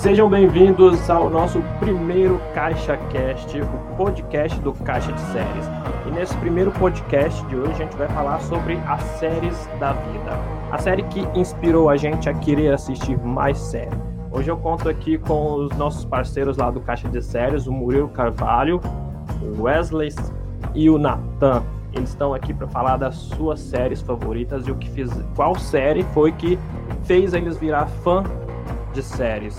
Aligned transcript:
Sejam 0.00 0.30
bem-vindos 0.30 1.10
ao 1.10 1.28
nosso 1.28 1.60
primeiro 1.78 2.40
Caixa 2.54 2.96
Cast, 3.12 3.60
o 3.60 3.96
podcast 3.98 4.58
do 4.60 4.72
Caixa 4.72 5.12
de 5.12 5.20
Séries. 5.20 5.66
E 6.06 6.10
nesse 6.10 6.34
primeiro 6.38 6.72
podcast 6.72 7.44
de 7.48 7.56
hoje 7.56 7.72
a 7.72 7.74
gente 7.74 7.94
vai 7.98 8.08
falar 8.08 8.40
sobre 8.40 8.78
as 8.88 9.02
séries 9.18 9.68
da 9.78 9.92
vida. 9.92 10.38
A 10.72 10.78
série 10.78 11.02
que 11.02 11.20
inspirou 11.38 11.90
a 11.90 11.98
gente 11.98 12.30
a 12.30 12.32
querer 12.32 12.72
assistir 12.72 13.18
mais 13.18 13.58
séries. 13.58 13.92
Hoje 14.32 14.50
eu 14.50 14.56
conto 14.56 14.88
aqui 14.88 15.18
com 15.18 15.66
os 15.66 15.76
nossos 15.76 16.06
parceiros 16.06 16.56
lá 16.56 16.70
do 16.70 16.80
Caixa 16.80 17.06
de 17.06 17.20
Séries, 17.20 17.66
o 17.66 17.72
Murilo 17.72 18.08
Carvalho, 18.08 18.80
o 19.42 19.64
Wesley 19.64 20.14
e 20.74 20.88
o 20.88 20.96
Natan. 20.96 21.62
Eles 21.92 22.08
estão 22.08 22.32
aqui 22.32 22.54
para 22.54 22.68
falar 22.68 22.96
das 22.96 23.16
suas 23.16 23.60
séries 23.60 24.00
favoritas 24.00 24.66
e 24.66 24.70
o 24.70 24.76
que 24.76 24.88
fiz, 24.88 25.10
qual 25.36 25.58
série 25.58 26.04
foi 26.14 26.32
que 26.32 26.58
fez 27.02 27.34
eles 27.34 27.58
virar 27.58 27.84
fã 27.84 28.24
de 28.94 29.02
séries. 29.02 29.58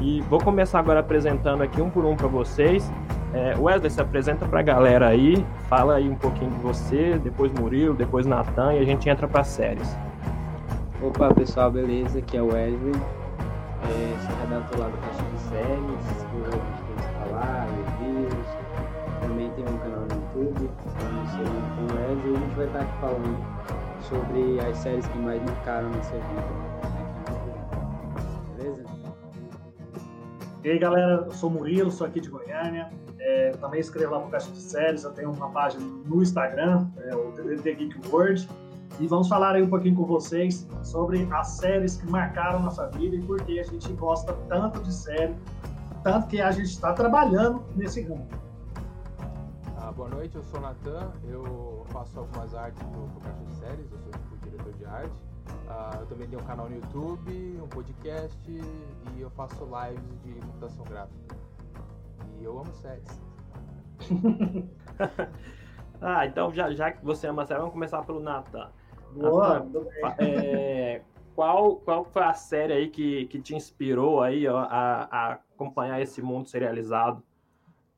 E 0.00 0.20
vou 0.22 0.40
começar 0.40 0.78
agora 0.78 1.00
apresentando 1.00 1.62
aqui 1.62 1.80
um 1.80 1.90
por 1.90 2.04
um 2.04 2.14
para 2.14 2.28
vocês. 2.28 2.90
É, 3.34 3.54
Wesley, 3.58 3.90
se 3.90 4.00
apresenta 4.00 4.46
para 4.46 4.60
a 4.60 4.62
galera 4.62 5.08
aí, 5.08 5.44
fala 5.68 5.96
aí 5.96 6.08
um 6.08 6.14
pouquinho 6.14 6.50
de 6.50 6.58
você, 6.58 7.18
depois 7.22 7.52
Murilo, 7.52 7.94
depois 7.94 8.24
Natan 8.24 8.74
e 8.74 8.78
a 8.78 8.84
gente 8.84 9.08
entra 9.08 9.28
para 9.28 9.44
séries. 9.44 9.96
Opa 11.02 11.32
pessoal, 11.34 11.70
beleza? 11.70 12.20
Aqui 12.20 12.36
é 12.36 12.42
o 12.42 12.46
Wesley, 12.46 12.94
é, 13.84 14.16
sou 14.26 14.36
redator 14.40 14.80
lá 14.80 14.86
do 14.88 14.98
Caixa 14.98 15.22
de 15.30 15.38
Séries, 15.40 16.00
escrevo 16.16 16.62
coisas 16.86 17.12
falar, 17.18 17.66
reviews, 18.00 18.46
também 19.20 19.50
tem 19.50 19.64
um 19.64 19.78
canal 19.78 20.00
no 20.00 20.14
YouTube, 20.14 20.70
com 20.86 21.82
o 21.82 21.98
Wesley, 21.98 22.32
e 22.32 22.36
a 22.36 22.40
gente 22.40 22.56
vai 22.56 22.66
estar 22.66 22.80
aqui 22.80 23.00
falando 23.00 23.36
sobre 24.00 24.60
as 24.60 24.76
séries 24.78 25.06
que 25.06 25.18
mais 25.18 25.40
marcaram 25.42 25.90
nossa 25.90 26.14
vida. 26.14 26.87
E 30.68 30.72
aí 30.72 30.78
galera, 30.78 31.24
eu 31.24 31.32
sou 31.32 31.48
Murilo, 31.48 31.90
sou 31.90 32.06
aqui 32.06 32.20
de 32.20 32.28
Goiânia, 32.28 32.90
é, 33.18 33.52
também 33.52 33.80
escrevo 33.80 34.12
lá 34.12 34.20
pro 34.20 34.28
Caixa 34.28 34.50
de 34.50 34.60
Séries, 34.60 35.02
eu 35.02 35.12
tenho 35.12 35.32
uma 35.32 35.48
página 35.48 35.82
no 36.04 36.22
Instagram, 36.22 36.86
é, 36.98 37.16
o 37.16 37.32
The 37.32 37.72
Geek 37.72 37.98
World, 38.10 38.46
e 39.00 39.06
vamos 39.06 39.28
falar 39.28 39.54
aí 39.54 39.62
um 39.62 39.70
pouquinho 39.70 39.96
com 39.96 40.04
vocês 40.04 40.68
sobre 40.82 41.26
as 41.32 41.52
séries 41.52 41.96
que 41.96 42.06
marcaram 42.10 42.60
nossa 42.60 42.86
vida 42.88 43.16
e 43.16 43.22
por 43.22 43.42
que 43.44 43.58
a 43.58 43.62
gente 43.62 43.90
gosta 43.94 44.34
tanto 44.46 44.82
de 44.82 44.92
série, 44.92 45.34
tanto 46.04 46.26
que 46.26 46.38
a 46.38 46.50
gente 46.50 46.68
está 46.68 46.92
trabalhando 46.92 47.64
nesse 47.74 48.02
ramo. 48.02 48.28
Ah, 49.78 49.90
boa 49.90 50.10
noite, 50.10 50.36
eu 50.36 50.42
sou 50.42 50.60
o 50.60 50.62
Natan, 50.64 51.12
eu 51.30 51.86
faço 51.88 52.18
algumas 52.18 52.54
artes 52.54 52.82
do, 52.88 53.06
do 53.06 53.20
Caixa 53.20 53.42
de 53.42 53.54
Séries, 53.54 53.90
eu 53.90 53.98
sou 54.00 54.12
tipo 54.12 54.36
diretor 54.44 54.72
de 54.74 54.84
arte. 54.84 55.27
Uh, 55.68 56.00
eu 56.00 56.06
também 56.06 56.28
tenho 56.28 56.42
um 56.42 56.44
canal 56.44 56.68
no 56.68 56.76
YouTube, 56.76 57.60
um 57.62 57.68
podcast 57.68 58.50
e 58.50 59.20
eu 59.20 59.30
faço 59.30 59.64
lives 59.64 60.22
de 60.22 60.34
computação 60.40 60.84
gráfica. 60.84 61.36
E 62.38 62.44
eu 62.44 62.58
amo 62.58 62.72
séries. 62.74 63.20
ah, 66.00 66.26
então 66.26 66.52
já, 66.52 66.72
já 66.72 66.92
que 66.92 67.04
você 67.04 67.26
ama 67.26 67.44
séries, 67.44 67.60
vamos 67.60 67.74
começar 67.74 68.04
pelo 68.04 68.20
Nathan. 68.20 68.70
Boa, 69.12 69.66
é, 70.18 71.02
qual, 71.34 71.76
qual 71.76 72.04
foi 72.04 72.22
a 72.22 72.34
série 72.34 72.72
aí 72.72 72.90
que, 72.90 73.26
que 73.26 73.40
te 73.40 73.54
inspirou 73.54 74.22
aí 74.22 74.46
ó, 74.46 74.58
a, 74.58 75.04
a 75.04 75.32
acompanhar 75.32 76.00
esse 76.00 76.20
mundo 76.20 76.48
serializado? 76.48 77.22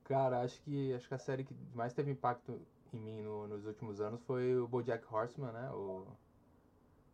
Cara, 0.03 0.41
acho 0.41 0.61
que, 0.61 0.93
acho 0.93 1.07
que 1.07 1.13
a 1.13 1.17
série 1.17 1.43
que 1.43 1.55
mais 1.73 1.93
teve 1.93 2.11
impacto 2.11 2.59
em 2.93 2.99
mim 2.99 3.21
no, 3.21 3.47
nos 3.47 3.65
últimos 3.65 4.01
anos 4.01 4.21
foi 4.23 4.55
o 4.57 4.67
BoJack 4.67 5.05
Horseman, 5.11 5.51
né? 5.51 5.69
O 5.71 6.05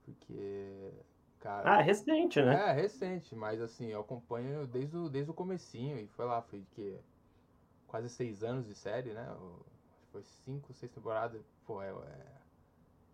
porque, 0.08 0.94
cara... 1.40 1.76
Ah, 1.76 1.82
é 1.82 1.84
recente, 1.84 2.42
né? 2.42 2.70
É, 2.70 2.72
recente, 2.72 3.36
mas 3.36 3.62
assim, 3.62 3.88
eu 3.88 4.00
acompanho 4.00 4.66
desde 4.66 4.96
o, 4.96 5.10
desde 5.10 5.30
o 5.30 5.34
comecinho, 5.34 6.00
e 6.00 6.08
foi 6.08 6.26
lá, 6.26 6.42
foi 6.42 6.66
que 6.72 6.98
quase 7.86 8.10
seis 8.10 8.44
anos 8.44 8.66
de 8.66 8.74
série, 8.74 9.14
né? 9.14 9.36
Foi 10.12 10.24
cinco, 10.24 10.74
seis 10.74 10.92
temporadas, 10.92 11.46
pô, 11.66 11.82
é, 11.82 11.90
é, 11.90 12.38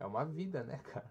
é 0.01 0.05
uma 0.05 0.23
vida, 0.23 0.63
né, 0.63 0.77
cara? 0.93 1.09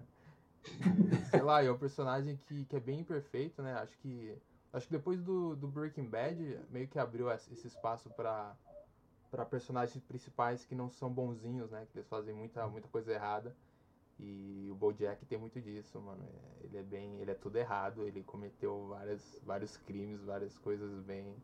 E, 0.64 1.24
sei 1.30 1.42
lá, 1.42 1.62
é 1.62 1.70
um 1.70 1.78
personagem 1.78 2.36
que, 2.36 2.64
que 2.66 2.76
é 2.76 2.80
bem 2.80 3.00
imperfeito, 3.00 3.60
né? 3.62 3.74
Acho 3.74 3.98
que 3.98 4.36
acho 4.72 4.86
que 4.86 4.92
depois 4.92 5.20
do, 5.20 5.56
do 5.56 5.68
Breaking 5.68 6.08
Bad 6.08 6.60
meio 6.70 6.88
que 6.88 6.98
abriu 6.98 7.30
esse 7.30 7.66
espaço 7.66 8.08
para 8.10 8.56
para 9.30 9.46
personagens 9.46 10.04
principais 10.04 10.64
que 10.64 10.74
não 10.74 10.90
são 10.90 11.10
bonzinhos, 11.10 11.70
né? 11.70 11.86
Que 11.90 11.98
eles 11.98 12.08
fazem 12.08 12.34
muita 12.34 12.66
muita 12.68 12.86
coisa 12.88 13.12
errada. 13.12 13.56
E 14.24 14.68
o 14.70 14.74
Bojack 14.76 15.26
tem 15.26 15.36
muito 15.36 15.60
disso, 15.60 16.00
mano. 16.00 16.22
É, 16.22 16.66
ele 16.66 16.78
é 16.78 16.82
bem. 16.82 17.20
Ele 17.20 17.30
é 17.32 17.34
tudo 17.34 17.56
errado, 17.56 18.06
ele 18.06 18.22
cometeu 18.22 18.86
várias, 18.86 19.40
vários 19.44 19.76
crimes, 19.78 20.22
várias 20.22 20.56
coisas 20.58 21.00
bem. 21.00 21.34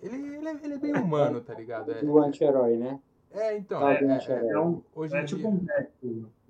Ele, 0.00 0.14
ele, 0.36 0.48
é, 0.48 0.52
ele 0.62 0.74
é 0.74 0.78
bem 0.78 0.96
humano, 0.96 1.40
tá 1.40 1.54
ligado? 1.54 1.90
É, 1.90 2.04
o 2.04 2.18
anti-herói, 2.20 2.76
né? 2.76 3.00
É, 3.32 3.56
então. 3.56 3.88
É, 3.88 4.00
é, 4.00 4.50
é, 4.52 4.60
um, 4.60 4.80
hoje 4.94 5.16
é 5.16 5.24
tipo 5.24 5.48
um 5.48 5.66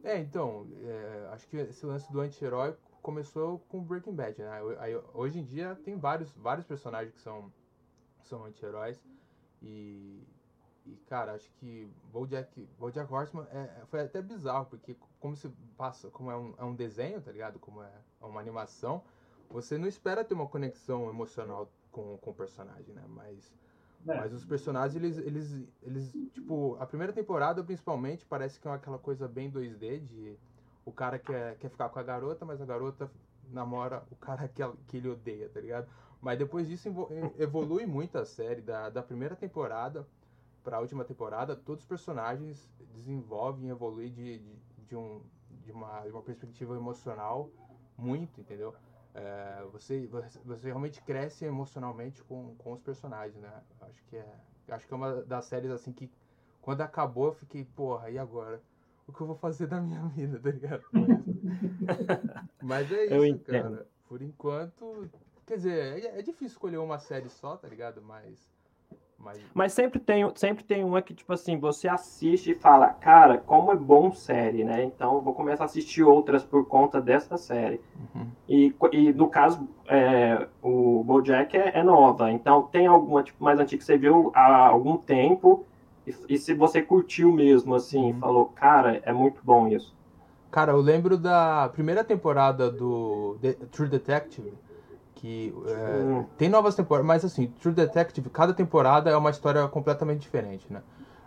É, 0.04 0.18
então. 0.18 0.66
acho 1.32 1.48
que 1.48 1.56
esse 1.56 1.86
lance 1.86 2.12
do 2.12 2.20
anti-herói 2.20 2.76
começou 3.00 3.60
com 3.70 3.82
Breaking 3.82 4.14
Bad, 4.14 4.38
né? 4.38 4.50
Aí, 4.80 4.94
hoje 5.14 5.38
em 5.38 5.44
dia 5.44 5.78
tem 5.82 5.96
vários, 5.96 6.30
vários 6.32 6.66
personagens 6.66 7.14
que 7.14 7.20
são, 7.20 7.50
são 8.22 8.44
anti-heróis. 8.44 9.02
E, 9.62 10.22
e, 10.88 10.96
cara, 11.06 11.34
acho 11.34 11.50
que 11.58 11.90
Bojack, 12.10 12.66
Bojack 12.78 13.12
Horseman 13.12 13.46
é, 13.52 13.82
foi 13.88 14.00
até 14.00 14.22
bizarro, 14.22 14.66
porque 14.66 14.96
como 15.20 15.36
se 15.36 15.48
passa, 15.76 16.08
como 16.08 16.30
é 16.30 16.36
um, 16.36 16.54
é 16.56 16.64
um 16.64 16.74
desenho, 16.74 17.20
tá 17.20 17.30
ligado? 17.30 17.58
Como 17.58 17.82
é 17.82 17.92
uma 18.20 18.40
animação, 18.40 19.02
você 19.50 19.76
não 19.76 19.86
espera 19.86 20.24
ter 20.24 20.34
uma 20.34 20.46
conexão 20.46 21.10
emocional 21.10 21.70
com, 21.92 22.16
com 22.18 22.30
o 22.30 22.34
personagem, 22.34 22.94
né? 22.94 23.04
Mas, 23.08 23.54
é. 24.06 24.16
mas 24.16 24.32
os 24.32 24.46
personagens, 24.46 24.96
eles, 24.96 25.18
eles, 25.18 25.68
eles, 25.82 26.12
tipo, 26.32 26.76
a 26.80 26.86
primeira 26.86 27.12
temporada, 27.12 27.62
principalmente, 27.62 28.24
parece 28.24 28.58
que 28.58 28.66
é 28.66 28.70
aquela 28.70 28.98
coisa 28.98 29.28
bem 29.28 29.50
2D, 29.50 30.00
de 30.00 30.38
o 30.86 30.92
cara 30.92 31.18
quer, 31.18 31.56
quer 31.56 31.68
ficar 31.68 31.90
com 31.90 31.98
a 31.98 32.02
garota, 32.02 32.46
mas 32.46 32.62
a 32.62 32.64
garota 32.64 33.10
namora 33.50 34.02
o 34.10 34.16
cara 34.16 34.48
que, 34.48 34.62
que 34.86 34.96
ele 34.96 35.10
odeia, 35.10 35.50
tá 35.50 35.60
ligado? 35.60 35.86
Mas 36.20 36.38
depois 36.38 36.66
disso 36.66 36.88
evolui 37.38 37.84
muito 37.84 38.16
a 38.18 38.24
série, 38.24 38.62
da, 38.62 38.88
da 38.88 39.02
primeira 39.02 39.36
temporada 39.36 40.06
para 40.68 40.76
a 40.76 40.80
última 40.80 41.02
temporada, 41.02 41.56
todos 41.56 41.82
os 41.82 41.88
personagens 41.88 42.70
desenvolvem 42.92 43.68
e 43.68 43.70
evoluem 43.70 44.12
de, 44.12 44.38
de, 44.38 44.56
de, 44.86 44.94
um, 44.94 45.22
de, 45.64 45.72
uma, 45.72 46.00
de 46.02 46.10
uma 46.10 46.20
perspectiva 46.20 46.76
emocional 46.76 47.48
muito, 47.96 48.38
entendeu? 48.38 48.74
É, 49.14 49.64
você, 49.72 50.06
você 50.44 50.66
realmente 50.66 51.00
cresce 51.00 51.46
emocionalmente 51.46 52.22
com, 52.22 52.54
com 52.56 52.74
os 52.74 52.82
personagens, 52.82 53.40
né? 53.40 53.50
Acho 53.80 54.04
que 54.04 54.16
é, 54.18 54.34
acho 54.68 54.86
que 54.86 54.92
é 54.92 54.96
uma 54.96 55.22
das 55.22 55.46
séries 55.46 55.70
assim 55.70 55.90
que 55.90 56.10
quando 56.60 56.82
acabou 56.82 57.28
eu 57.28 57.32
fiquei, 57.32 57.64
porra, 57.64 58.10
e 58.10 58.18
agora? 58.18 58.60
O 59.06 59.12
que 59.12 59.22
eu 59.22 59.26
vou 59.26 59.36
fazer 59.36 59.68
da 59.68 59.80
minha 59.80 60.02
vida, 60.12 60.38
tá 60.38 60.50
ligado? 60.50 60.84
Mas, 62.62 62.92
é 62.92 63.06
isso, 63.26 63.42
cara. 63.44 63.88
Por 64.06 64.20
enquanto, 64.20 65.08
quer 65.46 65.56
dizer, 65.56 66.04
é, 66.04 66.18
é 66.18 66.22
difícil 66.22 66.48
escolher 66.48 66.76
uma 66.76 66.98
série 66.98 67.30
só, 67.30 67.56
tá 67.56 67.66
ligado? 67.66 68.02
Mas 68.02 68.52
mas... 69.18 69.38
Mas 69.52 69.72
sempre 69.72 69.98
tem, 69.98 70.30
sempre 70.36 70.62
tem 70.64 70.84
uma 70.84 71.02
que, 71.02 71.12
tipo 71.12 71.32
assim, 71.32 71.58
você 71.58 71.88
assiste 71.88 72.52
e 72.52 72.54
fala, 72.54 72.88
cara, 72.88 73.38
como 73.38 73.72
é 73.72 73.76
bom 73.76 74.12
série, 74.12 74.64
né? 74.64 74.84
Então 74.84 75.20
vou 75.20 75.34
começar 75.34 75.64
a 75.64 75.66
assistir 75.66 76.02
outras 76.02 76.44
por 76.44 76.66
conta 76.66 77.00
dessa 77.00 77.36
série. 77.36 77.80
Uhum. 78.14 78.26
E, 78.48 78.74
e 78.92 79.12
no 79.12 79.28
caso, 79.28 79.68
é, 79.86 80.46
o 80.62 81.02
Bojack 81.02 81.56
é, 81.56 81.78
é, 81.78 81.82
nova, 81.82 82.30
então 82.30 82.62
tem 82.62 82.86
alguma 82.86 83.22
tipo, 83.22 83.42
mais 83.42 83.58
antiga 83.58 83.78
que 83.78 83.84
você 83.84 83.98
viu 83.98 84.30
há 84.34 84.68
algum 84.68 84.96
tempo 84.96 85.66
e, 86.06 86.14
e 86.28 86.38
se 86.38 86.54
você 86.54 86.80
curtiu 86.80 87.32
mesmo, 87.32 87.74
assim, 87.74 88.12
uhum. 88.12 88.20
falou, 88.20 88.46
cara, 88.46 89.00
é 89.04 89.12
muito 89.12 89.40
bom 89.42 89.68
isso. 89.68 89.96
Cara, 90.50 90.72
eu 90.72 90.80
lembro 90.80 91.18
da 91.18 91.68
primeira 91.70 92.02
temporada 92.02 92.70
do 92.70 93.36
The 93.42 93.52
True 93.70 93.88
Detective, 93.88 94.54
que 95.18 95.52
é, 95.66 96.24
tem 96.36 96.48
novas 96.48 96.74
temporadas, 96.76 97.06
mas 97.06 97.24
assim, 97.24 97.48
True 97.60 97.74
Detective, 97.74 98.30
cada 98.30 98.54
temporada 98.54 99.10
é 99.10 99.16
uma 99.16 99.30
história 99.30 99.66
completamente 99.66 100.20
diferente, 100.20 100.64
né? 100.70 100.80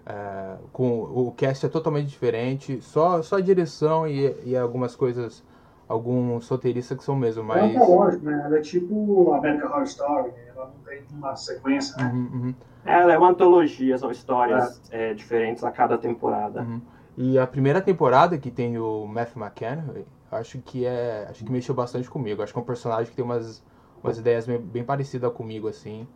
É, 0.06 0.56
com 0.72 1.02
o 1.02 1.32
cast 1.36 1.66
é 1.66 1.70
totalmente 1.70 2.08
diferente, 2.08 2.82
só 2.82 3.22
só 3.22 3.36
a 3.36 3.42
direção 3.42 4.08
e, 4.08 4.34
e 4.46 4.58
algumas 4.58 4.96
coisas, 4.96 5.44
alguns 5.88 6.48
roteiristas 6.48 6.98
que 6.98 7.04
são 7.04 7.16
mesmo, 7.16 7.44
mas... 7.44 7.76
É 7.76 7.80
lógico, 7.80 8.26
né? 8.26 8.42
Ela 8.46 8.58
é 8.58 8.62
tipo 8.62 9.34
American 9.34 9.70
Horror 9.70 9.84
Story, 9.84 10.30
né? 10.30 10.44
ela 10.56 10.66
não 10.68 10.84
tem 10.86 11.04
uma 11.12 11.36
sequência, 11.36 11.98
né? 11.98 12.12
Uhum, 12.14 12.30
uhum. 12.34 12.56
Ela 12.86 13.14
é 13.14 13.18
uma 13.18 13.30
antologia, 13.30 13.98
são 13.98 14.10
histórias 14.10 14.82
é. 14.90 15.12
É, 15.12 15.14
diferentes 15.14 15.64
a 15.64 15.70
cada 15.70 15.98
temporada. 15.98 16.62
Uhum. 16.62 16.82
E 17.18 17.38
a 17.38 17.46
primeira 17.46 17.82
temporada, 17.82 18.38
que 18.38 18.50
tem 18.50 18.78
o 18.80 19.06
Matthew 19.06 19.44
McConaughey, 19.44 20.06
acho 20.32 20.60
que 20.60 20.86
é 20.86 21.28
acho 21.30 21.44
que 21.44 21.52
mexeu 21.52 21.76
bastante 21.76 22.10
comigo. 22.10 22.42
Acho 22.42 22.54
que 22.54 22.58
é 22.58 22.62
um 22.62 22.66
personagem 22.66 23.08
que 23.08 23.16
tem 23.16 23.24
umas 23.24 23.62
umas 24.04 24.18
ideias 24.18 24.46
bem 24.46 24.84
parecidas 24.84 25.32
comigo, 25.34 25.68
assim. 25.68 26.08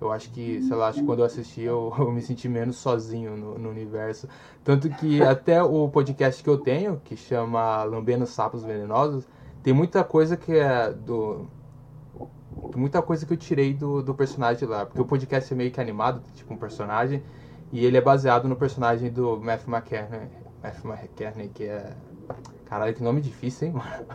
Eu 0.00 0.12
acho 0.12 0.30
que, 0.30 0.62
sei 0.62 0.76
lá, 0.76 0.88
acho 0.88 1.00
que 1.00 1.06
quando 1.06 1.20
eu 1.20 1.24
assisti 1.24 1.62
eu, 1.62 1.92
eu 1.98 2.12
me 2.12 2.22
senti 2.22 2.48
menos 2.48 2.76
sozinho 2.76 3.36
no, 3.36 3.58
no, 3.58 3.68
universo. 3.68 4.28
Tanto 4.62 4.88
que 4.88 5.20
até 5.22 5.62
o 5.62 5.88
podcast 5.88 6.42
que 6.42 6.48
eu 6.48 6.58
tenho, 6.58 7.00
que 7.04 7.16
chama 7.16 7.82
Lambendo 7.84 8.26
Sapos 8.26 8.62
Venenosos, 8.62 9.26
tem 9.62 9.72
muita 9.72 10.04
coisa 10.04 10.36
que 10.36 10.52
é 10.52 10.92
do. 10.92 11.46
muita 12.76 13.02
coisa 13.02 13.26
que 13.26 13.32
eu 13.32 13.36
tirei 13.36 13.74
do, 13.74 14.02
do 14.02 14.14
personagem 14.14 14.68
lá. 14.68 14.86
Porque 14.86 15.00
o 15.00 15.04
podcast 15.04 15.52
é 15.52 15.56
meio 15.56 15.70
que 15.72 15.80
animado, 15.80 16.22
tipo 16.34 16.54
um 16.54 16.56
personagem. 16.56 17.22
E 17.72 17.84
ele 17.84 17.96
é 17.96 18.00
baseado 18.00 18.48
no 18.48 18.56
personagem 18.56 19.10
do 19.10 19.36
Matthew 19.38 19.74
McConaughey. 19.74 20.28
Matthew 20.62 20.90
McConaughey, 20.90 21.48
que 21.48 21.64
é... 21.64 21.92
Caralho, 22.68 22.94
que 22.94 23.02
nome 23.02 23.20
difícil, 23.20 23.68
hein, 23.68 23.74
mano? 23.74 24.06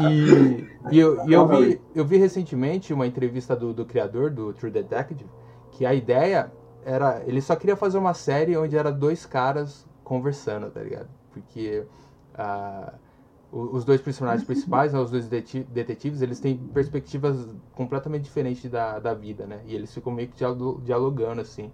e, 0.10 0.94
e, 0.94 0.98
eu, 0.98 1.26
e 1.26 1.32
eu, 1.32 1.48
vi, 1.48 1.80
eu 1.94 2.04
vi 2.04 2.18
recentemente 2.18 2.92
uma 2.92 3.06
entrevista 3.06 3.56
do, 3.56 3.72
do 3.72 3.86
criador 3.86 4.30
do 4.30 4.52
True 4.52 4.70
Detective, 4.70 5.24
que 5.70 5.86
a 5.86 5.94
ideia 5.94 6.52
era... 6.84 7.22
Ele 7.26 7.40
só 7.40 7.56
queria 7.56 7.74
fazer 7.74 7.96
uma 7.96 8.12
série 8.12 8.56
onde 8.56 8.76
era 8.76 8.92
dois 8.92 9.24
caras 9.24 9.88
conversando, 10.04 10.70
tá 10.70 10.82
ligado? 10.82 11.08
Porque... 11.32 11.86
Uh, 12.34 12.92
os 13.52 13.84
dois 13.84 14.00
personagens 14.00 14.46
principais, 14.46 14.94
né, 14.94 14.98
os 14.98 15.10
dois 15.10 15.28
detetives, 15.28 16.22
eles 16.22 16.40
têm 16.40 16.56
perspectivas 16.56 17.54
completamente 17.74 18.22
diferentes 18.22 18.70
da, 18.70 18.98
da 18.98 19.12
vida, 19.12 19.46
né? 19.46 19.60
E 19.66 19.74
eles 19.74 19.92
ficam 19.92 20.10
meio 20.10 20.28
que 20.28 20.42
dialogando, 20.82 21.42
assim. 21.42 21.70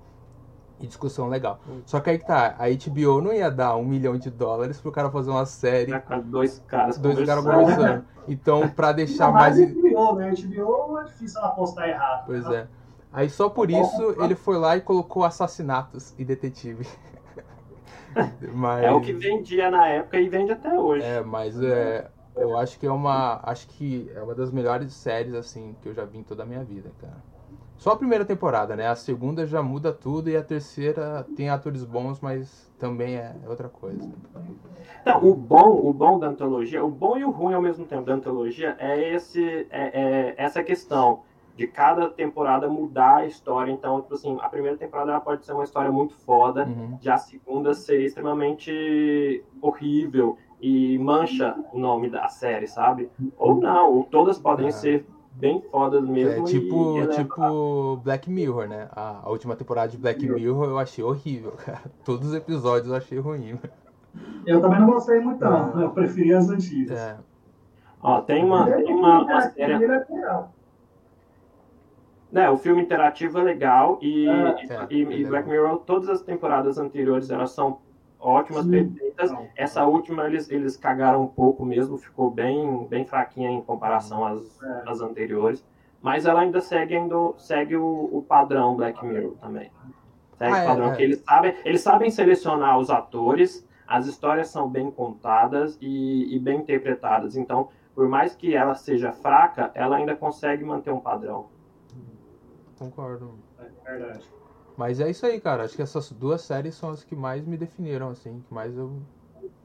E 0.81 0.87
discussão 0.87 1.29
legal. 1.29 1.61
Hum. 1.69 1.81
Só 1.85 1.99
que 1.99 2.11
aí 2.11 2.19
que 2.19 2.27
tá, 2.27 2.55
a 2.59 2.69
HBO 2.69 3.21
não 3.21 3.33
ia 3.33 3.51
dar 3.51 3.77
um 3.77 3.85
milhão 3.85 4.17
de 4.17 4.31
dólares 4.31 4.81
pro 4.81 4.93
cara 4.93 5.11
fazer 5.11 5.31
uma 5.31 5.45
série. 5.45 5.93
É, 5.93 6.03
dois 6.25 6.63
caras 6.67 6.99
Dois 6.99 7.25
caras 7.27 7.45
conversando. 7.45 8.05
Então, 8.29 8.69
pra 8.69 8.93
deixar 8.93 9.33
mais. 9.33 9.59
HBO, 9.59 10.15
né? 10.15 10.33
HBO 10.33 10.99
é 10.99 11.05
difícil 11.05 11.41
ela 11.41 11.49
apostar 11.49 11.89
errado. 11.89 12.27
Pois 12.27 12.47
né? 12.47 12.57
é. 12.57 12.67
Aí 13.13 13.29
só 13.31 13.49
por 13.49 13.71
isso 13.71 14.15
ele 14.23 14.35
foi 14.35 14.59
lá 14.59 14.77
e 14.77 14.81
colocou 14.81 15.25
assassinatos 15.25 16.15
e 16.19 16.25
detetive. 16.25 16.87
mas... 18.53 18.85
É 18.85 18.93
o 18.93 19.01
que 19.01 19.13
vendia 19.13 19.71
na 19.71 19.89
época 19.89 20.21
e 20.21 20.29
vende 20.29 20.53
até 20.53 20.79
hoje. 20.79 21.05
É, 21.05 21.23
mas 21.23 21.61
é, 21.61 22.09
eu 22.37 22.57
acho 22.57 22.79
que 22.79 22.87
é 22.87 22.93
uma. 22.93 23.41
Acho 23.43 23.67
que 23.69 24.11
é 24.15 24.23
uma 24.23 24.35
das 24.35 24.51
melhores 24.51 24.93
séries, 24.93 25.35
assim, 25.35 25.75
que 25.83 25.89
eu 25.89 25.95
já 25.95 26.05
vi 26.05 26.19
em 26.19 26.23
toda 26.23 26.43
a 26.43 26.47
minha 26.47 26.63
vida, 26.63 26.91
cara. 27.01 27.17
Só 27.79 27.93
a 27.93 27.97
primeira 27.97 28.25
temporada, 28.25 28.75
né? 28.75 28.89
A 28.89 28.97
segunda 28.97 29.47
já 29.47 29.63
muda 29.63 29.93
tudo 29.93 30.29
e 30.29 30.37
a 30.37 30.43
terceira 30.43 31.25
tem 31.37 31.49
atores 31.49 31.85
bons, 31.85 32.21
mas 32.21 32.69
também 32.77 33.17
é 33.17 33.37
outra 33.47 33.69
coisa. 33.69 34.11
Então, 35.01 35.25
o 35.25 35.33
bom, 35.35 35.89
o 35.89 35.93
bom 35.93 36.19
da 36.19 36.27
antologia, 36.27 36.85
o 36.85 36.91
bom 36.91 37.17
e 37.17 37.25
o 37.25 37.31
ruim 37.31 37.55
ao 37.55 37.63
mesmo 37.63 37.87
tempo 37.87 38.03
da 38.03 38.15
antologia 38.15 38.77
é 38.81 39.15
esse, 39.15 39.67
é, 39.71 40.01
é 40.01 40.35
essa 40.37 40.63
questão 40.63 41.21
de 41.55 41.69
cada 41.69 42.09
temporada 42.09 42.69
mudar 42.69 43.19
a 43.19 43.27
história. 43.27 43.71
Então, 43.71 44.01
tipo 44.03 44.15
assim, 44.15 44.37
a 44.41 44.49
primeira 44.49 44.77
temporada 44.77 45.19
pode 45.21 45.47
ser 45.47 45.53
uma 45.53 45.65
história 45.65 45.91
muito 45.91 46.15
foda, 46.15 46.65
uhum. 46.65 46.99
já 47.01 47.15
a 47.15 47.19
segunda 47.19 47.75
ser 47.75 48.01
extremamente 48.05 49.45
horrível 49.63 50.37
e 50.61 50.99
mancha 50.99 51.57
o 51.73 51.79
nome 51.79 52.11
da 52.11 52.27
série, 52.27 52.67
sabe? 52.67 53.09
Ou 53.37 53.55
não, 53.55 53.93
ou 53.93 54.05
todas 54.05 54.37
podem 54.37 54.69
é. 54.69 54.71
ser 54.73 55.07
bem 55.39 55.63
fodas 55.71 56.03
mesmo. 56.03 56.43
É, 56.43 56.51
tipo, 56.51 56.99
e, 56.99 57.09
tipo 57.09 57.97
Black 57.99 58.29
Mirror, 58.31 58.69
né? 58.69 58.89
A, 58.93 59.21
a, 59.25 59.31
última 59.31 59.55
temporada 59.55 59.89
de 59.89 59.97
Black 59.97 60.27
Mirror 60.27 60.65
eu 60.65 60.79
achei 60.79 61.03
horrível, 61.05 61.53
cara. 61.53 61.83
Todos 62.05 62.29
os 62.29 62.35
episódios 62.35 62.91
eu 62.91 62.97
achei 62.97 63.19
ruim. 63.19 63.59
Eu 64.45 64.61
também 64.61 64.81
não 64.81 64.91
gostei 64.91 65.21
muito, 65.21 65.43
não. 65.43 65.81
Eu 65.81 65.91
preferi 65.91 66.35
as 66.35 66.49
antigas. 66.51 66.99
É. 66.99 67.17
Ó, 68.03 68.21
tem 68.21 68.45
uma, 68.45 68.67
tem 68.67 68.95
uma, 68.95 69.23
uma 69.23 69.41
série... 69.51 69.79
Né, 72.31 72.51
o 72.51 72.59
filme 72.59 72.83
interativo 72.83 73.39
é 73.39 73.43
legal 73.43 73.99
e, 74.03 74.29
é, 74.29 74.91
e, 74.91 75.03
é, 75.03 75.19
e 75.19 75.25
Black 75.25 75.49
Mirror, 75.49 75.79
todas 75.79 76.11
as 76.11 76.21
temporadas 76.21 76.77
anteriores, 76.77 77.31
elas 77.31 77.53
são 77.53 77.79
ótimas, 78.21 78.65
Sim. 78.65 78.71
perfeitas. 78.71 79.33
Essa 79.57 79.85
última 79.85 80.27
eles, 80.27 80.51
eles 80.51 80.77
cagaram 80.77 81.23
um 81.23 81.27
pouco 81.27 81.65
mesmo, 81.65 81.97
ficou 81.97 82.31
bem, 82.31 82.87
bem 82.89 83.05
fraquinha 83.05 83.51
em 83.51 83.63
comparação 83.63 84.25
às, 84.25 84.63
é. 84.63 84.83
às 84.87 85.01
anteriores. 85.01 85.65
Mas 86.01 86.27
ela 86.27 86.41
ainda 86.41 86.61
segue, 86.61 86.97
ainda, 86.97 87.17
segue 87.37 87.77
o, 87.77 88.09
o 88.13 88.23
padrão 88.23 88.77
Black 88.77 89.05
Mirror 89.05 89.33
também. 89.41 89.71
Segue 90.37 90.53
ah, 90.53 90.59
o 90.59 90.61
é, 90.61 90.67
padrão 90.67 90.93
é, 90.93 90.97
que 90.97 91.03
eles 91.03 91.19
sabem, 91.21 91.55
eles 91.65 91.81
sabem 91.81 92.11
selecionar 92.11 92.79
os 92.79 92.91
atores, 92.91 93.67
as 93.87 94.07
histórias 94.07 94.49
são 94.49 94.69
bem 94.69 94.91
contadas 94.91 95.77
e, 95.81 96.35
e 96.35 96.39
bem 96.39 96.61
interpretadas. 96.61 97.37
Então, 97.37 97.69
por 97.95 98.09
mais 98.09 98.37
que 98.37 98.55
ela 98.55 98.75
seja 98.75 99.13
fraca, 99.13 99.73
ela 99.75 99.97
ainda 99.97 100.15
consegue 100.15 100.65
manter 100.65 100.93
um 100.93 101.01
padrão. 101.01 101.49
Concordo. 102.79 103.35
É 103.59 103.91
verdade. 103.91 104.31
Mas 104.79 105.01
é 105.01 105.11
isso 105.11 105.27
aí, 105.27 105.41
cara. 105.41 105.65
Acho 105.65 105.75
que 105.75 105.83
essas 105.83 106.13
duas 106.13 106.41
séries 106.43 106.77
são 106.77 106.91
as 106.91 107.03
que 107.03 107.17
mais 107.17 107.45
me 107.45 107.57
definiram, 107.57 108.11
assim, 108.11 108.45
que 108.47 108.55
mais 108.55 108.79
eu 108.79 108.93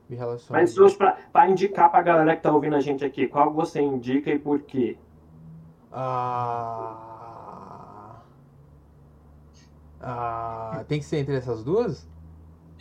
me 0.09 0.15
relaciono. 0.15 0.59
Mas 0.59 0.75
hoje, 0.75 0.97
pra, 0.97 1.11
pra 1.31 1.47
indicar 1.47 1.91
pra 1.91 2.01
galera 2.01 2.35
que 2.35 2.41
tá 2.41 2.51
ouvindo 2.51 2.75
a 2.75 2.79
gente 2.79 3.05
aqui, 3.05 3.27
qual 3.27 3.53
você 3.53 3.79
indica 3.79 4.31
e 4.31 4.39
por 4.39 4.61
quê? 4.61 4.97
Ah... 5.91 7.11
Ah... 10.01 10.83
Tem 10.87 10.97
que 10.97 11.05
ser 11.05 11.17
entre 11.17 11.35
essas 11.35 11.63
duas? 11.63 12.09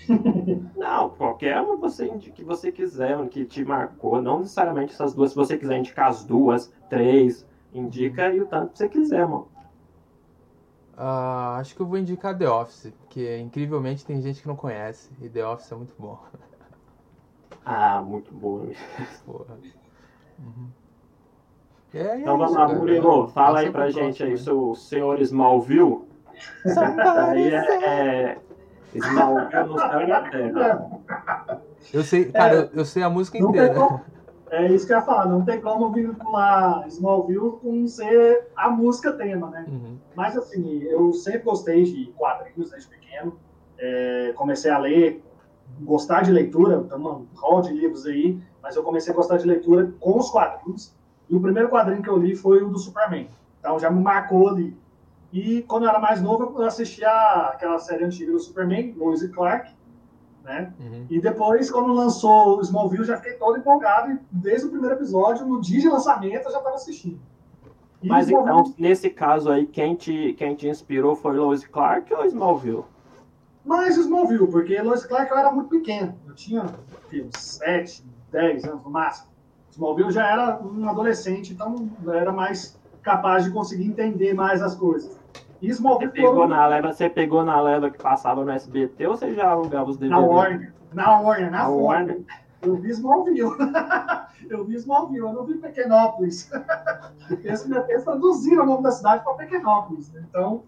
Não, 0.75 1.11
qualquer 1.11 1.61
uma 1.61 1.77
você 1.77 2.09
que 2.09 2.43
você 2.43 2.73
quiser, 2.73 3.29
que 3.29 3.45
te 3.45 3.63
marcou. 3.63 4.23
Não 4.23 4.39
necessariamente 4.39 4.95
essas 4.95 5.13
duas. 5.13 5.33
Se 5.33 5.37
você 5.37 5.59
quiser 5.59 5.77
indicar 5.79 6.09
as 6.09 6.25
duas, 6.25 6.73
três, 6.89 7.47
indica 7.75 8.35
e 8.35 8.41
o 8.41 8.47
tanto 8.47 8.73
que 8.73 8.79
você 8.79 8.89
quiser, 8.89 9.29
mano. 9.29 9.52
Uh, 10.97 11.57
acho 11.59 11.75
que 11.75 11.81
eu 11.81 11.87
vou 11.87 11.99
indicar 11.99 12.37
The 12.37 12.49
Office, 12.49 12.93
porque 13.01 13.39
incrivelmente 13.39 14.05
tem 14.05 14.21
gente 14.21 14.43
que 14.43 14.49
não 14.49 14.57
conhece 14.57 15.11
e 15.21 15.29
The 15.29 15.47
Office 15.47 15.73
é 15.73 15.75
muito 15.75 15.95
bom. 15.99 16.19
Ah, 17.65 18.03
muito 18.03 18.35
bom. 18.35 18.73
Porra. 19.25 19.57
Uhum. 20.37 20.69
É, 21.95 21.99
é 21.99 22.21
então 22.21 22.37
vamos 22.37 22.55
lá, 22.55 22.67
Murilo, 22.67 23.29
fala 23.29 23.61
aí 23.61 23.71
pra 23.71 23.89
gente 23.89 24.21
aí, 24.21 24.37
seu 24.37 24.75
senhor 24.75 25.21
Smallville. 25.21 26.01
aí 27.29 27.55
é, 27.55 27.85
é 27.85 28.39
Smallville 28.93 29.69
no 29.69 29.79
céu 29.79 30.01
e 30.01 30.07
na 30.09 30.29
terra. 30.29 30.91
Eu 31.95 32.03
sei, 32.03 32.33
cara, 32.33 32.55
é, 32.55 32.59
eu, 32.59 32.71
eu 32.75 32.85
sei 32.85 33.05
a 33.05 33.11
música 33.11 33.39
inteira. 33.39 34.03
É 34.53 34.71
isso 34.71 34.87
que 34.87 34.93
eu 34.93 34.99
ia 34.99 35.03
falar, 35.03 35.25
não 35.25 35.43
tem 35.47 35.59
como 35.63 35.91
vincular 35.91 36.87
Smallville 36.87 37.53
com 37.53 37.87
ser 37.87 38.49
a 38.55 38.69
música 38.69 39.11
tema, 39.15 39.49
né? 39.49 39.65
Uhum. 39.67 39.97
Mas 40.15 40.37
assim, 40.37 40.83
eu 40.83 41.11
sempre 41.15 41.41
gostei 41.41 41.85
de 41.85 42.13
quadrinhos 42.19 42.71
desde 42.71 42.87
pequeno. 42.87 43.39
É, 43.79 44.35
comecei 44.37 44.71
a 44.71 44.77
ler, 44.77 45.25
gostar 45.81 46.21
de 46.21 46.31
leitura, 46.31 46.85
tem 46.85 46.99
um 46.99 47.27
rol 47.35 47.63
de 47.63 47.73
livros 47.73 48.05
aí, 48.05 48.39
mas 48.63 48.77
eu 48.77 48.83
comecei 48.83 49.11
a 49.11 49.17
gostar 49.17 49.39
de 49.39 49.47
leitura 49.47 49.91
com 49.99 50.19
os 50.19 50.29
quadrinhos. 50.29 50.95
E 51.31 51.35
o 51.35 51.41
primeiro 51.41 51.71
quadrinho 51.71 52.03
que 52.03 52.11
eu 52.11 52.19
li 52.19 52.37
foi 52.37 52.63
o 52.63 52.69
do 52.69 52.79
Superman. 52.79 53.31
Então 53.59 53.79
já 53.79 53.91
me 53.91 54.03
marcou 54.03 54.51
ali. 54.51 54.77
E 55.33 55.63
quando 55.63 55.85
eu 55.85 55.89
era 55.89 55.99
mais 55.99 56.21
novo, 56.21 56.61
eu 56.61 56.67
assistia 56.67 57.09
aquela 57.55 57.79
série 57.79 58.05
antiga 58.05 58.33
do 58.33 58.39
Superman, 58.39 58.93
Lois 58.99 59.23
e 59.23 59.31
Clark 59.31 59.73
né? 60.43 60.73
Uhum. 60.79 61.07
E 61.09 61.21
depois, 61.21 61.71
quando 61.71 61.93
lançou 61.93 62.59
o 62.59 62.61
Smallville, 62.61 63.05
já 63.05 63.17
fiquei 63.17 63.35
todo 63.35 63.59
empolgado 63.59 64.13
e 64.13 64.19
desde 64.31 64.67
o 64.67 64.71
primeiro 64.71 64.97
episódio, 64.97 65.47
no 65.47 65.61
dia 65.61 65.81
de 65.81 65.89
lançamento, 65.89 66.47
eu 66.47 66.53
já 66.53 66.59
estava 66.59 66.75
assistindo. 66.75 67.21
E 68.03 68.09
Mas 68.09 68.27
Smallville... 68.27 68.61
então, 68.61 68.75
nesse 68.79 69.11
caso 69.11 69.51
aí, 69.51 69.67
quem 69.67 69.95
te, 69.95 70.35
quem 70.35 70.55
te 70.55 70.69
inspirou 70.69 71.15
foi 71.15 71.37
Lois 71.37 71.65
Clark 71.65 72.13
ou 72.13 72.25
Smallville? 72.27 72.85
Mais 73.65 73.97
Smallville, 73.97 74.49
porque 74.49 74.81
Lois 74.83 75.07
Clark 75.07 75.31
eu 75.31 75.39
era 75.39 75.53
muito 75.53 75.69
pequeno. 75.69 76.15
Eu 76.27 76.35
tinha 76.35 76.65
uns 77.13 77.39
7, 77.39 78.05
10 78.33 78.65
anos 78.65 78.83
no 78.83 78.91
máximo. 78.91 79.31
Smallville 79.71 80.11
já 80.11 80.27
era 80.31 80.61
um 80.61 80.89
adolescente, 80.89 81.53
então 81.53 81.89
era 82.09 82.33
mais 82.33 82.79
capaz 83.03 83.45
de 83.45 83.51
conseguir 83.51 83.85
entender 83.85 84.35
mais 84.35 84.61
as 84.61 84.75
coisas. 84.75 85.19
Você 85.63 86.09
pegou, 86.09 86.49
na 86.49 86.67
leva, 86.67 86.93
você 86.93 87.09
pegou 87.09 87.45
na 87.45 87.61
leva 87.61 87.89
que 87.89 87.99
passava 87.99 88.45
no 88.45 88.51
SBT 88.51 89.07
ou 89.07 89.17
você 89.17 89.33
já 89.33 89.49
alugava 89.49 89.89
os 89.91 89.97
DVDs? 89.97 90.21
Na 90.21 90.27
Warner. 90.27 90.75
Na 90.93 91.21
Warner, 91.21 91.51
na, 91.53 91.59
na 91.59 91.69
Warner. 91.69 92.23
Eu 92.61 92.77
vi 92.77 92.91
Smallville. 92.91 93.41
eu 94.51 94.65
vi 94.65 94.75
Smallville, 94.75 95.21
eu 95.21 95.33
não 95.33 95.45
vi 95.45 95.55
Pequenópolis. 95.55 96.51
Eles, 97.31 97.69
eles 97.89 98.05
traduziram 98.05 98.65
o 98.65 98.67
nome 98.67 98.83
da 98.83 98.91
cidade 98.91 99.23
para 99.25 99.35
Pequenópolis. 99.35 100.13
Né? 100.13 100.25
Então. 100.29 100.65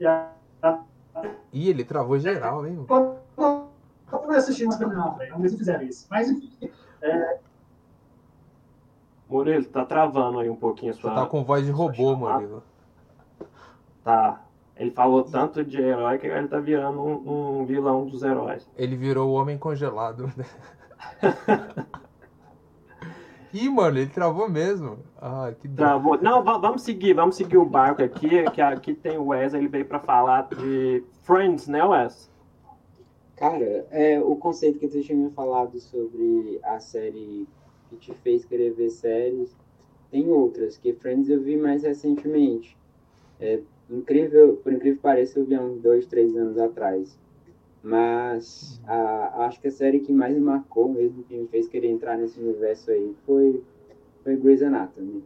E 0.00 0.06
a... 0.06 0.30
Ih, 1.52 1.68
ele 1.68 1.84
travou 1.84 2.18
geral, 2.18 2.66
hein? 2.66 2.84
Quando 2.86 3.18
eu 3.36 4.30
assistindo, 4.30 4.78
não, 4.78 5.18
não, 5.18 5.38
eles 5.40 5.54
fizeram 5.56 5.82
isso. 5.82 6.06
Mas, 6.08 6.30
enfim. 6.30 6.70
É, 7.02 7.38
Murilo, 9.28 9.64
tá 9.66 9.84
travando 9.84 10.38
aí 10.38 10.48
um 10.48 10.56
pouquinho 10.56 10.92
a 10.92 10.94
sua. 10.94 11.10
Você 11.10 11.16
tá 11.20 11.26
com 11.26 11.44
voz 11.44 11.64
de 11.64 11.70
robô, 11.70 12.16
Murilo. 12.16 12.62
Tá. 14.02 14.42
Ele 14.76 14.90
falou 14.92 15.24
tanto 15.24 15.64
de 15.64 15.80
herói 15.80 16.18
que 16.18 16.26
ele 16.26 16.48
tá 16.48 16.60
virando 16.60 17.02
um, 17.02 17.60
um 17.60 17.66
vilão 17.66 18.06
dos 18.06 18.22
heróis. 18.22 18.66
Ele 18.76 18.96
virou 18.96 19.28
o 19.28 19.32
homem 19.34 19.58
congelado. 19.58 20.32
Ih, 23.52 23.68
mano, 23.68 23.98
ele 23.98 24.10
travou 24.10 24.48
mesmo. 24.48 24.98
Ah, 25.20 25.52
que 25.58 25.68
Travou. 25.68 26.20
Não, 26.20 26.44
vamos 26.44 26.82
seguir, 26.82 27.14
vamos 27.14 27.36
seguir 27.36 27.56
o 27.56 27.64
barco 27.64 28.02
aqui, 28.02 28.48
que 28.50 28.60
aqui 28.60 28.94
tem 28.94 29.16
o 29.18 29.28
Wes, 29.28 29.54
ele 29.54 29.68
veio 29.68 29.86
para 29.86 29.98
falar 29.98 30.48
de 30.48 31.02
Friends, 31.22 31.66
né, 31.66 31.82
Wes? 31.82 32.30
Cara, 33.36 33.86
é, 33.90 34.20
o 34.20 34.36
conceito 34.36 34.78
que 34.78 34.88
tu 34.88 35.00
tinha 35.00 35.16
me 35.16 35.30
falado 35.30 35.78
sobre 35.80 36.60
a 36.62 36.78
série 36.78 37.48
que 37.88 37.96
te 37.96 38.14
fez 38.14 38.44
querer 38.44 38.72
ver 38.72 38.90
séries. 38.90 39.56
Tem 40.10 40.28
outras, 40.28 40.76
que 40.76 40.92
Friends 40.94 41.28
eu 41.28 41.40
vi 41.40 41.56
mais 41.56 41.82
recentemente. 41.82 42.76
É 43.40 43.60
incrível, 43.90 44.56
por 44.56 44.72
incrível 44.72 44.96
que 44.96 45.02
pareça, 45.02 45.38
eu 45.38 45.44
vi 45.44 45.54
há 45.54 45.62
uns 45.62 45.80
dois, 45.80 46.06
três 46.06 46.36
anos 46.36 46.58
atrás. 46.58 47.18
Mas 47.82 48.80
a, 48.86 49.46
acho 49.46 49.60
que 49.60 49.68
a 49.68 49.70
série 49.70 50.00
que 50.00 50.12
mais 50.12 50.34
me 50.34 50.40
marcou 50.40 50.88
mesmo, 50.88 51.22
que 51.24 51.36
me 51.36 51.46
fez 51.48 51.68
querer 51.68 51.88
entrar 51.88 52.16
nesse 52.18 52.40
universo 52.40 52.90
aí, 52.90 53.14
foi, 53.24 53.62
foi 54.24 54.36
Grey's 54.36 54.62
Anatomy. 54.62 55.22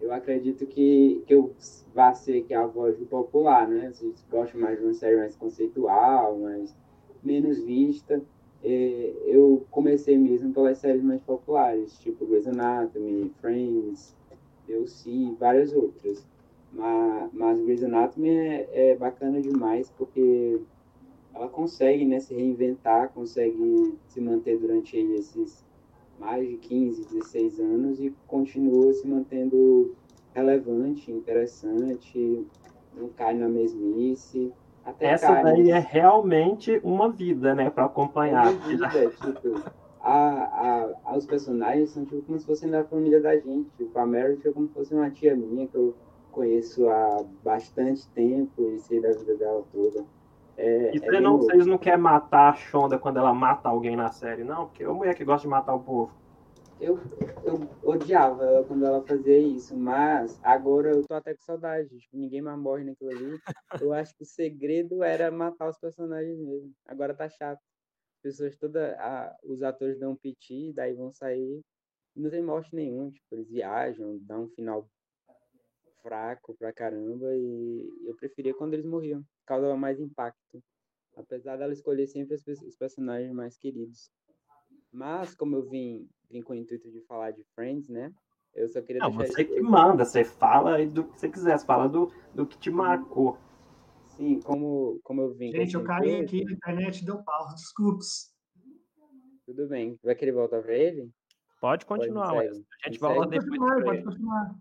Eu 0.00 0.12
acredito 0.12 0.66
que, 0.66 1.22
que 1.26 1.34
eu 1.34 1.52
vá 1.94 2.14
ser 2.14 2.42
que 2.44 2.54
a 2.54 2.66
voz 2.66 2.96
do 2.96 3.04
popular, 3.04 3.68
né? 3.68 3.90
Vocês 3.92 4.24
gostam 4.30 4.60
mais 4.60 4.78
de 4.78 4.84
uma 4.84 4.94
série 4.94 5.16
mais 5.16 5.36
conceitual, 5.36 6.38
mais 6.38 6.74
menos 7.22 7.62
vista. 7.62 8.22
É, 8.62 9.14
eu 9.26 9.66
comecei 9.70 10.18
mesmo 10.18 10.52
pelas 10.52 10.78
séries 10.78 11.02
mais 11.02 11.22
populares, 11.22 11.98
tipo 11.98 12.26
Grey's 12.26 12.46
Anatomy, 12.46 13.30
Friends, 13.40 14.14
DLC, 14.66 15.34
várias 15.38 15.72
outras. 15.72 16.26
Mas, 16.72 17.32
mas 17.32 17.60
Grey's 17.62 17.82
Anatomy 17.82 18.28
é, 18.30 18.90
é 18.92 18.96
bacana 18.96 19.40
demais 19.40 19.90
porque 19.90 20.60
ela 21.34 21.48
consegue 21.48 22.04
né, 22.04 22.20
se 22.20 22.34
reinventar, 22.34 23.12
consegue 23.12 23.98
se 24.06 24.20
manter 24.20 24.58
durante 24.58 24.96
esses 24.96 25.64
mais 26.18 26.46
de 26.46 26.58
15, 26.58 27.06
16 27.06 27.58
anos 27.60 28.00
e 28.00 28.14
continua 28.26 28.92
se 28.92 29.06
mantendo 29.06 29.96
relevante, 30.34 31.10
interessante, 31.10 32.46
não 32.92 33.08
cai 33.08 33.34
na 33.34 33.48
mesmice. 33.48 34.52
Essa 34.98 35.42
daí 35.42 35.70
é 35.70 35.78
realmente 35.78 36.80
uma 36.82 37.10
vida, 37.10 37.54
né, 37.54 37.70
para 37.70 37.84
acompanhar. 37.84 38.48
É 38.48 38.52
vida, 38.52 38.88
tipo, 38.88 39.62
a, 40.00 40.92
a, 41.04 41.16
os 41.16 41.26
personagens 41.26 41.90
são 41.90 42.04
tipo 42.04 42.22
como 42.22 42.38
se 42.38 42.46
fossem 42.46 42.70
da 42.70 42.84
família 42.84 43.20
da 43.20 43.36
gente. 43.36 43.68
Tipo, 43.76 43.98
a 43.98 44.06
Meredith 44.06 44.48
é 44.48 44.52
como 44.52 44.68
se 44.68 44.74
fosse 44.74 44.94
uma 44.94 45.10
tia 45.10 45.36
minha 45.36 45.66
que 45.66 45.74
eu 45.74 45.94
conheço 46.32 46.88
há 46.88 47.24
bastante 47.44 48.08
tempo 48.08 48.70
e 48.70 48.78
sei 48.78 49.00
da 49.00 49.10
vida 49.10 49.36
dela 49.36 49.62
toda. 49.72 50.04
É, 50.56 50.92
e 50.94 50.96
é 50.96 51.00
você 51.00 51.20
não, 51.20 51.38
vocês 51.38 51.66
não 51.66 51.78
querem 51.78 52.00
matar 52.00 52.50
a 52.50 52.54
Shonda 52.54 52.98
quando 52.98 53.18
ela 53.18 53.32
mata 53.32 53.68
alguém 53.68 53.96
na 53.96 54.10
série, 54.10 54.44
não? 54.44 54.66
Porque 54.66 54.82
é 54.82 54.88
uma 54.88 54.96
mulher 54.96 55.14
que 55.14 55.24
gosta 55.24 55.46
de 55.46 55.50
matar 55.50 55.74
o 55.74 55.80
povo. 55.80 56.12
Eu, 56.80 56.96
eu 57.44 57.68
odiava 57.82 58.42
ela 58.42 58.64
quando 58.64 58.86
ela 58.86 59.04
fazia 59.06 59.38
isso, 59.38 59.76
mas 59.76 60.40
agora 60.42 60.90
eu 60.90 61.06
tô 61.06 61.12
até 61.12 61.34
com 61.34 61.42
saudade. 61.42 61.94
Tipo, 61.98 62.16
ninguém 62.16 62.40
mais 62.40 62.58
morre 62.58 62.84
naquilo 62.84 63.10
ali. 63.10 63.38
Eu 63.78 63.92
acho 63.92 64.16
que 64.16 64.22
o 64.22 64.26
segredo 64.26 65.02
era 65.02 65.30
matar 65.30 65.68
os 65.68 65.78
personagens 65.78 66.38
mesmo. 66.38 66.72
Agora 66.86 67.14
tá 67.14 67.28
chato. 67.28 67.60
As 68.16 68.22
pessoas 68.22 68.56
todas. 68.56 68.96
os 69.44 69.62
atores 69.62 69.98
dão 69.98 70.12
um 70.12 70.16
piti, 70.16 70.72
daí 70.72 70.94
vão 70.94 71.12
sair. 71.12 71.60
Não 72.16 72.30
tem 72.30 72.42
morte 72.42 72.74
nenhuma. 72.74 73.10
Tipo, 73.10 73.34
eles 73.34 73.50
viajam, 73.50 74.18
dão 74.22 74.44
um 74.44 74.48
final 74.48 74.88
fraco 76.02 76.56
pra 76.58 76.72
caramba. 76.72 77.36
E 77.36 78.06
eu 78.06 78.16
preferia 78.16 78.54
quando 78.54 78.72
eles 78.72 78.86
morriam. 78.86 79.22
Causava 79.44 79.76
mais 79.76 80.00
impacto. 80.00 80.62
Apesar 81.14 81.58
dela 81.58 81.74
escolher 81.74 82.06
sempre 82.06 82.36
os 82.36 82.76
personagens 82.76 83.32
mais 83.34 83.58
queridos. 83.58 84.10
Mas, 84.92 85.34
como 85.34 85.56
eu 85.56 85.68
vim, 85.68 86.08
vim 86.30 86.42
com 86.42 86.52
o 86.52 86.56
intuito 86.56 86.90
de 86.90 87.00
falar 87.02 87.32
de 87.32 87.44
Friends, 87.54 87.88
né? 87.88 88.12
Eu 88.54 88.68
só 88.68 88.80
queria 88.80 89.00
Não, 89.00 89.12
você 89.12 89.44
que 89.44 89.60
manda, 89.60 90.04
você 90.04 90.24
fala 90.24 90.84
do 90.86 91.04
que 91.04 91.20
você 91.20 91.28
quiser, 91.28 91.58
você 91.58 91.66
fala 91.66 91.88
do, 91.88 92.12
do 92.34 92.46
que 92.46 92.58
te 92.58 92.70
marcou. 92.70 93.38
Sim, 94.16 94.40
como, 94.40 95.00
como 95.04 95.20
eu 95.22 95.34
vim. 95.34 95.52
Gente, 95.52 95.74
eu 95.74 95.84
caí 95.84 96.20
aqui 96.20 96.44
na 96.44 96.52
internet 96.52 97.04
deu 97.04 97.22
pau, 97.22 97.54
desculpas. 97.54 98.34
Tudo 99.46 99.68
bem. 99.68 99.98
Vai 100.02 100.14
querer 100.14 100.32
voltar 100.32 100.62
para 100.62 100.74
ele? 100.74 101.10
Pode 101.60 101.84
continuar, 101.84 102.32
Pode, 102.32 102.48
a 102.48 102.88
gente 102.88 102.98
volta 102.98 103.26
depois. 103.28 103.48
Continuar, 103.48 103.82
pode 103.82 104.02
continuar. 104.02 104.54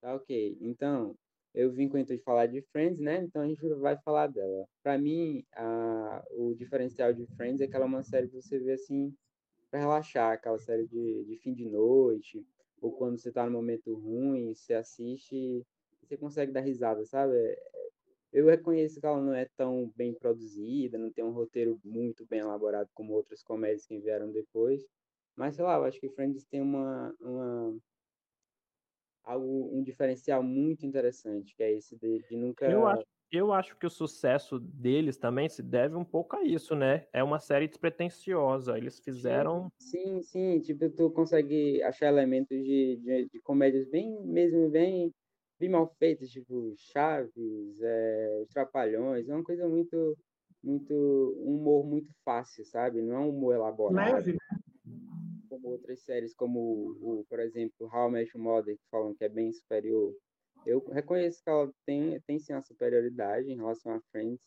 Tá 0.00 0.14
ok. 0.14 0.58
Então, 0.60 1.16
eu 1.54 1.72
vim 1.72 1.88
com 1.88 1.96
o 1.96 2.00
intuito 2.00 2.20
de 2.20 2.24
falar 2.24 2.46
de 2.46 2.62
Friends, 2.70 3.00
né? 3.00 3.22
Então 3.22 3.42
a 3.42 3.46
gente 3.46 3.66
vai 3.80 3.96
falar 3.98 4.28
dela. 4.28 4.66
Para 4.82 4.98
mim, 4.98 5.44
a, 5.54 6.24
o 6.32 6.54
diferencial 6.54 7.12
de 7.12 7.26
Friends 7.34 7.60
é 7.60 7.66
que 7.66 7.74
ela 7.74 7.84
é 7.84 7.88
uma 7.88 8.02
série 8.02 8.28
que 8.28 8.34
você 8.34 8.58
vê 8.58 8.72
assim 8.72 9.12
para 9.70 9.80
relaxar, 9.80 10.32
aquela 10.32 10.58
série 10.58 10.86
de, 10.86 11.24
de 11.24 11.36
fim 11.38 11.52
de 11.54 11.64
noite, 11.66 12.46
ou 12.80 12.92
quando 12.92 13.18
você 13.18 13.28
está 13.30 13.44
num 13.46 13.52
momento 13.52 13.94
ruim, 13.94 14.54
você 14.54 14.74
assiste 14.74 15.34
e 15.34 15.66
você 16.02 16.16
consegue 16.16 16.52
dar 16.52 16.60
risada, 16.60 17.04
sabe? 17.04 17.34
É, 17.36 17.58
eu 18.32 18.46
reconheço 18.46 19.00
que 19.00 19.06
ela 19.06 19.20
não 19.20 19.34
é 19.34 19.46
tão 19.56 19.92
bem 19.96 20.12
produzida, 20.14 20.98
não 20.98 21.12
tem 21.12 21.24
um 21.24 21.32
roteiro 21.32 21.80
muito 21.84 22.26
bem 22.26 22.40
elaborado 22.40 22.90
como 22.94 23.14
outras 23.14 23.42
comédias 23.42 23.86
que 23.86 23.98
vieram 23.98 24.30
depois, 24.30 24.86
mas 25.34 25.56
sei 25.56 25.64
lá, 25.64 25.76
eu 25.76 25.84
acho 25.84 26.00
que 26.00 26.08
Friends 26.10 26.44
tem 26.44 26.60
uma, 26.60 27.14
uma 27.20 27.76
algo 29.24 29.70
um 29.76 29.82
diferencial 29.82 30.42
muito 30.42 30.86
interessante, 30.86 31.54
que 31.54 31.62
é 31.62 31.72
esse 31.72 31.96
de, 31.96 32.20
de 32.28 32.36
nunca 32.36 32.66
eu 32.66 32.86
acho, 32.86 33.04
eu 33.36 33.52
acho 33.52 33.76
que 33.76 33.86
o 33.86 33.90
sucesso 33.90 34.58
deles 34.58 35.16
também 35.16 35.48
se 35.48 35.62
deve 35.62 35.96
um 35.96 36.04
pouco 36.04 36.36
a 36.36 36.42
isso, 36.42 36.74
né? 36.74 37.06
É 37.12 37.22
uma 37.22 37.38
série 37.38 37.68
despretensiosa. 37.68 38.76
Eles 38.76 38.98
fizeram. 38.98 39.70
Sim, 39.78 40.22
sim. 40.22 40.60
Tipo, 40.60 40.90
tu 40.90 41.10
consegue 41.10 41.82
achar 41.82 42.08
elementos 42.08 42.56
de, 42.56 42.96
de, 42.96 43.28
de 43.32 43.40
comédias 43.40 43.86
bem, 43.88 44.20
mesmo 44.24 44.68
bem, 44.70 45.12
bem 45.58 45.68
mal 45.68 45.86
feitas, 45.98 46.30
tipo 46.30 46.74
Chaves, 46.76 47.80
é, 47.80 48.40
Os 48.42 48.48
Trapalhões. 48.48 49.28
É 49.28 49.34
uma 49.34 49.44
coisa 49.44 49.68
muito, 49.68 50.16
muito. 50.62 50.94
Um 51.38 51.56
humor 51.56 51.86
muito 51.86 52.10
fácil, 52.24 52.64
sabe? 52.64 53.02
Não 53.02 53.14
é 53.14 53.18
um 53.18 53.30
humor 53.30 53.54
elaborado. 53.54 54.14
Leve, 54.14 54.32
né? 54.32 54.38
Como 55.48 55.68
outras 55.68 56.00
séries, 56.02 56.34
como, 56.34 56.96
o, 57.00 57.24
por 57.28 57.40
exemplo, 57.40 57.88
How 57.92 58.08
I 58.08 58.12
Met 58.12 58.30
Your 58.36 58.44
Mother, 58.44 58.76
que 58.76 58.84
falam 58.90 59.14
que 59.14 59.24
é 59.24 59.28
bem 59.28 59.52
superior 59.52 60.12
eu 60.66 60.84
reconheço 60.90 61.42
que 61.42 61.48
ela 61.48 61.72
tem, 61.86 62.20
tem 62.26 62.38
sim 62.38 62.52
uma 62.52 62.60
superioridade 62.60 63.50
em 63.50 63.56
relação 63.56 63.92
a 63.92 64.00
Friends, 64.10 64.40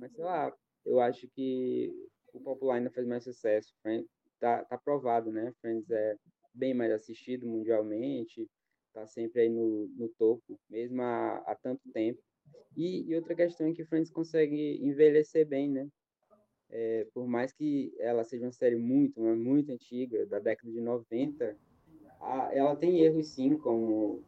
mas 0.00 0.12
sei 0.12 0.24
lá, 0.24 0.52
eu 0.84 1.00
acho 1.00 1.28
que 1.28 1.90
o 2.34 2.40
popular 2.40 2.76
ainda 2.76 2.90
faz 2.90 3.06
mais 3.06 3.22
sucesso. 3.22 3.72
Friends, 3.80 4.08
tá, 4.40 4.64
tá 4.64 4.76
provado, 4.76 5.30
né? 5.30 5.52
Friends 5.60 5.88
é 5.90 6.16
bem 6.52 6.74
mais 6.74 6.90
assistido 6.90 7.46
mundialmente, 7.46 8.48
tá 8.92 9.06
sempre 9.06 9.42
aí 9.42 9.48
no, 9.48 9.86
no 9.96 10.08
topo, 10.18 10.58
mesmo 10.68 11.00
há, 11.00 11.56
tanto 11.62 11.80
tempo. 11.92 12.20
E, 12.76 13.08
e, 13.08 13.14
outra 13.14 13.34
questão 13.34 13.68
é 13.68 13.72
que 13.72 13.84
Friends 13.84 14.10
consegue 14.10 14.78
envelhecer 14.82 15.46
bem, 15.46 15.70
né? 15.70 15.88
É, 16.70 17.06
por 17.14 17.26
mais 17.26 17.52
que 17.52 17.94
ela 17.98 18.24
seja 18.24 18.46
uma 18.46 18.52
série 18.52 18.76
muito, 18.76 19.20
muito 19.20 19.70
antiga, 19.70 20.26
da 20.26 20.38
década 20.38 20.72
de 20.72 20.80
90, 20.80 21.56
a, 22.20 22.50
ela 22.52 22.74
tem 22.74 23.00
erros 23.00 23.28
sim, 23.28 23.56
como 23.58 24.24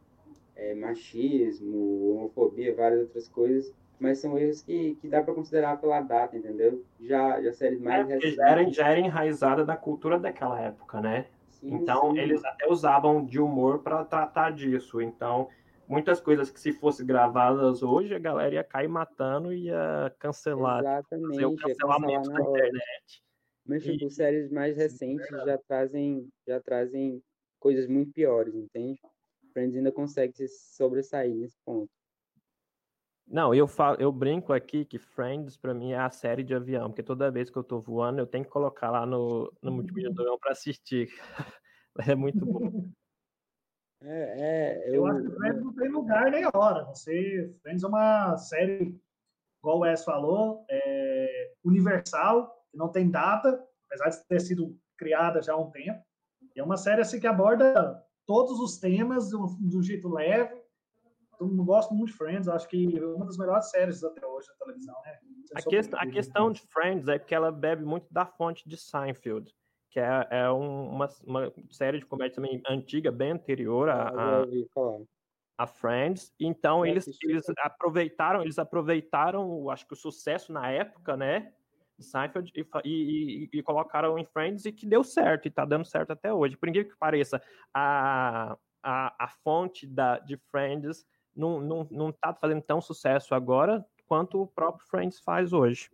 é, 0.55 0.73
machismo, 0.73 2.15
homofobia, 2.15 2.73
várias 2.73 3.01
outras 3.01 3.27
coisas, 3.27 3.73
mas 3.99 4.19
são 4.19 4.37
erros 4.37 4.61
que, 4.61 4.95
que 4.95 5.07
dá 5.07 5.21
para 5.21 5.33
considerar 5.33 5.79
pela 5.79 6.01
data, 6.01 6.35
entendeu? 6.35 6.83
Já, 6.99 7.41
já 7.41 7.53
séries 7.53 7.79
mais 7.79 8.09
é, 8.09 8.13
recentes. 8.15 8.35
Já 8.35 8.49
era, 8.49 8.71
já 8.71 8.89
era 8.89 8.99
enraizada 8.99 9.65
da 9.65 9.75
cultura 9.75 10.19
daquela 10.19 10.59
época, 10.59 11.01
né? 11.01 11.27
Sim, 11.49 11.75
então, 11.75 12.11
sim. 12.11 12.19
eles 12.19 12.43
até 12.43 12.67
usavam 12.67 13.25
de 13.25 13.39
humor 13.39 13.79
para 13.79 14.03
tratar 14.03 14.51
disso. 14.51 15.01
Então, 15.01 15.47
muitas 15.87 16.19
coisas 16.19 16.49
que 16.49 16.59
se 16.59 16.73
fossem 16.73 17.05
gravadas 17.05 17.81
hoje, 17.81 18.13
a 18.13 18.19
galera 18.19 18.55
ia 18.55 18.63
cair 18.63 18.87
matando 18.87 19.53
e 19.53 19.65
ia 19.65 20.13
cancelar. 20.19 20.79
Exatamente. 20.79 21.27
Fazer 21.29 21.45
o 21.45 21.55
cancelamento 21.55 22.29
da 22.29 22.41
internet. 22.41 23.23
Mas, 23.65 23.83
tipo, 23.83 24.05
e... 24.05 24.11
séries 24.11 24.51
mais 24.51 24.77
recentes 24.77 25.25
já 25.27 25.57
trazem, 25.67 26.27
já 26.47 26.59
trazem 26.59 27.21
coisas 27.59 27.87
muito 27.87 28.11
piores, 28.11 28.53
entende? 28.53 28.99
Friends 29.65 29.75
ainda 29.75 29.91
consegue 29.91 30.33
se 30.33 30.75
sobressair 30.75 31.35
nesse 31.35 31.57
ponto. 31.65 31.89
Não, 33.27 33.55
eu 33.55 33.67
falo, 33.67 33.97
eu 33.99 34.11
brinco 34.11 34.53
aqui 34.53 34.85
que 34.85 34.99
Friends 34.99 35.57
para 35.57 35.73
mim 35.73 35.93
é 35.93 35.97
a 35.97 36.11
série 36.11 36.43
de 36.43 36.53
avião, 36.53 36.89
porque 36.89 37.01
toda 37.01 37.31
vez 37.31 37.49
que 37.49 37.57
eu 37.57 37.63
tô 37.63 37.79
voando, 37.79 38.19
eu 38.19 38.27
tenho 38.27 38.43
que 38.43 38.51
colocar 38.51 38.91
lá 38.91 39.03
no, 39.03 39.51
no 39.63 39.71
multiplicador 39.71 40.37
para 40.39 40.51
assistir. 40.51 41.09
é 42.07 42.15
muito 42.15 42.45
bom. 42.45 42.61
É, 44.07 44.83
é, 44.83 44.89
eu... 44.89 44.95
eu 44.95 45.07
acho 45.07 45.23
que 45.23 45.35
Friends 45.35 45.63
não 45.63 45.73
tem 45.73 45.89
lugar 45.89 46.29
nem 46.29 46.45
hora. 46.53 46.83
Você, 46.83 47.51
Friends 47.63 47.81
é 47.81 47.87
uma 47.87 48.37
série, 48.37 49.01
igual 49.59 49.77
o 49.77 49.79
Wes 49.79 50.03
falou, 50.03 50.63
é 50.69 51.53
universal, 51.63 52.63
que 52.69 52.77
não 52.77 52.89
tem 52.89 53.09
data, 53.09 53.65
apesar 53.85 54.09
de 54.09 54.27
ter 54.27 54.41
sido 54.41 54.77
criada 54.95 55.41
já 55.41 55.53
há 55.53 55.57
um 55.57 55.71
tempo. 55.71 56.03
E 56.55 56.59
é 56.59 56.63
uma 56.63 56.77
série 56.77 57.01
assim 57.01 57.19
que 57.19 57.25
aborda 57.25 58.04
todos 58.25 58.59
os 58.59 58.77
temas 58.77 59.29
de 59.29 59.35
um, 59.35 59.81
jeito 59.81 60.09
leve. 60.09 60.61
Eu 61.39 61.47
gosto 61.47 61.93
muito 61.93 62.11
de 62.11 62.17
Friends, 62.17 62.47
acho 62.47 62.67
que 62.67 62.97
é 62.97 63.05
uma 63.05 63.25
das 63.25 63.37
melhores 63.37 63.69
séries 63.69 64.03
até 64.03 64.25
hoje 64.25 64.47
da 64.47 64.53
televisão, 64.65 64.95
né? 65.03 65.19
A, 65.53 65.61
quest 65.61 65.93
a 65.93 66.07
questão 66.07 66.51
de 66.51 66.61
Friends 66.61 67.07
é 67.07 67.19
que 67.19 67.35
ela 67.35 67.51
bebe 67.51 67.83
muito 67.83 68.07
da 68.11 68.25
fonte 68.25 68.67
de 68.67 68.77
Seinfeld, 68.77 69.53
que 69.91 69.99
é, 69.99 70.27
é 70.29 70.51
um, 70.51 70.89
uma, 70.89 71.09
uma 71.25 71.53
série 71.71 71.99
de 71.99 72.05
comédia 72.05 72.35
também 72.35 72.61
antiga, 72.67 73.11
bem 73.11 73.31
anterior 73.31 73.89
a, 73.89 74.09
a, 74.09 74.45
a 75.57 75.67
Friends. 75.67 76.33
Então 76.39 76.85
eles, 76.85 77.05
eles 77.21 77.45
aproveitaram, 77.59 78.41
eles 78.41 78.57
aproveitaram, 78.57 79.69
acho 79.69 79.85
que 79.85 79.93
o 79.93 79.97
sucesso 79.97 80.53
na 80.53 80.71
época, 80.71 81.17
né? 81.17 81.53
Seinfeld 81.99 82.51
e, 82.55 82.65
e, 82.83 83.49
e, 83.53 83.63
colocaram 83.63 84.17
em 84.17 84.25
Friends 84.25 84.65
e 84.65 84.71
que 84.71 84.85
deu 84.85 85.03
certo, 85.03 85.47
e 85.47 85.51
tá 85.51 85.65
dando 85.65 85.85
certo 85.85 86.11
até 86.11 86.33
hoje. 86.33 86.57
Por 86.57 86.67
incrível 86.69 86.91
que 86.91 86.97
pareça, 86.97 87.41
a, 87.73 88.57
a, 88.83 89.25
a 89.25 89.27
fonte 89.43 89.87
da, 89.87 90.19
de 90.19 90.37
Friends 90.51 91.05
não, 91.35 91.59
não, 91.59 91.87
não 91.91 92.11
tá 92.11 92.33
fazendo 92.33 92.61
tão 92.61 92.81
sucesso 92.81 93.33
agora 93.33 93.85
quanto 94.05 94.41
o 94.41 94.47
próprio 94.47 94.85
Friends 94.87 95.19
faz 95.19 95.53
hoje. 95.53 95.89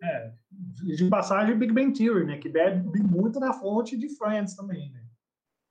É, 0.00 0.32
de 0.50 1.08
passagem, 1.08 1.58
Big 1.58 1.72
Bang 1.72 1.92
Theory, 1.92 2.24
né? 2.24 2.38
Que 2.38 2.48
bebe 2.48 3.02
muito 3.02 3.40
na 3.40 3.52
fonte 3.52 3.96
de 3.96 4.08
Friends 4.16 4.54
também, 4.54 4.90
né? 4.92 5.04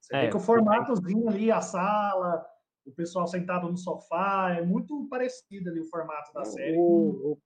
Você 0.01 0.15
é, 0.15 0.21
vê 0.21 0.29
que 0.29 0.37
o 0.37 0.39
formatozinho 0.39 1.29
ali, 1.29 1.49
a 1.49 1.61
sala, 1.61 2.45
o 2.85 2.91
pessoal 2.91 3.27
sentado 3.27 3.69
no 3.69 3.77
sofá, 3.77 4.55
é 4.57 4.61
muito 4.61 5.07
parecido 5.09 5.69
ali 5.69 5.79
o 5.79 5.89
formato 5.89 6.33
da 6.33 6.43
série. 6.43 6.77
O, 6.77 7.31
o, 7.33 7.37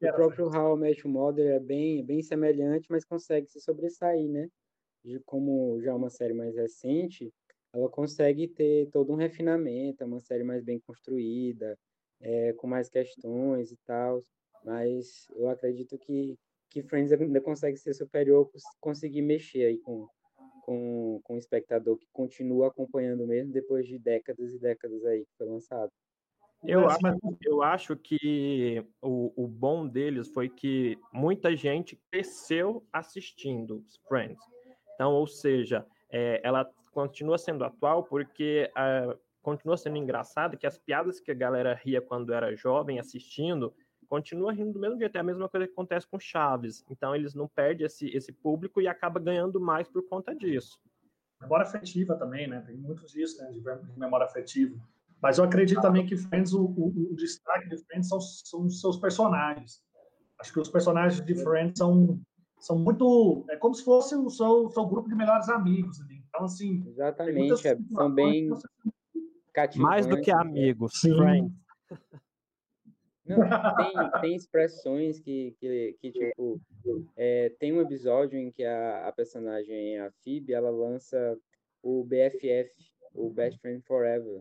o 0.00 0.12
próprio 0.12 0.46
How 0.46 0.76
I 0.76 0.80
Met 0.80 1.06
Mother 1.06 1.54
é 1.54 1.60
bem, 1.60 2.04
bem 2.04 2.22
semelhante, 2.22 2.90
mas 2.90 3.04
consegue 3.04 3.48
se 3.48 3.60
sobressair, 3.60 4.28
né? 4.28 4.48
De 5.04 5.20
como 5.20 5.80
já 5.80 5.92
é 5.92 5.94
uma 5.94 6.10
série 6.10 6.34
mais 6.34 6.54
recente, 6.54 7.32
ela 7.72 7.88
consegue 7.88 8.48
ter 8.48 8.88
todo 8.90 9.12
um 9.12 9.16
refinamento, 9.16 10.02
é 10.02 10.06
uma 10.06 10.20
série 10.20 10.44
mais 10.44 10.62
bem 10.64 10.80
construída, 10.80 11.78
é, 12.20 12.52
com 12.54 12.66
mais 12.66 12.88
questões 12.88 13.70
e 13.70 13.76
tal, 13.84 14.22
mas 14.64 15.26
eu 15.36 15.48
acredito 15.48 15.98
que, 15.98 16.36
que 16.70 16.82
Friends 16.82 17.12
ainda 17.12 17.40
consegue 17.40 17.76
ser 17.76 17.94
superior, 17.94 18.50
conseguir 18.80 19.22
mexer 19.22 19.64
aí 19.66 19.78
com, 19.78 20.08
com, 20.62 21.20
com 21.22 21.34
o 21.34 21.38
espectador 21.38 21.96
que 21.98 22.08
continua 22.12 22.68
acompanhando 22.68 23.26
mesmo 23.26 23.52
depois 23.52 23.86
de 23.86 23.98
décadas 23.98 24.52
e 24.52 24.58
décadas 24.58 25.04
aí 25.04 25.24
que 25.24 25.36
foi 25.36 25.46
lançado. 25.46 25.92
Eu 26.66 26.88
acho, 26.88 27.00
eu 27.42 27.62
acho 27.62 27.96
que 27.96 28.84
o, 29.00 29.32
o 29.44 29.46
bom 29.46 29.86
deles 29.86 30.28
foi 30.28 30.48
que 30.48 30.98
muita 31.12 31.56
gente 31.56 31.96
cresceu 32.10 32.84
assistindo 32.92 33.84
Friends. 34.08 34.42
Então, 34.94 35.12
ou 35.12 35.26
seja, 35.26 35.86
é, 36.10 36.40
ela 36.42 36.68
continua 36.92 37.38
sendo 37.38 37.64
atual 37.64 38.04
porque 38.04 38.70
uh, 38.72 39.18
continua 39.42 39.76
sendo 39.76 39.98
engraçado 39.98 40.56
que 40.56 40.66
as 40.66 40.78
piadas 40.78 41.20
que 41.20 41.30
a 41.30 41.34
galera 41.34 41.74
ria 41.74 42.00
quando 42.00 42.32
era 42.32 42.56
jovem 42.56 42.98
assistindo 42.98 43.72
continua 44.08 44.52
rindo 44.52 44.72
do 44.72 44.80
mesmo 44.80 44.98
jeito. 44.98 45.16
É 45.16 45.20
a 45.20 45.24
mesma 45.24 45.48
coisa 45.48 45.66
que 45.66 45.72
acontece 45.72 46.06
com 46.06 46.18
Chaves. 46.18 46.84
Então 46.90 47.14
eles 47.14 47.34
não 47.34 47.46
perdem 47.46 47.86
esse, 47.86 48.08
esse 48.08 48.32
público 48.32 48.80
e 48.80 48.88
acaba 48.88 49.20
ganhando 49.20 49.60
mais 49.60 49.88
por 49.88 50.02
conta 50.08 50.34
disso. 50.34 50.80
Memória 51.40 51.66
afetiva 51.66 52.16
também, 52.16 52.46
né? 52.46 52.62
Tem 52.66 52.76
muitos 52.76 53.12
disso, 53.12 53.42
né? 53.42 53.50
De 53.50 53.60
memória 53.98 54.24
afetiva. 54.24 54.80
Mas 55.22 55.38
eu 55.38 55.44
acredito 55.44 55.80
também 55.80 56.06
que 56.06 56.16
Friends, 56.16 56.52
o, 56.52 56.64
o, 56.64 57.10
o 57.12 57.16
destaque 57.16 57.68
de 57.68 57.78
Friends 57.84 58.08
são, 58.08 58.20
são 58.20 58.66
os 58.66 58.80
seus 58.80 58.98
personagens. 58.98 59.82
Acho 60.38 60.52
que 60.52 60.60
os 60.60 60.68
personagens 60.68 61.24
de 61.24 61.34
Friends 61.34 61.78
são, 61.78 62.20
são 62.60 62.78
muito. 62.78 63.44
É 63.50 63.56
como 63.56 63.74
se 63.74 63.84
fosse 63.84 64.14
o 64.14 64.28
seu, 64.28 64.68
seu 64.70 64.86
grupo 64.86 65.08
de 65.08 65.14
melhores 65.14 65.48
amigos. 65.48 66.00
Ali. 66.00 66.22
Então, 66.28 66.44
assim. 66.44 66.84
Exatamente. 66.86 67.66
É, 67.66 67.76
são 67.94 68.14
bem. 68.14 68.50
Mais 69.76 70.06
do 70.06 70.20
que 70.20 70.30
amigos. 70.30 70.92
Friends. 71.00 71.52
Não, 73.26 73.38
tem, 73.76 74.20
tem 74.20 74.36
expressões 74.36 75.18
que, 75.18 75.56
que, 75.58 75.96
que 76.00 76.12
tipo, 76.12 76.60
é, 77.16 77.52
tem 77.58 77.72
um 77.72 77.80
episódio 77.80 78.38
em 78.38 78.52
que 78.52 78.64
a, 78.64 79.08
a 79.08 79.12
personagem, 79.12 79.98
a 79.98 80.12
Phoebe, 80.22 80.52
ela 80.52 80.70
lança 80.70 81.36
o 81.82 82.04
BFF, 82.04 82.70
o 83.12 83.28
Best 83.30 83.58
Friend 83.60 83.82
Forever. 83.82 84.40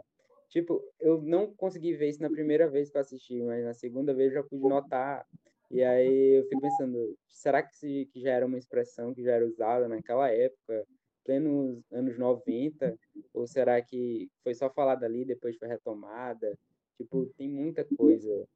Tipo, 0.55 0.81
eu 1.01 1.21
não 1.21 1.53
consegui 1.53 1.93
ver 1.95 2.07
isso 2.07 2.21
na 2.21 2.29
primeira 2.29 2.69
vez 2.69 2.89
que 2.89 2.95
eu 2.95 3.01
assisti, 3.01 3.43
mas 3.43 3.61
na 3.65 3.73
segunda 3.73 4.13
vez 4.13 4.31
eu 4.31 4.41
já 4.41 4.47
pude 4.47 4.65
notar. 4.69 5.27
E 5.69 5.83
aí 5.83 6.37
eu 6.37 6.47
fico 6.47 6.61
pensando, 6.61 7.13
será 7.27 7.61
que, 7.61 7.75
se, 7.75 8.09
que 8.13 8.21
já 8.21 8.31
era 8.31 8.45
uma 8.45 8.57
expressão 8.57 9.13
que 9.13 9.21
já 9.21 9.33
era 9.33 9.45
usada 9.45 9.89
naquela 9.89 10.29
época, 10.29 10.87
plenos 11.25 11.83
anos 11.91 12.17
90? 12.17 12.97
Ou 13.33 13.45
será 13.45 13.81
que 13.81 14.29
foi 14.45 14.55
só 14.55 14.69
falada 14.69 15.05
ali, 15.05 15.25
depois 15.25 15.57
foi 15.57 15.67
retomada? 15.67 16.57
Tipo, 16.97 17.25
tem 17.37 17.49
muita 17.49 17.83
coisa 17.83 18.47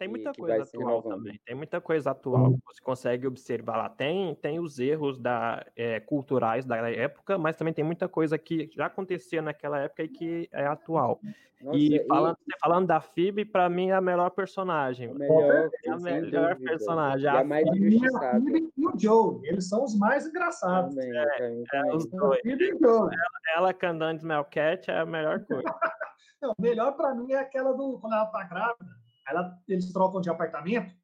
tem 0.00 0.08
muita 0.08 0.32
coisa 0.32 0.62
atual 0.62 1.02
também. 1.02 1.38
Tem 1.44 1.54
muita 1.54 1.78
coisa 1.78 2.10
atual 2.12 2.54
que 2.54 2.60
você 2.64 2.80
consegue 2.82 3.26
observar 3.26 3.76
lá. 3.76 3.88
Tem, 3.90 4.34
tem 4.36 4.58
os 4.58 4.78
erros 4.78 5.18
da, 5.18 5.62
é, 5.76 6.00
culturais 6.00 6.64
da 6.64 6.90
época, 6.90 7.36
mas 7.36 7.54
também 7.54 7.74
tem 7.74 7.84
muita 7.84 8.08
coisa 8.08 8.38
que 8.38 8.70
já 8.74 8.86
acontecia 8.86 9.42
naquela 9.42 9.78
época 9.78 10.02
e 10.02 10.08
que 10.08 10.48
é 10.52 10.64
atual. 10.64 11.20
Nossa, 11.60 11.76
e, 11.78 12.02
falando, 12.06 12.38
e... 12.48 12.58
falando 12.58 12.86
da 12.86 13.02
Phoebe, 13.02 13.44
para 13.44 13.68
mim 13.68 13.90
é 13.90 13.92
a 13.92 14.00
melhor 14.00 14.30
personagem. 14.30 15.12
melhor, 15.12 15.70
é 15.84 15.90
a 15.90 15.98
melhor 15.98 16.56
personagem. 16.56 17.28
a, 17.28 17.40
a 17.40 17.44
mais 17.44 17.66
injustiçada. 17.66 18.42
E 18.48 18.86
o 18.86 18.98
Joe, 18.98 19.40
eles 19.44 19.68
são 19.68 19.84
os 19.84 19.94
mais 19.98 20.26
engraçados. 20.26 20.94
Também, 20.94 21.14
é, 21.14 21.62
é, 21.74 21.94
os 21.94 22.06
dois. 22.06 22.40
Ela, 22.46 23.10
ela 23.54 23.74
cantando 23.74 24.26
Melcat 24.26 24.90
é 24.90 25.00
a 25.00 25.04
melhor 25.04 25.44
coisa. 25.44 25.62
Não, 26.40 26.54
melhor 26.58 26.92
para 26.92 27.14
mim 27.14 27.32
é 27.32 27.38
aquela 27.38 27.74
do 27.74 27.98
quando 27.98 28.14
ela 28.14 28.24
tá 28.24 28.44
grávida 28.44 28.99
ela, 29.28 29.58
eles 29.68 29.92
trocam 29.92 30.20
de 30.20 30.30
apartamento, 30.30 30.94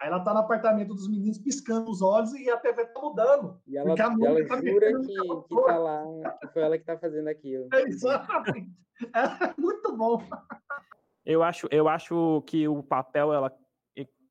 aí 0.00 0.08
ela 0.08 0.20
tá 0.20 0.32
no 0.32 0.40
apartamento 0.40 0.94
dos 0.94 1.08
meninos 1.08 1.38
piscando 1.38 1.90
os 1.90 2.02
olhos 2.02 2.32
e 2.34 2.50
a 2.50 2.56
TV 2.56 2.86
tá 2.86 3.00
mudando. 3.00 3.60
E 3.66 3.76
ela, 3.76 3.90
ela 3.90 3.96
tá 3.96 4.14
jura 4.14 4.44
que, 4.44 5.06
que 5.48 5.62
tá 5.66 5.78
lá, 5.78 6.04
que 6.40 6.48
foi 6.48 6.62
ela 6.62 6.78
que 6.78 6.84
tá 6.84 6.98
fazendo 6.98 7.28
aquilo. 7.28 7.68
É, 7.72 7.82
exatamente. 7.82 8.70
É 9.14 9.60
muito 9.60 9.96
bom. 9.96 10.22
Eu 11.24 11.42
acho, 11.42 11.68
eu 11.70 11.88
acho 11.88 12.42
que 12.46 12.66
o 12.68 12.82
papel 12.82 13.32
ela 13.32 13.52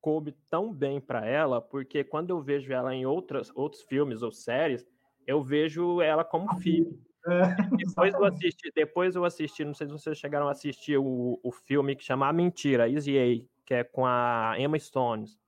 coube 0.06 0.30
tão 0.48 0.72
bem 0.72 1.00
para 1.00 1.26
ela, 1.26 1.60
porque 1.60 2.04
quando 2.04 2.30
eu 2.30 2.40
vejo 2.40 2.72
ela 2.72 2.94
em 2.94 3.04
outras, 3.04 3.50
outros 3.56 3.82
filmes 3.82 4.22
ou 4.22 4.30
séries, 4.30 4.86
eu 5.26 5.42
vejo 5.42 6.00
ela 6.00 6.24
como 6.24 6.54
filho. 6.60 6.96
É, 7.26 7.56
depois 7.76 8.14
eu 8.14 8.24
assisti, 8.24 8.72
depois 8.74 9.16
eu 9.16 9.24
assisti, 9.24 9.64
não 9.64 9.74
sei 9.74 9.86
se 9.86 9.92
vocês 9.92 10.16
chegaram 10.16 10.48
a 10.48 10.52
assistir 10.52 10.96
o, 10.96 11.40
o 11.42 11.52
filme 11.52 11.96
que 11.96 12.04
chama 12.04 12.28
A 12.28 12.32
Mentira, 12.32 12.88
Easy 12.88 13.18
A, 13.18 13.44
que 13.64 13.74
é 13.74 13.84
com 13.84 14.06
a 14.06 14.54
Emma 14.58 14.78
Stones. 14.78 15.38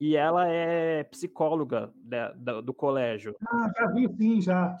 E 0.00 0.16
ela 0.16 0.48
é 0.48 1.04
psicóloga 1.04 1.92
da, 1.96 2.32
da, 2.32 2.60
do 2.60 2.72
colégio. 2.72 3.34
Ah, 3.48 3.70
já 3.76 3.86
vi 3.88 4.08
sim, 4.16 4.40
já. 4.40 4.76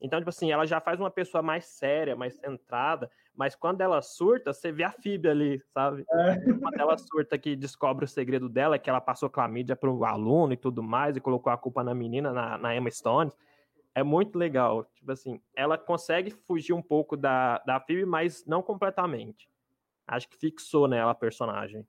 Então, 0.00 0.18
tipo 0.18 0.30
assim, 0.30 0.50
ela 0.50 0.66
já 0.66 0.80
faz 0.80 0.98
uma 1.00 1.10
pessoa 1.10 1.42
mais 1.42 1.66
séria, 1.66 2.16
mais 2.16 2.34
centrada, 2.34 3.10
mas 3.34 3.54
quando 3.54 3.80
ela 3.80 4.00
surta, 4.00 4.52
você 4.52 4.70
vê 4.70 4.84
a 4.84 4.90
Fib 4.90 5.26
ali, 5.26 5.60
sabe? 5.72 6.04
É. 6.10 6.52
Quando 6.52 6.78
ela 6.78 6.96
surta 6.96 7.38
que 7.38 7.56
descobre 7.56 8.04
o 8.04 8.08
segredo 8.08 8.48
dela, 8.48 8.78
que 8.78 8.88
ela 8.88 9.00
passou 9.00 9.28
clamídia 9.30 9.76
para 9.76 9.90
o 9.90 10.04
aluno 10.04 10.52
e 10.52 10.56
tudo 10.56 10.82
mais, 10.82 11.16
e 11.16 11.20
colocou 11.20 11.52
a 11.52 11.58
culpa 11.58 11.82
na 11.82 11.94
menina, 11.94 12.32
na, 12.32 12.58
na 12.58 12.76
Emma 12.76 12.90
Stones 12.90 13.34
é 13.94 14.02
muito 14.02 14.38
legal. 14.38 14.84
Tipo 14.94 15.12
assim, 15.12 15.40
ela 15.54 15.78
consegue 15.78 16.30
fugir 16.30 16.72
um 16.72 16.82
pouco 16.82 17.16
da, 17.16 17.58
da 17.60 17.80
Phoebe, 17.80 18.04
mas 18.04 18.44
não 18.44 18.62
completamente. 18.62 19.48
Acho 20.06 20.28
que 20.28 20.36
fixou 20.36 20.88
nela 20.88 21.12
a 21.12 21.14
personagem. 21.14 21.86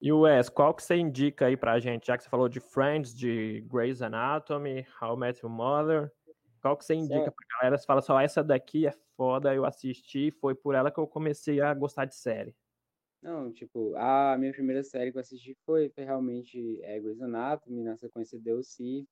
E 0.00 0.12
o 0.12 0.20
Wes, 0.20 0.48
qual 0.48 0.72
que 0.72 0.82
você 0.82 0.96
indica 0.96 1.46
aí 1.46 1.56
pra 1.56 1.78
gente? 1.78 2.06
Já 2.06 2.16
que 2.16 2.22
você 2.22 2.30
falou 2.30 2.48
de 2.48 2.58
Friends, 2.60 3.14
de 3.14 3.60
Grey's 3.70 4.00
Anatomy, 4.00 4.86
How 5.00 5.14
I 5.14 5.18
Met 5.18 5.44
Your 5.44 5.52
Mother, 5.52 6.10
qual 6.62 6.76
que 6.76 6.84
você 6.84 6.94
indica 6.94 7.24
Sim. 7.24 7.30
pra 7.30 7.58
galera? 7.58 7.78
Você 7.78 7.86
fala 7.86 8.00
só, 8.00 8.18
essa 8.18 8.42
daqui 8.42 8.86
é 8.86 8.92
foda, 9.16 9.54
eu 9.54 9.64
assisti, 9.64 10.30
foi 10.30 10.54
por 10.54 10.74
ela 10.74 10.90
que 10.90 10.98
eu 10.98 11.06
comecei 11.06 11.60
a 11.60 11.74
gostar 11.74 12.06
de 12.06 12.14
série. 12.14 12.54
Não, 13.20 13.52
tipo, 13.52 13.94
a 13.96 14.36
minha 14.38 14.52
primeira 14.52 14.82
série 14.82 15.10
que 15.12 15.18
eu 15.18 15.20
assisti 15.20 15.54
foi, 15.66 15.90
foi 15.90 16.04
realmente 16.04 16.80
é, 16.82 16.98
Grey's 16.98 17.20
Anatomy, 17.20 17.82
na 17.82 17.96
sequência 17.96 18.38
deu 18.38 18.62
C, 18.62 19.06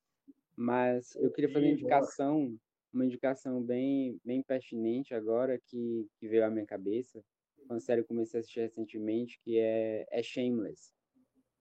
mas 0.59 1.15
eu 1.15 1.31
queria 1.31 1.49
fazer 1.49 1.67
uma 1.67 1.71
indicação, 1.71 2.59
uma 2.91 3.05
indicação 3.05 3.63
bem, 3.63 4.19
bem 4.25 4.43
pertinente 4.43 5.13
agora 5.13 5.57
que, 5.57 6.05
que 6.19 6.27
veio 6.27 6.43
à 6.45 6.49
minha 6.49 6.65
cabeça. 6.65 7.23
Uma 7.69 7.79
série 7.79 8.01
que 8.01 8.11
eu 8.11 8.15
comecei 8.15 8.37
a 8.37 8.41
assistir 8.41 8.59
recentemente, 8.59 9.39
que 9.41 9.57
é, 9.57 10.05
é 10.11 10.21
Shameless. 10.21 10.91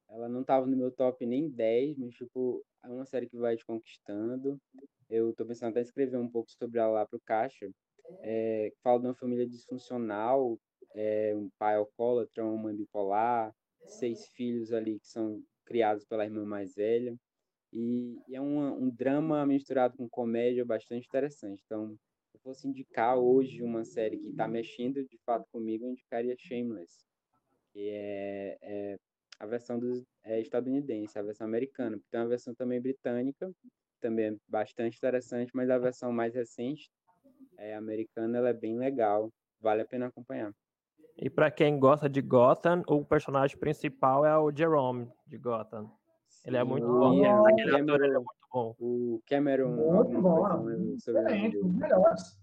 Ela 0.08 0.28
não 0.28 0.40
estava 0.40 0.66
no 0.66 0.76
meu 0.76 0.90
top 0.90 1.24
nem 1.24 1.48
10, 1.48 1.96
mas, 1.96 2.14
tipo, 2.14 2.64
é 2.82 2.88
uma 2.88 3.04
série 3.04 3.28
que 3.28 3.36
vai 3.36 3.56
te 3.56 3.64
conquistando. 3.64 4.60
Eu 5.08 5.30
estou 5.30 5.46
pensando 5.46 5.70
até 5.70 5.78
em 5.78 5.84
escrever 5.84 6.16
um 6.16 6.28
pouco 6.28 6.50
sobre 6.50 6.80
ela 6.80 6.90
lá 6.90 7.06
pro 7.06 7.20
Caixa. 7.20 7.70
É, 8.22 8.72
fala 8.82 8.98
de 8.98 9.06
uma 9.06 9.14
família 9.14 9.46
disfuncional, 9.46 10.58
é, 10.96 11.36
um 11.36 11.48
pai 11.56 11.76
alcoólatra, 11.76 12.44
uma 12.44 12.60
mãe 12.60 12.74
bipolar, 12.74 13.54
seis 13.86 14.26
filhos 14.30 14.72
ali 14.72 14.98
que 14.98 15.06
são 15.06 15.40
criados 15.64 16.04
pela 16.04 16.24
irmã 16.24 16.44
mais 16.44 16.74
velha. 16.74 17.16
E, 17.72 18.18
e 18.26 18.34
é 18.34 18.40
um, 18.40 18.88
drama 18.90 19.44
misturado 19.44 19.96
com 19.96 20.08
comédia 20.08 20.64
bastante 20.64 21.06
interessante. 21.06 21.62
Então, 21.64 21.90
se 22.30 22.36
eu 22.36 22.40
fosse 22.40 22.66
indicar 22.66 23.18
hoje 23.18 23.62
uma 23.62 23.84
série 23.84 24.18
que 24.18 24.28
está 24.28 24.48
mexendo 24.48 25.04
de 25.04 25.18
fato 25.24 25.46
comigo, 25.52 25.84
eu 25.84 25.90
indicaria 25.90 26.34
Shameless, 26.38 27.04
que 27.72 27.90
é, 27.90 28.58
é 28.62 28.98
a 29.38 29.46
versão 29.46 29.78
dos, 29.78 30.02
é 30.24 30.40
estadunidense, 30.40 31.18
a 31.18 31.22
versão 31.22 31.46
americana, 31.46 32.00
tem 32.10 32.20
uma 32.20 32.28
versão 32.28 32.54
também 32.54 32.80
britânica, 32.80 33.50
também 34.00 34.26
é 34.26 34.36
bastante 34.48 34.96
interessante, 34.96 35.50
mas 35.54 35.70
a 35.70 35.78
versão 35.78 36.12
mais 36.12 36.34
recente, 36.34 36.90
é 37.58 37.74
americana, 37.74 38.38
ela 38.38 38.48
é 38.50 38.54
bem 38.54 38.78
legal, 38.78 39.30
vale 39.60 39.82
a 39.82 39.86
pena 39.86 40.06
acompanhar. 40.06 40.52
E 41.16 41.28
para 41.28 41.50
quem 41.50 41.78
gosta 41.78 42.08
de 42.08 42.22
Gotham, 42.22 42.82
o 42.86 43.04
personagem 43.04 43.58
principal 43.58 44.24
é 44.24 44.38
o 44.38 44.54
Jerome 44.54 45.10
de 45.26 45.36
Gotham. 45.36 45.90
Ele 46.44 46.56
é 46.56 46.64
muito 46.64 46.86
o 46.86 46.98
bom. 47.00 47.46
Aquele 47.46 47.76
ator, 47.76 48.00
ele 48.02 48.16
é 48.16 48.18
Cameron, 48.18 48.24
muito 48.24 48.48
bom. 48.52 48.74
o 48.78 49.22
Cameron, 49.26 49.68
Muito 49.76 50.20
bom. 50.20 50.40
o 50.64 50.94
Excelente, 50.94 51.58
um 51.58 51.68
dos 51.68 51.74
melhores. 51.76 52.38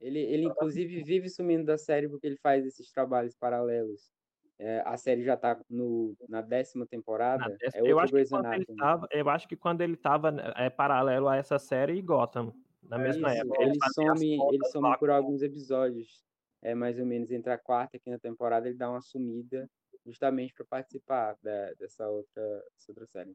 Ele, 0.00 0.18
ele 0.20 0.44
inclusive 0.46 1.02
vive 1.02 1.28
sumindo 1.28 1.64
da 1.64 1.76
série 1.76 2.08
porque 2.08 2.26
ele 2.26 2.36
faz 2.38 2.64
esses 2.64 2.90
trabalhos 2.90 3.34
paralelos. 3.36 4.10
É, 4.58 4.82
a 4.86 4.96
série 4.96 5.22
já 5.22 5.36
tá 5.36 5.58
no, 5.68 6.14
na 6.28 6.40
décima 6.40 6.86
temporada. 6.86 7.42
Na 7.48 7.48
décima- 7.56 7.86
É 7.86 7.90
eu, 7.90 7.96
outro 7.98 8.16
acho 8.18 8.36
ele 8.54 8.76
tava, 8.76 9.08
eu 9.10 9.28
acho 9.30 9.48
que 9.48 9.56
quando 9.56 9.80
ele 9.82 9.96
tava 9.96 10.34
é, 10.56 10.68
paralelo 10.70 11.28
a 11.28 11.36
essa 11.36 11.58
série 11.58 11.94
e 11.94 12.02
Gotham, 12.02 12.52
na 12.82 12.98
mesma 12.98 13.32
Isso, 13.34 13.42
época. 13.42 13.62
ele 13.62 13.78
as 13.82 13.92
some, 13.94 14.38
ele 14.52 14.64
some 14.66 14.98
por 14.98 15.10
alguns 15.10 15.42
episódios. 15.42 16.22
É 16.62 16.74
mais 16.74 16.98
ou 16.98 17.06
menos 17.06 17.30
entre 17.30 17.50
a 17.50 17.56
quarta 17.58 17.96
e 17.96 17.98
a 17.98 18.00
quinta 18.00 18.18
temporada, 18.18 18.68
ele 18.68 18.76
dá 18.76 18.90
uma 18.90 19.00
sumida 19.00 19.68
justamente 20.04 20.54
para 20.54 20.64
participar 20.66 21.36
da- 21.42 21.72
dessa 21.74 22.08
outra, 22.08 22.42
dessa 22.74 22.90
outra 22.90 23.06
série. 23.06 23.34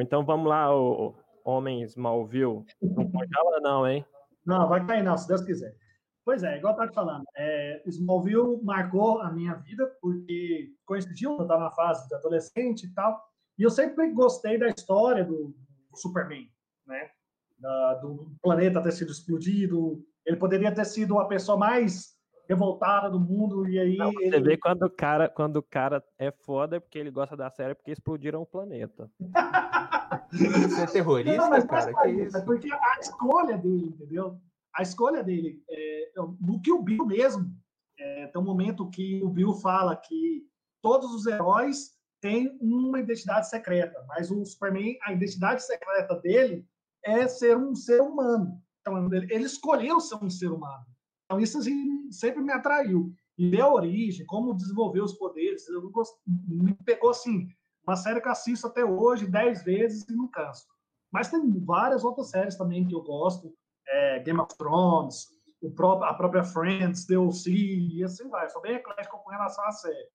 Então 0.00 0.24
vamos 0.24 0.48
lá, 0.48 0.74
o, 0.74 1.10
o 1.10 1.50
Homem 1.50 1.82
Smallville. 1.84 2.64
Não 2.82 3.10
congela 3.10 3.60
não, 3.60 3.86
hein? 3.88 4.04
Não, 4.44 4.68
vai 4.68 4.84
cair 4.86 5.02
não, 5.02 5.16
se 5.16 5.28
Deus 5.28 5.42
quiser. 5.42 5.76
Pois 6.24 6.42
é, 6.42 6.58
igual 6.58 6.72
eu 6.72 6.74
estava 6.82 6.90
te 6.90 6.94
falando, 6.94 7.24
é, 7.36 7.82
Smallville 7.86 8.60
marcou 8.64 9.20
a 9.20 9.30
minha 9.30 9.54
vida, 9.54 9.86
porque 10.00 10.72
coincidiu, 10.84 11.36
eu 11.36 11.42
estava 11.42 11.64
na 11.64 11.70
fase 11.70 12.08
de 12.08 12.14
adolescente 12.16 12.84
e 12.86 12.92
tal, 12.92 13.22
e 13.56 13.62
eu 13.62 13.70
sempre 13.70 14.10
gostei 14.12 14.58
da 14.58 14.66
história 14.68 15.24
do, 15.24 15.54
do 15.90 15.96
Superman, 15.96 16.50
né? 16.84 17.10
Da- 17.58 17.94
do 17.94 18.36
planeta 18.42 18.82
ter 18.82 18.90
sido 18.92 19.12
explodido, 19.12 20.04
ele 20.26 20.36
poderia 20.36 20.74
ter 20.74 20.84
sido 20.84 21.16
a 21.20 21.28
pessoa 21.28 21.56
mais 21.56 22.15
revoltada 22.48 23.10
do 23.10 23.18
mundo, 23.18 23.68
e 23.68 23.78
aí 23.78 23.96
Você 23.96 24.24
ele... 24.24 24.40
vê 24.40 24.56
quando 24.56 24.82
o 24.82 24.90
cara, 24.90 25.28
quando 25.28 25.56
o 25.56 25.62
cara 25.62 26.02
é 26.18 26.30
foda 26.30 26.76
é 26.76 26.80
porque 26.80 26.98
ele 26.98 27.10
gosta 27.10 27.36
da 27.36 27.50
série 27.50 27.74
porque 27.74 27.90
explodiram 27.90 28.42
o 28.42 28.46
planeta. 28.46 29.10
Você 30.30 30.82
é 30.82 30.86
terrorista, 30.86 31.36
Não, 31.36 31.50
mas 31.50 31.64
cara? 31.64 31.92
faz 31.92 32.14
Que 32.14 32.22
isso? 32.22 32.36
É 32.36 32.40
porque 32.42 32.72
a 32.72 33.00
escolha 33.00 33.58
dele, 33.58 33.86
entendeu? 33.86 34.40
A 34.74 34.82
escolha 34.82 35.22
dele, 35.22 35.62
é, 35.68 36.12
no 36.40 36.60
que 36.60 36.70
o 36.70 36.82
Bill 36.82 37.04
mesmo, 37.06 37.50
é, 37.98 38.26
tem 38.26 38.40
um 38.40 38.44
momento 38.44 38.90
que 38.90 39.22
o 39.22 39.28
Bill 39.28 39.54
fala 39.54 39.96
que 39.96 40.46
todos 40.82 41.12
os 41.14 41.26
heróis 41.26 41.96
têm 42.20 42.56
uma 42.60 43.00
identidade 43.00 43.48
secreta, 43.48 44.04
mas 44.08 44.30
o 44.30 44.44
Superman, 44.44 44.98
a 45.02 45.12
identidade 45.12 45.62
secreta 45.64 46.14
dele 46.16 46.66
é 47.04 47.26
ser 47.26 47.56
um 47.56 47.74
ser 47.74 48.00
humano. 48.00 48.60
Então, 48.80 49.12
ele, 49.12 49.26
ele 49.32 49.44
escolheu 49.44 50.00
ser 50.00 50.16
um 50.16 50.30
ser 50.30 50.50
humano. 50.50 50.84
Então, 51.26 51.40
isso 51.40 51.58
assim, 51.58 52.10
sempre 52.10 52.42
me 52.42 52.52
atraiu. 52.52 53.12
E 53.36 53.50
ver 53.50 53.60
a 53.60 53.72
origem, 53.72 54.24
como 54.24 54.54
desenvolver 54.54 55.02
os 55.02 55.12
poderes, 55.12 55.68
eu 55.68 55.90
gost... 55.90 56.14
me 56.26 56.72
pegou 56.72 57.10
assim, 57.10 57.48
uma 57.86 57.96
série 57.96 58.20
que 58.20 58.28
assisto 58.28 58.66
até 58.66 58.84
hoje 58.84 59.26
dez 59.26 59.62
vezes 59.62 60.08
e 60.08 60.16
não 60.16 60.28
canso. 60.28 60.66
Mas 61.12 61.30
tem 61.30 61.60
várias 61.60 62.04
outras 62.04 62.30
séries 62.30 62.56
também 62.56 62.86
que 62.86 62.94
eu 62.94 63.02
gosto, 63.02 63.52
é, 63.88 64.20
Game 64.20 64.40
of 64.40 64.56
Thrones, 64.56 65.28
o 65.60 65.70
próprio, 65.70 66.08
a 66.08 66.14
própria 66.14 66.44
Friends, 66.44 67.06
The 67.06 67.18
O.C., 67.18 67.50
e 67.50 68.02
assim 68.04 68.28
vai. 68.28 68.48
Sou 68.48 68.62
bem 68.62 68.76
eclético 68.76 69.18
com 69.22 69.30
relação 69.30 69.64
à 69.64 69.72
série. 69.72 70.08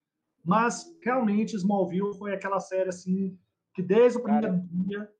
Mas, 0.43 0.85
realmente, 1.03 1.55
Smallville 1.55 2.17
foi 2.17 2.33
aquela 2.33 2.59
série, 2.59 2.89
assim, 2.89 3.37
que 3.73 3.81
desde 3.81 4.17
o 4.17 4.23
primeiro 4.23 4.47
Cara. 4.47 4.67
dia 4.71 5.11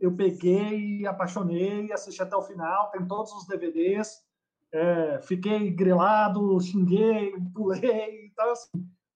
eu 0.00 0.14
peguei, 0.14 1.04
apaixonei, 1.06 1.92
assisti 1.92 2.22
até 2.22 2.36
o 2.36 2.42
final, 2.42 2.90
tem 2.90 3.04
todos 3.06 3.32
os 3.32 3.46
DVDs, 3.46 4.22
é, 4.72 5.20
fiquei 5.22 5.70
grilado, 5.70 6.60
xinguei, 6.60 7.32
pulei, 7.54 8.26
então, 8.26 8.50
assim, 8.50 8.70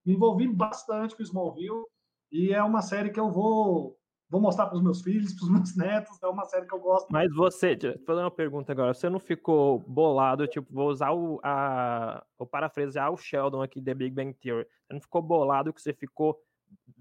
me 0.05 0.15
envolvi 0.15 0.49
bastante 0.49 1.17
com 1.17 1.23
Smallville, 1.23 1.85
e 2.31 2.53
é 2.53 2.62
uma 2.62 2.81
série 2.81 3.11
que 3.11 3.21
eu 3.21 3.31
vou, 3.31 3.99
vou 4.31 4.41
mostrar 4.41 4.67
para 4.67 4.77
os 4.77 4.83
meus 4.83 5.03
filhos, 5.03 5.35
para 5.37 5.45
os 5.45 5.51
meus 5.51 5.77
netos, 5.77 6.23
é 6.23 6.27
uma 6.27 6.45
série 6.47 6.67
que 6.67 6.75
eu 6.75 6.81
gosto 6.81 7.09
Mas 7.11 7.33
você, 7.35 7.77
fazer 8.07 8.21
uma 8.21 8.31
pergunta 8.31 8.73
agora. 8.73 8.95
Você 8.95 9.11
não 9.11 9.21
ficou 9.21 9.81
bolado, 9.81 10.47
tipo, 10.47 10.73
vou 10.73 10.88
usar 10.88 11.12
o, 11.12 11.38
a, 11.43 12.25
o 12.38 12.47
parafrasear 12.47 13.12
o 13.12 13.17
Sheldon 13.17 13.62
aqui 13.62 13.81
de 13.81 13.95
Big 13.95 14.15
Bang 14.15 14.33
Theory. 14.35 14.67
Você 14.87 14.95
não 14.95 15.01
ficou 15.01 15.21
bolado 15.21 15.73
que 15.73 15.83
você 15.83 15.93
ficou 15.93 16.41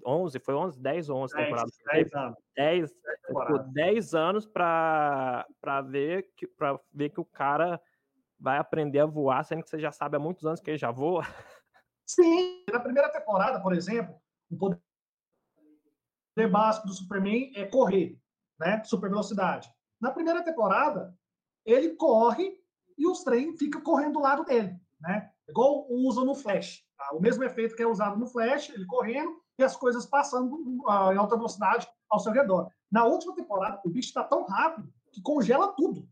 11, 0.05 0.39
foi 0.39 0.53
11, 0.53 0.79
10 0.81 1.09
ou 1.09 1.17
11 1.19 1.33
10, 1.33 1.45
temporadas? 1.45 1.77
10 1.93 2.13
anos. 2.13 2.37
10, 2.57 2.89
você 2.89 2.95
ficou 2.95 3.45
temporadas. 3.45 3.73
10 3.73 4.13
anos 4.13 4.45
pra, 4.45 5.47
pra, 5.61 5.81
ver 5.81 6.29
que, 6.35 6.45
pra 6.45 6.77
ver 6.93 7.09
que 7.09 7.21
o 7.21 7.25
cara 7.25 7.79
vai 8.41 8.57
aprender 8.57 8.99
a 8.99 9.05
voar, 9.05 9.45
sendo 9.45 9.63
que 9.63 9.69
você 9.69 9.79
já 9.79 9.91
sabe 9.91 10.17
há 10.17 10.19
muitos 10.19 10.45
anos 10.45 10.59
que 10.59 10.71
ele 10.71 10.77
já 10.77 10.91
voa. 10.91 11.23
Sim, 12.05 12.65
na 12.69 12.79
primeira 12.79 13.09
temporada, 13.09 13.61
por 13.61 13.73
exemplo, 13.73 14.19
o 14.49 14.57
poder 14.57 14.81
básico 16.49 16.87
do 16.87 16.93
Superman 16.93 17.53
é 17.55 17.65
correr, 17.65 18.19
né? 18.59 18.83
Super 18.83 19.09
velocidade. 19.09 19.71
Na 20.01 20.11
primeira 20.11 20.43
temporada, 20.43 21.15
ele 21.63 21.95
corre 21.95 22.59
e 22.97 23.07
os 23.07 23.23
trem 23.23 23.55
ficam 23.55 23.81
correndo 23.81 24.13
do 24.13 24.21
lado 24.21 24.43
dele, 24.43 24.75
né? 24.99 25.31
Igual 25.47 25.85
usa 25.89 26.25
no 26.25 26.33
Flash. 26.33 26.83
tá? 26.97 27.11
O 27.13 27.21
mesmo 27.21 27.43
efeito 27.43 27.75
que 27.75 27.83
é 27.83 27.87
usado 27.87 28.17
no 28.17 28.27
Flash, 28.27 28.69
ele 28.69 28.85
correndo 28.85 29.39
e 29.57 29.63
as 29.63 29.75
coisas 29.75 30.05
passando 30.05 30.83
ah, 30.87 31.13
em 31.13 31.17
alta 31.17 31.35
velocidade 31.35 31.87
ao 32.09 32.19
seu 32.19 32.31
redor. 32.31 32.69
Na 32.91 33.05
última 33.05 33.35
temporada, 33.35 33.79
o 33.85 33.89
bicho 33.89 34.09
está 34.09 34.23
tão 34.23 34.43
rápido 34.43 34.91
que 35.11 35.21
congela 35.21 35.73
tudo. 35.73 36.09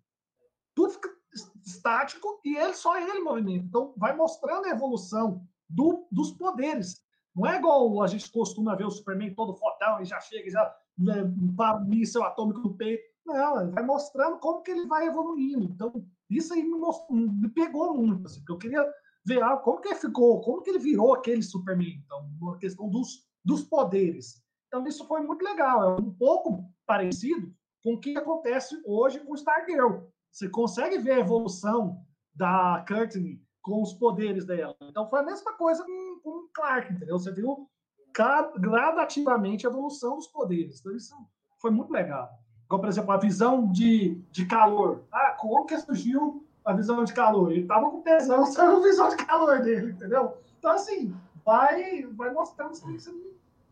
Tudo 0.75 0.93
fica 0.93 1.18
estático 1.65 2.39
e 2.43 2.55
ele 2.55 2.73
só 2.73 2.97
ele 2.97 3.19
movimenta. 3.19 3.65
Então, 3.65 3.93
vai 3.97 4.15
mostrando 4.15 4.65
a 4.65 4.69
evolução 4.69 5.45
do, 5.69 6.07
dos 6.11 6.31
poderes. 6.31 7.01
Não 7.35 7.45
é 7.45 7.57
igual 7.57 8.01
a 8.01 8.07
gente 8.07 8.31
costuma 8.31 8.75
ver 8.75 8.85
o 8.85 8.91
Superman 8.91 9.33
todo 9.33 9.55
fodão 9.55 10.01
e 10.01 10.05
já 10.05 10.19
chega 10.19 10.49
já 10.49 10.75
né, 10.97 11.23
para 11.55 11.79
míssel 11.79 12.23
atômico 12.23 12.59
no 12.59 12.75
peito. 12.75 13.03
Não, 13.25 13.71
vai 13.71 13.83
mostrando 13.83 14.39
como 14.39 14.61
que 14.61 14.71
ele 14.71 14.87
vai 14.87 15.07
evoluindo. 15.07 15.65
Então, 15.65 16.05
isso 16.29 16.53
aí 16.53 16.63
me, 16.63 16.77
mostrou, 16.77 17.17
me 17.17 17.49
pegou 17.49 17.95
muito, 17.95 18.25
assim, 18.25 18.39
porque 18.39 18.51
eu 18.51 18.57
queria 18.57 18.93
ver 19.25 19.43
ah, 19.43 19.57
como 19.57 19.79
que 19.79 19.89
ele 19.89 19.99
ficou, 19.99 20.41
como 20.41 20.61
que 20.61 20.71
ele 20.71 20.79
virou 20.79 21.13
aquele 21.13 21.43
Superman. 21.43 22.01
Então, 22.03 22.27
a 22.51 22.57
questão 22.57 22.89
dos, 22.89 23.27
dos 23.45 23.63
poderes. 23.63 24.41
Então, 24.67 24.85
isso 24.87 25.05
foi 25.07 25.21
muito 25.21 25.43
legal. 25.43 25.97
É 25.97 26.01
um 26.01 26.11
pouco 26.11 26.65
parecido 26.85 27.53
com 27.83 27.93
o 27.93 27.99
que 27.99 28.17
acontece 28.17 28.81
hoje 28.85 29.19
com 29.19 29.31
o 29.31 29.35
Stargirl. 29.35 30.07
Você 30.31 30.47
consegue 30.49 30.97
ver 30.97 31.13
a 31.13 31.19
evolução 31.19 32.01
da 32.33 32.83
Courtney 32.87 33.41
com 33.61 33.81
os 33.81 33.93
poderes 33.93 34.45
dela. 34.45 34.75
Então 34.83 35.09
foi 35.09 35.19
a 35.19 35.23
mesma 35.23 35.53
coisa 35.53 35.83
com, 35.83 36.29
o 36.29 36.49
Clark, 36.53 36.93
entendeu? 36.93 37.19
Você 37.19 37.31
viu 37.31 37.69
gra- 38.13 38.51
gradativamente 38.57 39.65
a 39.65 39.69
evolução 39.69 40.15
dos 40.15 40.27
poderes. 40.27 40.79
Então 40.79 40.95
isso 40.95 41.15
foi 41.59 41.71
muito 41.71 41.91
legal. 41.91 42.29
Como, 42.67 42.81
por 42.81 42.89
exemplo, 42.89 43.11
a 43.11 43.17
visão 43.17 43.71
de, 43.71 44.15
de 44.31 44.45
calor. 44.45 45.03
Ah, 45.11 45.35
como 45.37 45.65
que 45.65 45.77
surgiu 45.79 46.45
a 46.63 46.73
visão 46.73 47.03
de 47.03 47.13
calor? 47.13 47.51
Ele 47.51 47.65
tava 47.65 47.89
com 47.89 48.01
tesão, 48.01 48.45
só 48.47 48.77
a 48.77 48.79
visão 48.79 49.09
de 49.09 49.17
calor 49.17 49.61
dele, 49.61 49.91
entendeu? 49.91 50.37
Então, 50.57 50.71
assim, 50.71 51.15
vai, 51.43 52.03
vai 52.13 52.31
mostrando 52.31 52.71
assim, 52.71 52.97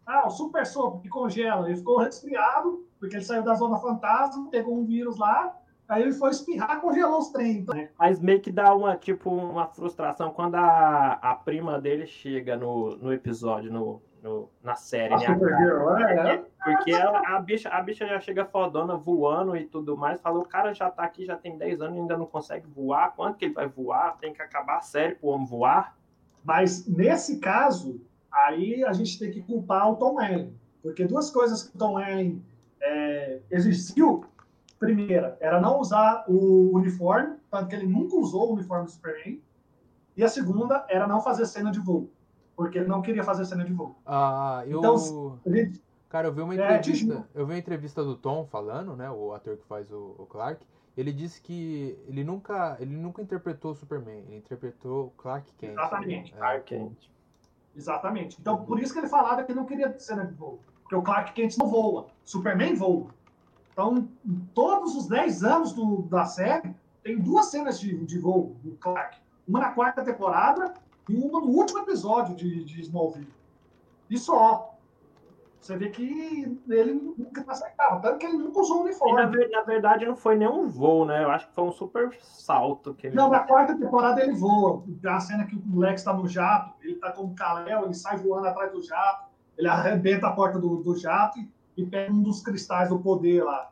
ah, 0.05 0.27
o 0.27 0.29
super 0.29 0.65
sopro 0.65 1.01
que 1.01 1.09
congela. 1.09 1.67
Ele 1.67 1.77
ficou 1.77 1.99
resfriado, 1.99 2.85
porque 2.99 3.15
ele 3.17 3.25
saiu 3.25 3.43
da 3.43 3.53
zona 3.53 3.77
fantasma, 3.77 4.49
pegou 4.49 4.77
um 4.77 4.85
vírus 4.85 5.17
lá, 5.17 5.56
aí 5.87 6.01
ele 6.03 6.13
foi 6.13 6.29
espirrar, 6.31 6.81
congelou 6.81 7.19
os 7.19 7.29
trem. 7.29 7.57
Então, 7.59 7.87
Mas 7.97 8.19
meio 8.19 8.39
que 8.41 8.51
dá 8.51 8.73
uma, 8.75 8.95
tipo, 8.95 9.29
uma 9.29 9.67
frustração 9.67 10.31
quando 10.31 10.55
a, 10.55 11.13
a 11.21 11.35
prima 11.35 11.79
dele 11.79 12.05
chega 12.05 12.55
no, 12.57 12.95
no 12.97 13.13
episódio, 13.13 13.71
no, 13.71 14.01
no- 14.21 14.49
na 14.63 14.75
série, 14.75 15.13
a 15.13 15.17
né? 15.17 15.25
Supergirl, 15.27 15.95
é, 15.97 16.35
é. 16.35 16.45
Porque 16.63 16.91
ela- 16.91 17.21
a, 17.27 17.39
bicha, 17.41 17.69
a 17.69 17.81
bicha 17.81 18.05
já 18.07 18.19
chega 18.19 18.45
fodona 18.45 18.95
voando 18.97 19.55
e 19.55 19.65
tudo 19.65 19.95
mais. 19.95 20.19
Falou, 20.19 20.41
o 20.43 20.47
cara 20.47 20.73
já 20.73 20.89
tá 20.89 21.03
aqui, 21.03 21.25
já 21.25 21.35
tem 21.37 21.57
10 21.57 21.81
anos 21.81 21.97
e 21.97 21.99
ainda 22.01 22.17
não 22.17 22.25
consegue 22.25 22.67
voar. 22.67 23.15
Quanto 23.15 23.37
que 23.37 23.45
ele 23.45 23.53
vai 23.53 23.67
voar? 23.67 24.17
Tem 24.17 24.33
que 24.33 24.41
acabar 24.41 24.77
a 24.77 24.81
série 24.81 25.15
pro 25.15 25.29
homem 25.29 25.47
voar. 25.47 25.95
Mas 26.43 26.85
nesse 26.87 27.39
caso, 27.39 28.01
aí 28.31 28.83
a 28.83 28.93
gente 28.93 29.17
tem 29.19 29.31
que 29.31 29.41
culpar 29.41 29.89
o 29.91 29.95
Tom 29.95 30.15
Welling. 30.15 30.53
Porque 30.81 31.05
duas 31.05 31.29
coisas 31.29 31.63
que 31.63 31.75
o 31.75 31.79
Tom 31.79 31.95
Welling 31.95 32.41
é, 32.81 33.39
exigiu. 33.51 34.23
Primeira, 34.79 35.37
era 35.39 35.59
não 35.59 35.79
usar 35.79 36.23
o 36.27 36.71
uniforme, 36.75 37.37
tanto 37.49 37.67
que 37.67 37.75
ele 37.75 37.87
nunca 37.87 38.15
usou 38.15 38.51
o 38.51 38.53
uniforme 38.53 38.85
do 38.85 38.91
Superman. 38.91 39.41
E 40.15 40.23
a 40.23 40.27
segunda 40.29 40.85
era 40.89 41.07
não 41.07 41.19
fazer 41.21 41.45
cena 41.47 41.71
de 41.71 41.79
voo, 41.79 42.09
porque 42.55 42.77
ele 42.77 42.87
não 42.87 43.01
queria 43.01 43.23
fazer 43.23 43.45
cena 43.45 43.63
de 43.65 43.73
voo. 43.73 43.95
Ah, 44.05 44.63
eu. 44.67 44.79
Então, 44.79 45.39
gente- 45.47 45.83
Cara, 46.09 46.27
eu 46.27 46.33
vi 46.33 46.41
uma 46.41 46.53
É, 46.53 46.77
entrevista. 46.77 47.05
juro. 47.05 47.25
eu 47.35 47.45
vi 47.45 47.53
uma 47.53 47.59
entrevista 47.59 48.03
do 48.03 48.15
Tom 48.15 48.45
falando, 48.45 48.95
né? 48.95 49.09
O 49.11 49.33
ator 49.33 49.57
que 49.57 49.65
faz 49.65 49.91
o, 49.91 50.15
o 50.17 50.25
Clark. 50.25 50.65
Ele 50.95 51.11
disse 51.11 51.41
que 51.41 51.97
ele 52.07 52.23
nunca, 52.23 52.77
ele 52.79 52.95
nunca 52.95 53.21
interpretou 53.21 53.71
o 53.71 53.75
Superman, 53.75 54.23
ele 54.27 54.37
interpretou 54.37 55.07
o 55.07 55.09
Clark 55.11 55.51
Kent. 55.57 55.73
Exatamente. 55.73 56.33
É, 56.39 56.89
Exatamente. 57.75 58.37
Então, 58.39 58.63
por 58.65 58.79
isso 58.79 58.93
que 58.93 58.99
ele 58.99 59.07
falava 59.07 59.43
que 59.43 59.53
não 59.53 59.65
queria 59.65 59.97
cena 59.99 60.25
de 60.25 60.33
voo. 60.33 60.59
Porque 60.81 60.95
o 60.95 61.01
Clark 61.01 61.33
Kent 61.33 61.57
não 61.57 61.67
voa. 61.67 62.07
Superman 62.23 62.73
voa. 62.73 63.07
Então, 63.77 64.07
todos 64.55 64.95
os 64.95 65.07
10 65.07 65.43
anos 65.43 65.71
do- 65.71 66.01
da 66.09 66.25
série, 66.25 66.73
tem 67.03 67.19
duas 67.19 67.45
cenas 67.45 67.79
de, 67.79 67.95
de 68.07 68.17
voo 68.17 68.55
do 68.63 68.71
Clark. 68.77 69.19
Uma 69.47 69.59
na 69.59 69.71
quarta 69.71 70.03
temporada 70.03 70.73
e 71.07 71.15
uma 71.15 71.39
no 71.39 71.45
último 71.51 71.77
episódio 71.79 72.35
de, 72.35 72.63
de 72.65 72.81
Smallville. 72.81 73.31
E 74.09 74.17
só. 74.17 74.73
Você 75.61 75.77
vê 75.77 75.89
que 75.89 76.57
ele 76.69 76.93
nunca 76.93 77.43
aceitava, 77.47 77.99
tanto 77.99 78.17
que 78.19 78.25
ele 78.25 78.37
nunca 78.37 78.59
usou 78.61 78.77
um 78.77 78.79
E 78.79 78.83
na, 78.83 78.87
uniforme. 78.87 79.47
na 79.49 79.61
verdade 79.63 80.05
não 80.05 80.15
foi 80.15 80.35
nenhum 80.37 80.67
voo, 80.67 81.05
né? 81.05 81.23
Eu 81.23 81.29
acho 81.29 81.47
que 81.47 81.53
foi 81.53 81.63
um 81.65 81.71
super 81.71 82.17
salto 82.21 82.93
que 82.95 83.07
ele 83.07 83.15
Não, 83.15 83.29
na 83.29 83.41
quarta 83.41 83.75
temporada 83.77 84.23
ele 84.23 84.33
voa. 84.33 84.83
A 85.07 85.19
cena 85.19 85.45
que 85.45 85.55
o 85.55 85.61
moleque 85.63 85.95
está 85.99 86.13
no 86.13 86.27
jato, 86.27 86.73
ele 86.81 86.95
tá 86.95 87.11
com 87.11 87.23
o 87.25 87.35
Kalel, 87.35 87.83
ele 87.85 87.93
sai 87.93 88.17
voando 88.17 88.47
atrás 88.47 88.71
do 88.71 88.81
jato, 88.81 89.27
ele 89.57 89.67
arrebenta 89.67 90.27
a 90.27 90.31
porta 90.31 90.57
do, 90.57 90.77
do 90.77 90.95
jato 90.95 91.37
e, 91.39 91.51
e 91.77 91.85
pega 91.85 92.11
um 92.11 92.21
dos 92.23 92.41
cristais 92.41 92.89
do 92.89 92.99
poder 92.99 93.43
lá. 93.43 93.71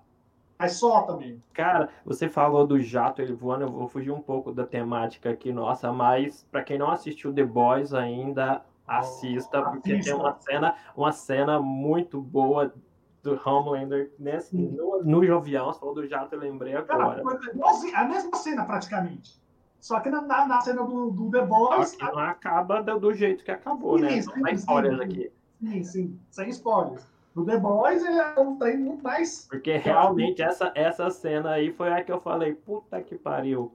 Mas 0.58 0.74
só 0.74 1.02
também. 1.02 1.42
Cara, 1.54 1.90
você 2.06 2.30
falou 2.30 2.66
do 2.66 2.80
jato 2.80 3.22
ele 3.22 3.34
voando, 3.34 3.66
eu 3.66 3.72
vou 3.72 3.88
fugir 3.90 4.12
um 4.12 4.22
pouco 4.22 4.54
da 4.54 4.66
temática 4.66 5.30
aqui, 5.30 5.52
nossa, 5.52 5.92
mas 5.92 6.48
pra 6.50 6.64
quem 6.64 6.78
não 6.78 6.90
assistiu 6.90 7.34
The 7.34 7.44
Boys 7.44 7.94
ainda, 7.94 8.62
assista, 8.88 9.62
porque 9.62 9.90
tem 9.90 10.00
assista. 10.00 10.16
uma 10.16 10.34
cena, 10.40 10.76
uma 10.96 11.12
cena 11.12 11.60
muito 11.60 12.22
boa 12.22 12.74
do 13.22 13.38
Homelander 13.44 14.14
nesse, 14.20 14.56
no, 14.56 15.04
no 15.04 15.26
Jovião, 15.26 15.66
você 15.74 15.80
falou 15.80 15.96
do 15.96 16.08
jato, 16.08 16.36
eu 16.36 16.40
lembrei 16.40 16.74
Cara, 16.84 17.04
agora. 17.04 17.22
foi 17.22 17.52
igualzinho, 17.52 17.98
a 17.98 18.06
mesma 18.06 18.36
cena 18.38 18.64
praticamente. 18.66 19.44
Só 19.82 20.00
que 20.00 20.10
na, 20.10 20.22
na, 20.22 20.48
na 20.48 20.62
cena 20.62 20.84
do, 20.84 21.12
do 21.12 21.30
The 21.32 21.40
Só 21.40 21.46
Boys, 21.48 21.96
que 21.96 22.06
não 22.06 22.20
acaba 22.20 22.82
do, 22.82 23.00
do 23.00 23.14
jeito 23.14 23.44
que 23.44 23.52
acabou, 23.52 23.98
Sim, 23.98 24.06
né? 24.06 24.22
sim, 24.22 24.28
Não 24.36 24.44
tem 24.44 24.56
sim, 24.56 24.60
spoilers 24.62 24.98
sim. 24.98 25.04
aqui. 25.04 25.32
sim, 25.60 25.84
sim, 25.84 26.20
sem 26.32 26.50
spoilers. 26.50 27.04
No 27.36 27.46
The 27.46 27.58
Boys 27.60 28.04
é 28.04 28.40
um 28.40 28.58
trem 28.58 28.78
muito 28.78 29.04
mais. 29.04 29.46
Porque 29.50 29.76
realmente 29.78 30.42
essa, 30.42 30.72
essa 30.74 31.10
cena 31.10 31.52
aí 31.52 31.72
foi 31.74 31.92
a 31.92 32.04
que 32.04 32.12
eu 32.12 32.20
falei, 32.22 32.54
puta 32.54 33.02
que 33.02 33.16
pariu. 33.18 33.72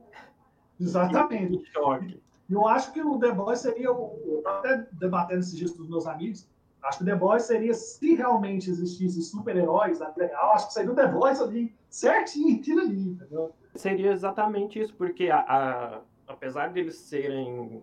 Exatamente. 0.79 1.59
Que 1.59 1.67
choque. 1.73 2.23
Eu 2.49 2.67
acho 2.67 2.93
que 2.93 3.03
o 3.03 3.19
The 3.19 3.33
Boys 3.33 3.61
seria. 3.61 3.93
o- 3.93 4.19
Eu 4.27 4.49
até 4.49 4.87
debatendo 4.93 5.41
esses 5.41 5.57
dias 5.57 5.71
com 5.73 5.83
os 5.83 5.89
meus 5.89 6.07
amigos. 6.07 6.49
Acho 6.83 6.99
que 6.99 7.05
o 7.05 7.07
The 7.07 7.15
Boys 7.17 7.43
seria, 7.43 7.75
se 7.75 8.15
realmente 8.15 8.71
existisse 8.71 9.21
super-heróis 9.23 10.01
na 10.01 10.11
real, 10.13 10.53
acho 10.55 10.69
que 10.69 10.73
seria 10.73 10.91
o 10.91 10.95
The 10.95 11.09
Boys 11.09 11.39
ali, 11.41 11.75
certinho, 11.91 12.57
aquilo 12.59 12.81
ali, 12.81 13.09
entendeu? 13.11 13.53
Seria 13.75 14.11
exatamente 14.13 14.81
isso, 14.81 14.95
porque 14.95 15.29
a, 15.29 15.41
a- 15.41 16.01
apesar 16.27 16.71
deles 16.73 16.97
serem 16.97 17.83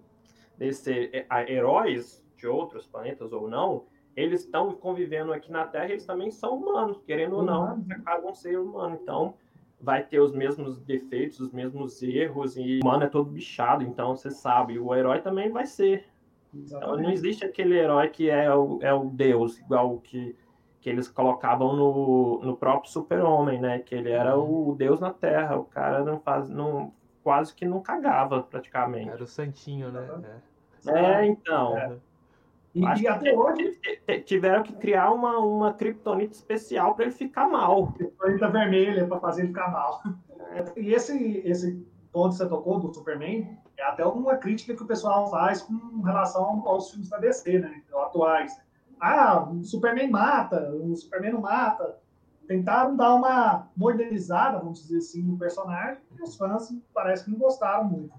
deles 0.58 0.78
ser 0.80 1.12
é, 1.14 1.54
heróis 1.54 2.26
de 2.36 2.48
outros 2.48 2.88
planetas 2.88 3.32
ou 3.32 3.48
não, 3.48 3.86
eles 4.18 4.42
estão 4.44 4.74
convivendo 4.74 5.32
aqui 5.32 5.52
na 5.52 5.66
Terra, 5.66 5.92
eles 5.92 6.06
também 6.06 6.32
são 6.32 6.58
humanos, 6.58 7.00
querendo 7.06 7.36
ou 7.38 7.44
não, 7.44 7.66
Humanos. 7.66 7.86
eles 7.86 8.02
acabam 8.02 8.34
ser 8.34 8.60
humanos. 8.60 9.00
Então, 9.00 9.36
vai 9.80 10.04
ter 10.04 10.20
os 10.20 10.34
mesmos 10.34 10.80
defeitos, 10.80 11.40
os 11.40 11.52
mesmos 11.52 12.02
erros, 12.02 12.58
e 12.58 12.80
o 12.80 12.86
humano 12.88 13.04
é 13.04 13.08
todo 13.08 13.30
bichado, 13.30 13.84
então 13.84 14.16
você 14.16 14.32
sabe, 14.32 14.80
o 14.80 14.94
herói 14.96 15.22
também 15.22 15.52
vai 15.52 15.68
ser. 15.68 16.08
Então, 16.52 16.98
não 16.98 17.12
existe 17.12 17.46
aquele 17.46 17.78
herói 17.78 18.10
que 18.10 18.28
é 18.30 18.52
o, 18.54 18.80
é 18.82 18.92
o 18.92 19.06
Deus, 19.06 19.60
igual 19.60 19.94
o 19.94 20.02
que, 20.02 20.36
que 20.82 20.90
eles 20.90 21.08
colocavam 21.08 21.76
no, 21.76 22.42
no 22.44 22.58
próprio 22.58 22.92
Super-Homem, 22.92 23.62
né? 23.62 23.80
Que 23.80 23.94
ele 23.94 24.10
era 24.10 24.36
o 24.36 24.74
Deus 24.76 25.00
na 25.00 25.14
Terra. 25.14 25.58
O 25.58 25.66
cara 25.66 26.04
não 26.04 26.20
faz. 26.20 26.50
Não, 26.50 26.92
quase 27.22 27.54
que 27.54 27.66
não 27.66 27.82
cagava, 27.82 28.42
praticamente. 28.42 29.10
Era 29.10 29.24
o 29.24 29.28
Santinho, 29.28 29.92
né? 29.92 30.42
É, 30.88 31.26
então. 31.26 31.78
É. 31.78 31.98
E, 32.78 32.86
Acho 32.86 33.02
e 33.02 33.06
que 33.06 33.08
até 33.08 33.34
hoje, 33.34 33.80
tiveram 34.26 34.62
que 34.62 34.74
criar 34.74 35.12
uma, 35.12 35.40
uma 35.40 35.74
kryptonite 35.74 36.36
especial 36.36 36.94
para 36.94 37.06
ele 37.06 37.14
ficar 37.14 37.50
mal. 37.50 37.92
planeta 38.20 38.50
vermelha 38.50 39.08
para 39.08 39.20
fazer 39.20 39.42
ele 39.42 39.48
ficar 39.48 39.72
mal. 39.72 40.04
E 40.76 40.94
esse, 40.94 41.42
esse 41.44 41.84
ponto 42.12 42.30
que 42.30 42.38
você 42.38 42.48
tocou 42.48 42.80
do 42.80 42.94
Superman 42.94 43.58
é 43.76 43.84
até 43.84 44.06
uma 44.06 44.38
crítica 44.38 44.76
que 44.76 44.84
o 44.84 44.86
pessoal 44.86 45.30
faz 45.32 45.64
com 45.64 46.02
relação 46.02 46.64
aos 46.68 46.92
filmes 46.92 47.10
da 47.10 47.18
DC, 47.18 47.60
né? 47.60 47.82
Atuais. 47.96 48.56
Ah, 49.00 49.50
o 49.50 49.64
Superman 49.64 50.12
mata, 50.12 50.72
o 50.72 50.96
Superman 50.96 51.34
não 51.34 51.42
mata. 51.42 51.98
Tentaram 52.48 52.96
dar 52.96 53.16
uma 53.16 53.68
modernizada, 53.76 54.60
vamos 54.60 54.84
dizer 54.84 54.98
assim, 54.98 55.24
no 55.24 55.38
personagem, 55.38 56.02
e 56.18 56.22
os 56.22 56.38
fãs 56.38 56.72
parece 56.94 57.26
que 57.26 57.32
não 57.32 57.40
gostaram 57.40 57.86
muito. 57.86 58.14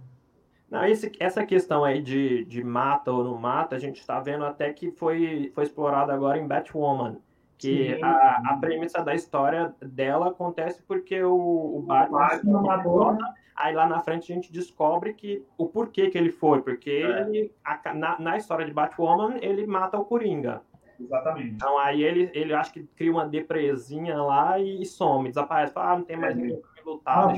Não, 0.70 0.85
esse, 0.85 1.11
essa 1.18 1.46
questão 1.46 1.83
aí 1.85 2.02
de, 2.02 2.44
de 2.44 2.62
mata 2.62 3.11
ou 3.11 3.24
não 3.24 3.38
mata, 3.38 3.74
a 3.74 3.78
gente 3.78 4.00
está 4.00 4.20
vendo 4.20 4.44
até 4.44 4.72
que 4.72 4.90
foi, 4.90 5.50
foi 5.54 5.64
explorado 5.64 6.12
agora 6.12 6.38
em 6.38 6.46
Batwoman. 6.46 7.16
Que 7.57 7.98
a, 8.02 8.42
a 8.52 8.57
premissa 8.61 9.02
da 9.02 9.14
história 9.14 9.74
dela 9.83 10.28
acontece 10.28 10.81
porque 10.87 11.20
o, 11.22 11.78
o 11.78 11.83
Batman, 11.83 12.62
matou, 12.62 13.18
aí 13.57 13.74
lá 13.74 13.88
na 13.88 14.00
frente 14.00 14.31
a 14.31 14.35
gente 14.37 14.52
descobre 14.52 15.12
que 15.12 15.42
o 15.57 15.66
porquê 15.66 16.09
que 16.09 16.16
ele 16.16 16.31
foi, 16.31 16.62
porque 16.62 16.90
É. 16.90 17.20
ele, 17.22 17.52
a- 17.64 17.94
na, 17.94 18.16
na 18.20 18.37
história 18.37 18.64
de 18.64 18.72
Batwoman 18.72 19.38
ele 19.42 19.66
mata 19.66 19.98
o 19.98 20.04
Coringa. 20.04 20.62
Exatamente. 21.00 21.54
Então 21.54 21.76
aí 21.78 22.02
ele, 22.02 22.31
ele 22.33 22.54
acho 22.54 22.72
que 22.72 22.83
cria 22.94 23.11
uma 23.11 23.26
depresinha 23.26 24.22
lá 24.22 24.59
e, 24.61 24.85
some, 24.85 25.28
desaparece. 25.28 25.72
Fala, 25.72 25.92
ah, 25.92 25.96
não 25.98 26.04
tem 26.04 26.16
mais 26.16 26.35
É. 26.37 26.40
ninguém 26.40 26.61
pra 26.61 26.70
me 26.72 26.83
lutar. 26.90 27.28
Ah, 27.31 27.35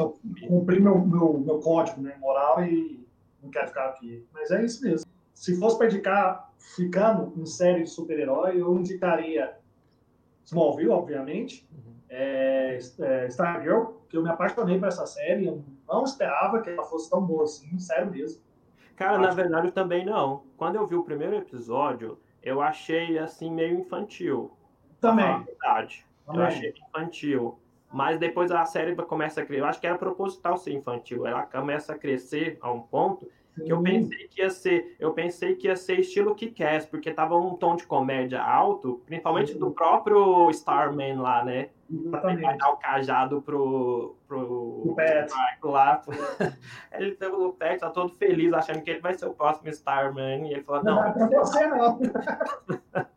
cumprir 0.48 0.80
meu, 0.82 0.98
meu, 0.98 1.38
meu 1.38 1.58
código 1.60 2.02
né, 2.02 2.14
moral 2.20 2.62
e 2.64 2.99
não 3.42 3.50
quero 3.50 3.68
ficar 3.68 3.86
aqui. 3.86 4.26
Mas 4.32 4.50
é 4.50 4.64
isso 4.64 4.82
mesmo. 4.84 5.10
Se 5.34 5.58
fosse 5.58 5.78
para 5.78 5.86
indicar 5.86 6.52
ficando 6.76 7.32
em 7.40 7.46
série 7.46 7.82
de 7.84 7.90
super-herói, 7.90 8.60
eu 8.60 8.76
indicaria 8.78 9.56
Smallville, 10.44 10.90
obviamente, 10.90 11.66
Uhum. 11.72 11.94
é, 12.08 12.78
é, 13.00 13.26
Stargirl, 13.28 13.92
que 14.08 14.16
eu 14.16 14.22
me 14.22 14.28
apaixonei 14.30 14.78
por 14.78 14.88
essa 14.88 15.06
série, 15.06 15.46
eu 15.46 15.62
não 15.88 16.02
esperava 16.04 16.60
que 16.60 16.70
ela 16.70 16.82
fosse 16.84 17.08
tão 17.08 17.24
boa 17.24 17.44
assim, 17.44 17.78
sério 17.78 18.10
mesmo. 18.10 18.42
Cara, 18.96 19.16
na 19.18 19.28
Acho- 19.28 19.36
verdade 19.36 19.68
eu 19.68 19.72
também 19.72 20.04
não. 20.04 20.42
Quando 20.56 20.76
eu 20.76 20.86
vi 20.86 20.94
o 20.96 21.04
primeiro 21.04 21.36
episódio, 21.36 22.18
eu 22.42 22.60
achei 22.60 23.18
assim 23.18 23.50
meio 23.50 23.78
infantil. 23.80 24.50
Na 25.00 25.10
Também, 25.10 25.44
verdade. 25.44 26.04
Eu 26.26 26.32
também. 26.34 26.46
achei 26.48 26.74
infantil. 26.88 27.58
Mas 27.92 28.18
depois 28.18 28.50
a 28.50 28.64
série 28.64 28.94
começa 28.94 29.40
a 29.40 29.44
crescer. 29.44 29.62
Eu 29.62 29.66
acho 29.66 29.80
que 29.80 29.86
era 29.86 29.98
proposital 29.98 30.56
ser 30.56 30.72
infantil. 30.72 31.26
Ela 31.26 31.42
começa 31.42 31.92
a 31.92 31.98
crescer 31.98 32.56
a 32.60 32.70
um 32.70 32.80
ponto 32.80 33.26
que 33.64 33.72
eu 33.72 33.82
pensei 33.82 34.28
que 34.28 34.40
ia 34.40 34.50
ser. 34.50 34.96
Eu 34.98 35.12
pensei 35.12 35.54
que 35.54 35.66
ia 35.66 35.76
ser 35.76 36.00
estilo 36.00 36.34
Kick-Ass, 36.34 36.86
porque 36.86 37.12
tava 37.12 37.36
um 37.36 37.54
tom 37.56 37.76
de 37.76 37.86
comédia 37.86 38.42
alto, 38.42 39.02
principalmente 39.04 39.52
Sim. 39.52 39.58
do 39.58 39.70
próprio 39.70 40.48
Starman 40.50 41.20
lá, 41.20 41.44
né? 41.44 41.68
Exatamente. 41.90 42.58
dar 42.58 42.70
o 42.70 42.76
cajado 42.76 43.42
pro. 43.42 44.16
pro. 44.26 44.82
O 44.84 44.94
Pet. 44.94 45.32
Marco 45.34 45.68
lá. 45.68 46.02
Ele 46.92 47.16
o 47.26 47.52
Pet 47.52 47.80
tá 47.80 47.90
todo 47.90 48.14
feliz, 48.14 48.52
achando 48.52 48.82
que 48.82 48.90
ele 48.90 49.00
vai 49.00 49.14
ser 49.14 49.26
o 49.26 49.34
próximo 49.34 49.68
Starman. 49.70 50.48
E 50.48 50.52
ele 50.52 50.62
falou, 50.62 50.84
Não, 50.84 50.94
não, 50.94 51.04
é 51.04 51.12
pra 51.12 51.26
você 51.26 51.66
não. 51.66 51.98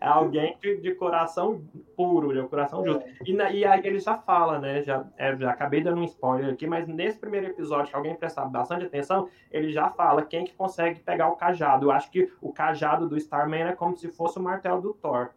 é 0.00 0.06
alguém 0.06 0.56
de, 0.60 0.76
de 0.80 0.94
coração 0.94 1.62
puro, 1.96 2.32
de 2.32 2.48
coração 2.48 2.84
justo. 2.84 3.04
E, 3.24 3.32
na- 3.34 3.50
e 3.50 3.64
aí 3.64 3.80
ele 3.86 3.98
já 4.00 4.16
fala, 4.18 4.58
né? 4.58 4.82
Já, 4.82 5.04
é, 5.16 5.36
já 5.36 5.50
acabei 5.50 5.82
dando 5.82 6.00
um 6.00 6.04
spoiler 6.04 6.52
aqui, 6.52 6.66
mas 6.66 6.86
nesse 6.88 7.18
primeiro 7.18 7.46
episódio, 7.46 7.90
que 7.90 7.96
alguém 7.96 8.14
prestar 8.14 8.44
bastante 8.46 8.84
atenção, 8.86 9.28
ele 9.50 9.70
já 9.72 9.88
fala 9.90 10.24
quem 10.24 10.44
que 10.44 10.54
consegue 10.54 11.00
pegar 11.00 11.28
o 11.28 11.36
cajado. 11.36 11.86
Eu 11.86 11.90
acho 11.92 12.10
que 12.10 12.32
o 12.40 12.52
cajado 12.52 13.08
do 13.08 13.16
Starman 13.16 13.62
é 13.68 13.72
como 13.76 13.96
se 13.96 14.08
fosse 14.08 14.38
o 14.38 14.42
martelo 14.42 14.80
do 14.80 14.94
Thor. 14.94 15.30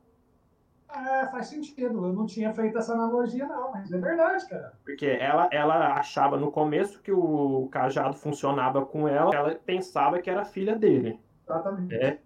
É, 0.92 1.28
faz 1.28 1.48
sentido. 1.48 2.04
Eu 2.06 2.14
não 2.14 2.26
tinha 2.26 2.52
feito 2.54 2.78
essa 2.78 2.94
analogia, 2.94 3.46
não, 3.46 3.72
mas 3.72 3.92
é 3.92 3.98
verdade, 4.00 4.50
cara. 4.50 4.74
Porque 4.84 5.06
ela, 5.06 5.48
ela 5.52 5.94
achava 5.94 6.36
no 6.38 6.52
começo 6.52 7.02
que 7.02 7.12
o 7.12 7.68
cajado 7.72 8.16
funcionava 8.16 8.84
com 8.86 9.08
ela, 9.08 9.36
ela 9.36 9.56
pensava 9.56 10.20
que 10.20 10.30
era 10.30 10.44
filha 10.44 10.76
dele. 10.76 11.20
Exatamente. 11.48 11.96
É. 11.96 12.20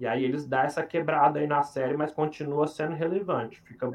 E 0.00 0.06
aí 0.06 0.24
eles 0.24 0.46
dão 0.46 0.60
essa 0.60 0.82
quebrada 0.82 1.40
aí 1.40 1.46
na 1.46 1.62
série, 1.62 1.96
mas 1.96 2.12
continua 2.12 2.66
sendo 2.66 2.94
relevante. 2.94 3.60
Fica, 3.62 3.86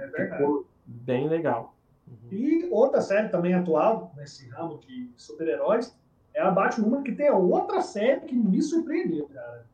É 0.59 0.65
bem 0.85 1.29
legal. 1.29 1.73
Uhum. 2.07 2.15
E 2.31 2.67
outra 2.69 3.01
série 3.01 3.29
também 3.29 3.53
atual, 3.53 4.13
nesse 4.17 4.49
ramo 4.49 4.79
de 4.79 5.09
super-heróis, 5.15 5.97
é 6.33 6.41
a 6.41 6.51
Batwoman, 6.51 7.03
que 7.03 7.13
tem 7.13 7.29
outra 7.31 7.81
série 7.81 8.21
que 8.21 8.35
me 8.35 8.61
surpreendeu, 8.61 9.27
cara. 9.27 9.65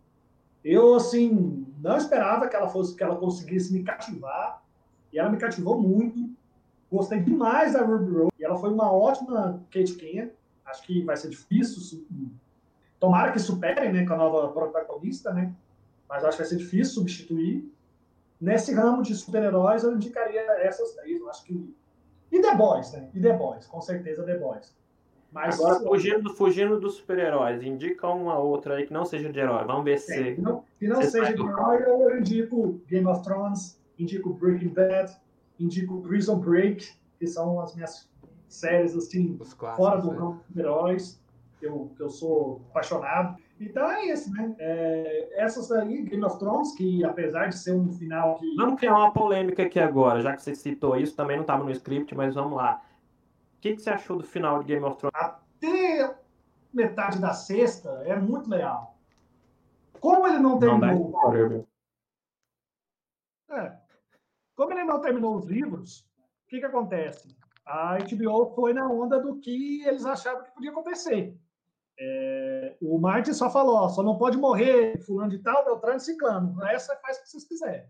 Eu, 0.64 0.94
assim, 0.96 1.66
não 1.80 1.98
esperava 1.98 2.48
que 2.48 2.56
ela 2.56 2.68
fosse, 2.68 2.96
que 2.96 3.04
ela 3.04 3.16
conseguisse 3.16 3.74
me 3.74 3.84
cativar, 3.84 4.62
e 5.12 5.18
ela 5.18 5.30
me 5.30 5.38
cativou 5.38 5.82
muito. 5.82 6.30
Gostei 6.92 7.20
demais 7.22 7.74
da 7.74 7.82
Ruby 7.82 8.12
Rose, 8.12 8.32
e 8.38 8.44
ela 8.44 8.58
foi 8.58 8.72
uma 8.72 8.92
ótima 8.92 9.64
Kate 9.72 9.96
Kane. 9.96 10.32
Acho 10.66 10.84
que 10.84 11.02
vai 11.04 11.18
ser 11.18 11.30
difícil. 11.30 12.06
Tomara 13.00 13.32
que 13.32 13.40
superem, 13.40 13.94
né, 13.94 14.06
com 14.06 14.14
a 14.14 14.18
nova 14.18 14.50
protagonista, 14.50 15.34
né? 15.34 15.54
Mas 16.10 16.24
acho 16.24 16.38
que 16.38 16.44
vai 16.44 16.50
ser 16.50 16.58
difícil 16.58 16.96
substituir. 16.96 17.72
Nesse 18.42 18.74
ramo 18.74 19.02
de 19.04 19.14
super-heróis, 19.16 19.84
eu 19.84 19.94
indicaria 19.94 20.42
essas 20.62 20.94
três. 20.96 21.20
Eu 21.20 21.30
acho 21.30 21.44
que 21.44 21.74
e 22.32 22.42
The 22.42 22.56
Boys, 22.56 22.92
né? 22.94 23.10
E 23.14 23.20
The 23.20 23.34
Boys, 23.34 23.66
com 23.66 23.82
certeza 23.82 24.24
The 24.24 24.38
Boys. 24.38 24.78
Mas 25.32 25.60
Agora, 25.60 25.80
fugindo, 25.82 26.34
fugindo 26.34 26.80
dos 26.80 26.96
super-heróis, 26.96 27.62
indica 27.62 28.08
uma 28.08 28.40
outra 28.40 28.76
aí 28.76 28.88
que 28.88 28.94
não 28.94 29.06
seja 29.06 29.32
de 29.32 29.40
herói. 29.40 29.64
Vamos 29.66 29.84
ver 29.84 29.94
é, 29.94 29.98
se. 29.98 30.36
que 30.36 30.42
não, 30.42 30.64
que 30.80 30.88
não 30.88 30.96
Você 30.98 31.12
seja 31.12 31.32
de 31.32 31.36
do- 31.36 31.48
herói, 31.48 31.84
eu 31.86 32.20
indico 32.20 32.82
Game 32.88 33.06
of 33.06 33.24
Thrones, 33.24 33.80
indico 33.98 34.34
Breaking 34.34 34.70
Bad, 34.70 35.16
indico 35.60 36.02
Prison 36.02 36.40
Break, 36.40 36.90
que 37.20 37.28
são 37.28 37.60
as 37.60 37.76
minhas 37.76 38.10
séries 38.48 38.96
assim, 38.96 39.38
clássicos. 39.38 39.76
fora 39.76 40.02
do 40.02 40.12
né? 40.12 40.18
ramo 40.18 40.42
de 40.50 40.60
heróis, 40.60 41.22
que 41.60 41.68
eu, 41.68 41.92
que 41.96 42.02
eu 42.02 42.10
sou 42.10 42.62
apaixonado. 42.72 43.38
Então 43.60 43.92
é 43.92 44.06
isso, 44.06 44.32
né? 44.32 44.56
É, 44.58 45.44
essas 45.44 45.72
aí, 45.72 46.02
Game 46.04 46.24
of 46.24 46.40
Thrones, 46.40 46.74
que 46.76 47.04
apesar 47.04 47.48
de 47.48 47.58
ser 47.58 47.74
um 47.74 47.92
final 47.92 48.36
que. 48.36 48.56
Vamos 48.56 48.80
criar 48.80 48.98
uma 48.98 49.12
polêmica 49.12 49.64
aqui 49.64 49.80
agora, 49.80 50.22
já 50.22 50.36
que 50.36 50.42
você 50.42 50.56
citou 50.56 50.96
isso, 50.96 51.16
também 51.16 51.36
não 51.36 51.44
estava 51.44 51.64
no 51.64 51.72
script, 51.72 52.16
mas 52.16 52.36
vamos 52.36 52.56
lá. 52.56 52.82
O 53.58 53.62
que, 53.62 53.76
que 53.76 53.82
você 53.82 53.90
achou 53.90 54.18
do 54.18 54.24
final 54.24 54.60
de 54.60 54.66
Game 54.66 54.86
of 54.86 54.98
Thrones? 54.98 55.16
Até 55.16 56.16
metade 56.74 57.20
da 57.20 57.34
sexta 57.34 57.90
é 58.06 58.16
muito 58.16 58.50
legal. 58.50 58.96
Como 60.00 60.26
ele 60.26 60.40
não 60.40 60.58
terminou. 60.58 61.12
Não 61.12 61.68
é, 63.58 63.78
como 64.56 64.74
ele 64.74 64.84
não 64.84 65.02
terminou 65.02 65.36
os 65.36 65.46
livros, 65.46 66.02
o 66.46 66.50
que, 66.50 66.60
que 66.60 66.66
acontece? 66.66 67.36
A 67.66 67.98
HBO 67.98 68.54
foi 68.56 68.74
na 68.74 68.88
onda 68.88 69.20
do 69.20 69.40
que 69.40 69.84
eles 69.86 70.06
achavam 70.06 70.44
que 70.44 70.52
podia 70.52 70.72
acontecer. 70.72 71.36
É, 72.02 72.78
o 72.82 72.98
Martin 72.98 73.34
só 73.34 73.50
falou, 73.50 73.76
ó, 73.76 73.90
só 73.90 74.02
não 74.02 74.18
pode 74.18 74.38
morrer 74.38 74.98
fulano 75.02 75.30
de 75.30 75.40
tal, 75.40 75.66
Beltrano 75.66 75.98
e 75.98 76.00
Ciclano. 76.00 76.64
Essa 76.68 76.96
faz 76.98 77.18
o 77.18 77.24
que 77.24 77.30
vocês 77.30 77.48
quiserem. 77.48 77.90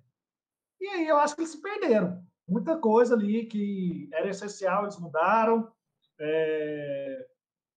E 0.82 0.88
aí 0.88 1.08
eu 1.08 1.18
acho 1.18 1.36
que 1.36 1.42
eles 1.42 1.52
se 1.52 1.62
perderam. 1.62 2.24
Muita 2.48 2.78
coisa 2.78 3.14
ali 3.14 3.46
que 3.46 4.10
era 4.12 4.30
essencial, 4.30 4.84
eles 4.84 4.98
mudaram. 4.98 5.72
É, 6.20 7.28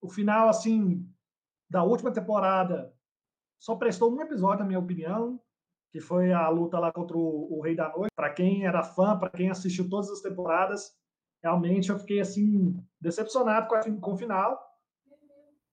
o 0.01 0.09
final, 0.09 0.49
assim, 0.49 1.07
da 1.69 1.83
última 1.83 2.11
temporada 2.11 2.93
só 3.61 3.77
prestou 3.77 4.11
um 4.11 4.21
episódio, 4.23 4.61
na 4.61 4.67
minha 4.67 4.79
opinião, 4.79 5.39
que 5.93 6.01
foi 6.01 6.33
a 6.33 6.49
luta 6.49 6.79
lá 6.79 6.91
contra 6.91 7.17
o, 7.17 7.59
o 7.59 7.61
Rei 7.61 7.77
da 7.77 7.91
Noite. 7.91 8.13
Para 8.17 8.33
quem 8.33 8.65
era 8.65 8.83
fã, 8.83 9.19
para 9.19 9.29
quem 9.29 9.51
assistiu 9.51 9.89
todas 9.91 10.11
as 10.11 10.23
temporadas, 10.23 10.97
realmente 11.43 11.91
eu 11.91 11.99
fiquei, 11.99 12.21
assim, 12.21 12.75
decepcionado 12.99 13.69
com, 13.69 13.75
a, 13.75 14.01
com 14.01 14.13
o 14.15 14.17
final 14.17 14.72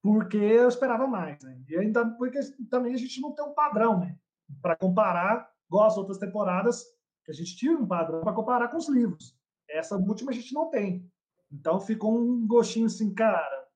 porque 0.02 0.36
eu 0.36 0.68
esperava 0.68 1.06
mais, 1.06 1.42
né? 1.42 1.60
E 1.68 1.76
ainda 1.76 2.08
porque 2.16 2.40
também 2.70 2.94
a 2.94 2.96
gente 2.96 3.20
não 3.20 3.32
tem 3.32 3.44
um 3.44 3.54
padrão, 3.54 4.00
né? 4.00 4.16
Para 4.62 4.76
comparar, 4.76 5.50
igual 5.66 5.86
as 5.86 5.96
outras 5.96 6.18
temporadas, 6.18 6.84
que 7.24 7.30
a 7.30 7.34
gente 7.34 7.56
tinha 7.56 7.72
um 7.72 7.86
padrão 7.86 8.22
para 8.22 8.32
comparar 8.32 8.68
com 8.68 8.76
os 8.76 8.88
livros. 8.88 9.36
Essa 9.68 9.96
última 9.96 10.30
a 10.30 10.34
gente 10.34 10.52
não 10.52 10.70
tem. 10.70 11.08
Então 11.52 11.80
ficou 11.80 12.18
um 12.18 12.46
gostinho 12.46 12.86
assim, 12.86 13.12
cara, 13.14 13.68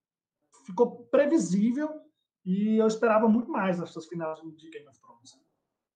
ficou 0.64 1.04
previsível 1.06 1.88
e 2.44 2.76
eu 2.76 2.86
esperava 2.86 3.28
muito 3.28 3.50
mais 3.50 3.78
nessas 3.78 4.06
finais 4.06 4.40
de 4.56 4.70
Game 4.70 4.86
of 4.88 5.00
Thrones. 5.00 5.38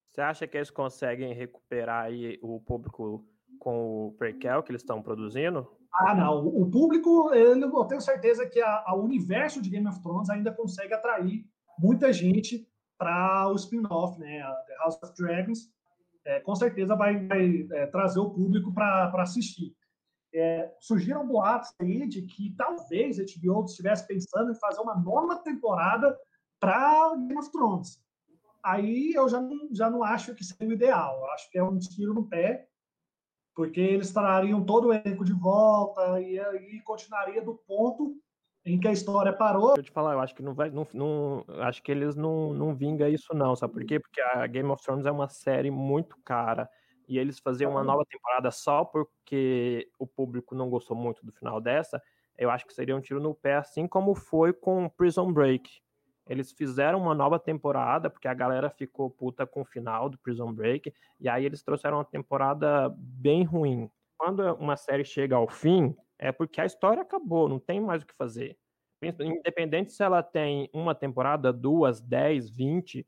Você 0.08 0.20
acha 0.20 0.46
que 0.46 0.56
eles 0.56 0.70
conseguem 0.70 1.32
recuperar 1.32 2.06
aí 2.06 2.38
o 2.42 2.60
público 2.60 3.24
com 3.58 4.08
o 4.08 4.12
prequel 4.12 4.62
que 4.62 4.70
eles 4.70 4.82
estão 4.82 5.02
produzindo? 5.02 5.77
Ah, 5.92 6.14
não. 6.14 6.46
O 6.46 6.70
público, 6.70 7.32
eu 7.34 7.84
tenho 7.86 8.00
certeza 8.00 8.46
que 8.46 8.62
o 8.62 8.96
universo 8.96 9.60
de 9.60 9.70
Game 9.70 9.88
of 9.88 10.00
Thrones 10.02 10.30
ainda 10.30 10.52
consegue 10.52 10.94
atrair 10.94 11.44
muita 11.78 12.12
gente 12.12 12.68
para 12.96 13.48
o 13.48 13.54
spin-off, 13.54 14.18
né? 14.18 14.42
The 14.66 14.76
House 14.76 15.02
of 15.02 15.14
Dragons. 15.16 15.70
É, 16.24 16.40
com 16.40 16.54
certeza 16.54 16.94
vai, 16.94 17.26
vai 17.26 17.66
é, 17.72 17.86
trazer 17.86 18.18
o 18.18 18.30
público 18.30 18.72
para 18.72 19.10
assistir. 19.22 19.74
É, 20.34 20.70
surgiram 20.78 21.26
boatos 21.26 21.72
aí 21.80 22.06
de 22.06 22.22
que 22.22 22.54
talvez 22.54 23.18
a 23.18 23.22
HBO 23.22 23.64
estivesse 23.64 24.06
pensando 24.06 24.50
em 24.50 24.58
fazer 24.58 24.80
uma 24.80 24.94
nova 24.94 25.36
temporada 25.36 26.14
para 26.60 27.14
Game 27.16 27.38
of 27.38 27.50
Thrones. 27.50 27.98
Aí 28.62 29.12
eu 29.14 29.28
já 29.28 29.40
não, 29.40 29.68
já 29.72 29.88
não 29.88 30.02
acho 30.02 30.34
que 30.34 30.44
seria 30.44 30.68
o 30.68 30.72
ideal. 30.72 31.18
Eu 31.18 31.30
acho 31.30 31.50
que 31.50 31.56
é 31.56 31.62
um 31.62 31.78
tiro 31.78 32.12
no 32.12 32.26
pé 32.26 32.67
porque 33.58 33.80
eles 33.80 34.12
trariam 34.12 34.62
todo 34.62 34.86
o 34.86 34.92
elenco 34.92 35.24
de 35.24 35.32
volta 35.32 36.20
e 36.20 36.38
aí 36.38 36.80
continuaria 36.82 37.42
do 37.42 37.56
ponto 37.56 38.14
em 38.64 38.78
que 38.78 38.86
a 38.86 38.92
história 38.92 39.32
parou. 39.32 39.74
Deixa 39.74 39.80
eu 39.80 39.84
te 39.86 39.90
falar, 39.90 40.12
eu 40.12 40.20
acho 40.20 40.32
que 40.32 40.44
não 40.44 40.54
vai, 40.54 40.70
não, 40.70 40.86
não 40.94 41.44
acho 41.62 41.82
que 41.82 41.90
eles 41.90 42.14
não, 42.14 42.54
não 42.54 42.72
vinga 42.72 43.10
isso 43.10 43.34
não, 43.34 43.56
sabe 43.56 43.72
por 43.72 43.84
quê? 43.84 43.98
Porque 43.98 44.20
a 44.20 44.46
Game 44.46 44.70
of 44.70 44.80
Thrones 44.80 45.06
é 45.06 45.10
uma 45.10 45.28
série 45.28 45.72
muito 45.72 46.16
cara 46.24 46.70
e 47.08 47.18
eles 47.18 47.40
fazer 47.40 47.66
uma 47.66 47.82
nova 47.82 48.04
temporada 48.08 48.48
só 48.52 48.84
porque 48.84 49.90
o 49.98 50.06
público 50.06 50.54
não 50.54 50.70
gostou 50.70 50.96
muito 50.96 51.26
do 51.26 51.32
final 51.32 51.60
dessa, 51.60 52.00
eu 52.36 52.50
acho 52.50 52.64
que 52.64 52.72
seria 52.72 52.94
um 52.94 53.00
tiro 53.00 53.20
no 53.20 53.34
pé, 53.34 53.56
assim 53.56 53.88
como 53.88 54.14
foi 54.14 54.52
com 54.52 54.88
Prison 54.88 55.32
Break. 55.32 55.68
Eles 56.28 56.52
fizeram 56.52 57.00
uma 57.00 57.14
nova 57.14 57.38
temporada, 57.38 58.10
porque 58.10 58.28
a 58.28 58.34
galera 58.34 58.68
ficou 58.70 59.10
puta 59.10 59.46
com 59.46 59.62
o 59.62 59.64
final 59.64 60.08
do 60.08 60.18
Prison 60.18 60.52
Break, 60.52 60.92
e 61.18 61.28
aí 61.28 61.44
eles 61.44 61.62
trouxeram 61.62 61.96
uma 61.96 62.04
temporada 62.04 62.94
bem 62.96 63.44
ruim. 63.44 63.90
Quando 64.16 64.42
uma 64.56 64.76
série 64.76 65.04
chega 65.04 65.36
ao 65.36 65.48
fim, 65.48 65.96
é 66.18 66.30
porque 66.30 66.60
a 66.60 66.66
história 66.66 67.02
acabou, 67.02 67.48
não 67.48 67.58
tem 67.58 67.80
mais 67.80 68.02
o 68.02 68.06
que 68.06 68.14
fazer. 68.14 68.58
Independente 69.02 69.92
se 69.92 70.02
ela 70.02 70.22
tem 70.22 70.68
uma 70.72 70.94
temporada, 70.94 71.52
duas, 71.52 72.00
dez, 72.00 72.50
vinte, 72.50 73.06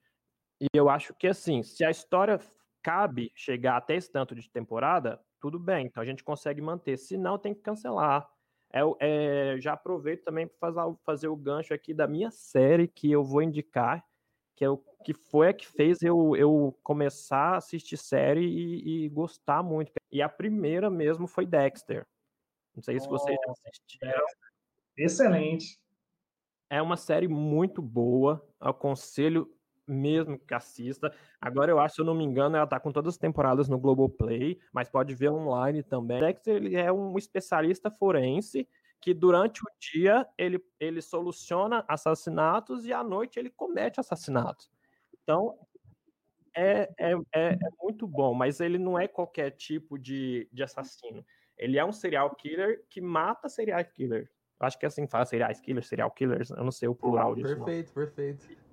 e 0.61 0.67
eu 0.73 0.89
acho 0.89 1.13
que 1.15 1.27
assim, 1.27 1.63
se 1.63 1.85
a 1.85 1.91
história 1.91 2.39
cabe 2.83 3.33
chegar 3.35 3.77
até 3.77 3.97
esse 3.97 4.11
tanto 4.11 4.35
de 4.35 4.49
temporada, 4.51 5.21
tudo 5.41 5.59
bem, 5.59 5.87
então 5.87 6.03
a 6.03 6.07
gente 6.07 6.23
consegue 6.23 6.61
manter. 6.63 6.97
Se 6.97 7.17
não, 7.17 7.39
tem 7.39 7.53
que 7.55 7.61
cancelar. 7.61 8.29
É, 8.73 8.81
é, 9.01 9.61
já 9.61 9.73
aproveito 9.73 10.25
também 10.25 10.47
para 10.47 10.95
fazer, 11.05 11.29
o 11.29 11.37
gancho 11.37 11.75
aqui 11.75 11.93
da 11.93 12.07
minha 12.07 12.31
série 12.31 12.87
que 12.87 13.11
eu 13.11 13.25
vou 13.25 13.43
indicar, 13.43 14.05
que, 14.55 14.65
é 14.65 14.71
o, 14.71 14.79
que 15.05 15.13
foi 15.13 15.49
a 15.49 15.53
que 15.53 15.67
fez 15.67 16.03
eu, 16.03 16.37
eu 16.37 16.79
começar 16.83 17.55
a 17.55 17.57
assistir 17.57 17.97
série 17.97 18.47
e, 18.47 19.05
e 19.05 19.09
gostar 19.09 19.63
muito. 19.63 19.93
E 20.11 20.23
a 20.23 20.29
primeira 20.29 20.89
mesmo 20.89 21.27
foi 21.27 21.45
Dexter. 21.45 22.07
Não 22.75 22.83
sei 22.83 23.01
se 23.01 23.09
vocês 23.09 23.37
já 23.45 23.53
assistiram. 23.53 24.25
Excelente. 24.97 25.79
É 26.69 26.81
uma 26.81 26.97
série 26.97 27.27
muito 27.27 27.83
boa. 27.83 28.47
Aconselho 28.61 29.53
mesmo 29.91 30.39
que 30.39 30.55
assista. 30.55 31.13
Agora 31.41 31.71
eu 31.71 31.79
acho, 31.79 31.97
se 31.97 32.01
eu 32.01 32.05
não 32.05 32.15
me 32.15 32.25
engano, 32.25 32.57
ela 32.57 32.67
tá 32.67 32.79
com 32.79 32.93
todas 32.93 33.15
as 33.15 33.19
temporadas 33.19 33.69
no 33.69 33.79
Globoplay, 33.79 34.59
mas 34.73 34.89
pode 34.89 35.15
ver 35.15 35.31
online 35.31 35.83
também. 35.83 36.21
Dexter 36.21 36.57
ele 36.57 36.77
é 36.77 36.93
um 36.93 37.19
especialista 37.19 37.91
forense 37.91 38.69
que 39.01 39.15
durante 39.15 39.63
o 39.63 39.67
dia 39.79 40.27
ele, 40.37 40.63
ele 40.79 41.01
soluciona 41.01 41.85
assassinatos 41.89 42.85
e 42.87 42.93
à 42.93 43.03
noite 43.03 43.39
ele 43.39 43.51
comete 43.51 43.99
assassinatos. 43.99 44.71
Então 45.23 45.59
é, 46.55 46.91
é, 46.99 47.13
é, 47.33 47.49
é 47.53 47.59
muito 47.81 48.07
bom, 48.07 48.35
mas 48.35 48.61
ele 48.61 48.79
não 48.79 48.99
é 48.99 49.09
qualquer 49.09 49.51
tipo 49.53 49.99
de, 49.99 50.49
de 50.53 50.63
assassino. 50.63 51.25
Ele 51.57 51.79
é 51.79 51.85
um 51.85 51.93
serial 51.93 52.35
killer 52.35 52.85
que 52.89 53.01
mata 53.01 53.49
serial 53.49 53.85
killer. 53.85 54.31
Eu 54.61 54.67
acho 54.67 54.79
que 54.79 54.85
é 54.85 54.89
assim 54.89 55.07
fala, 55.07 55.25
serial 55.25 55.51
killer, 55.63 55.85
serial 55.85 56.11
killers, 56.11 56.51
eu 56.51 56.63
não 56.63 56.71
sei 56.71 56.89
o 56.89 56.95
plural 56.95 57.35
disso. 57.35 57.55
Perfeito, 57.57 57.89
não. 57.89 57.95
perfeito. 57.95 58.70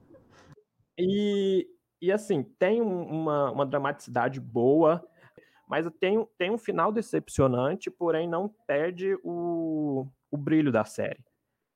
E, 0.98 1.68
e 2.02 2.12
assim, 2.12 2.44
tem 2.44 2.82
uma, 2.82 3.52
uma 3.52 3.66
dramaticidade 3.66 4.40
boa, 4.40 5.04
mas 5.68 5.88
tem, 6.00 6.26
tem 6.38 6.52
um 6.52 6.58
final 6.58 6.92
decepcionante, 6.92 7.92
porém 7.92 8.28
não 8.28 8.50
perde 8.68 9.18
o, 9.24 10.08
o 10.32 10.38
brilho 10.38 10.72
da 10.72 10.86
série. 10.86 11.24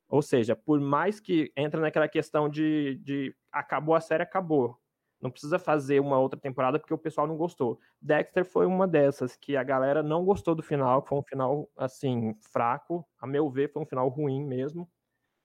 Ou 0.09 0.21
seja, 0.21 0.55
por 0.55 0.79
mais 0.79 1.19
que 1.19 1.51
entra 1.55 1.79
naquela 1.81 2.07
questão 2.07 2.49
de, 2.49 2.95
de 3.03 3.35
acabou 3.51 3.95
a 3.95 4.01
série, 4.01 4.23
acabou. 4.23 4.77
Não 5.21 5.31
precisa 5.31 5.59
fazer 5.59 5.99
uma 6.01 6.19
outra 6.19 6.39
temporada 6.39 6.79
porque 6.79 6.93
o 6.93 6.97
pessoal 6.97 7.27
não 7.27 7.37
gostou. 7.37 7.79
Dexter 8.01 8.43
foi 8.45 8.65
uma 8.65 8.87
dessas 8.87 9.35
que 9.37 9.55
a 9.55 9.63
galera 9.63 10.03
não 10.03 10.25
gostou 10.25 10.55
do 10.55 10.63
final, 10.63 11.05
foi 11.05 11.17
um 11.19 11.23
final 11.23 11.69
assim 11.77 12.35
fraco, 12.51 13.07
a 13.19 13.27
meu 13.27 13.49
ver 13.49 13.71
foi 13.71 13.81
um 13.83 13.85
final 13.85 14.09
ruim 14.09 14.43
mesmo. 14.45 14.89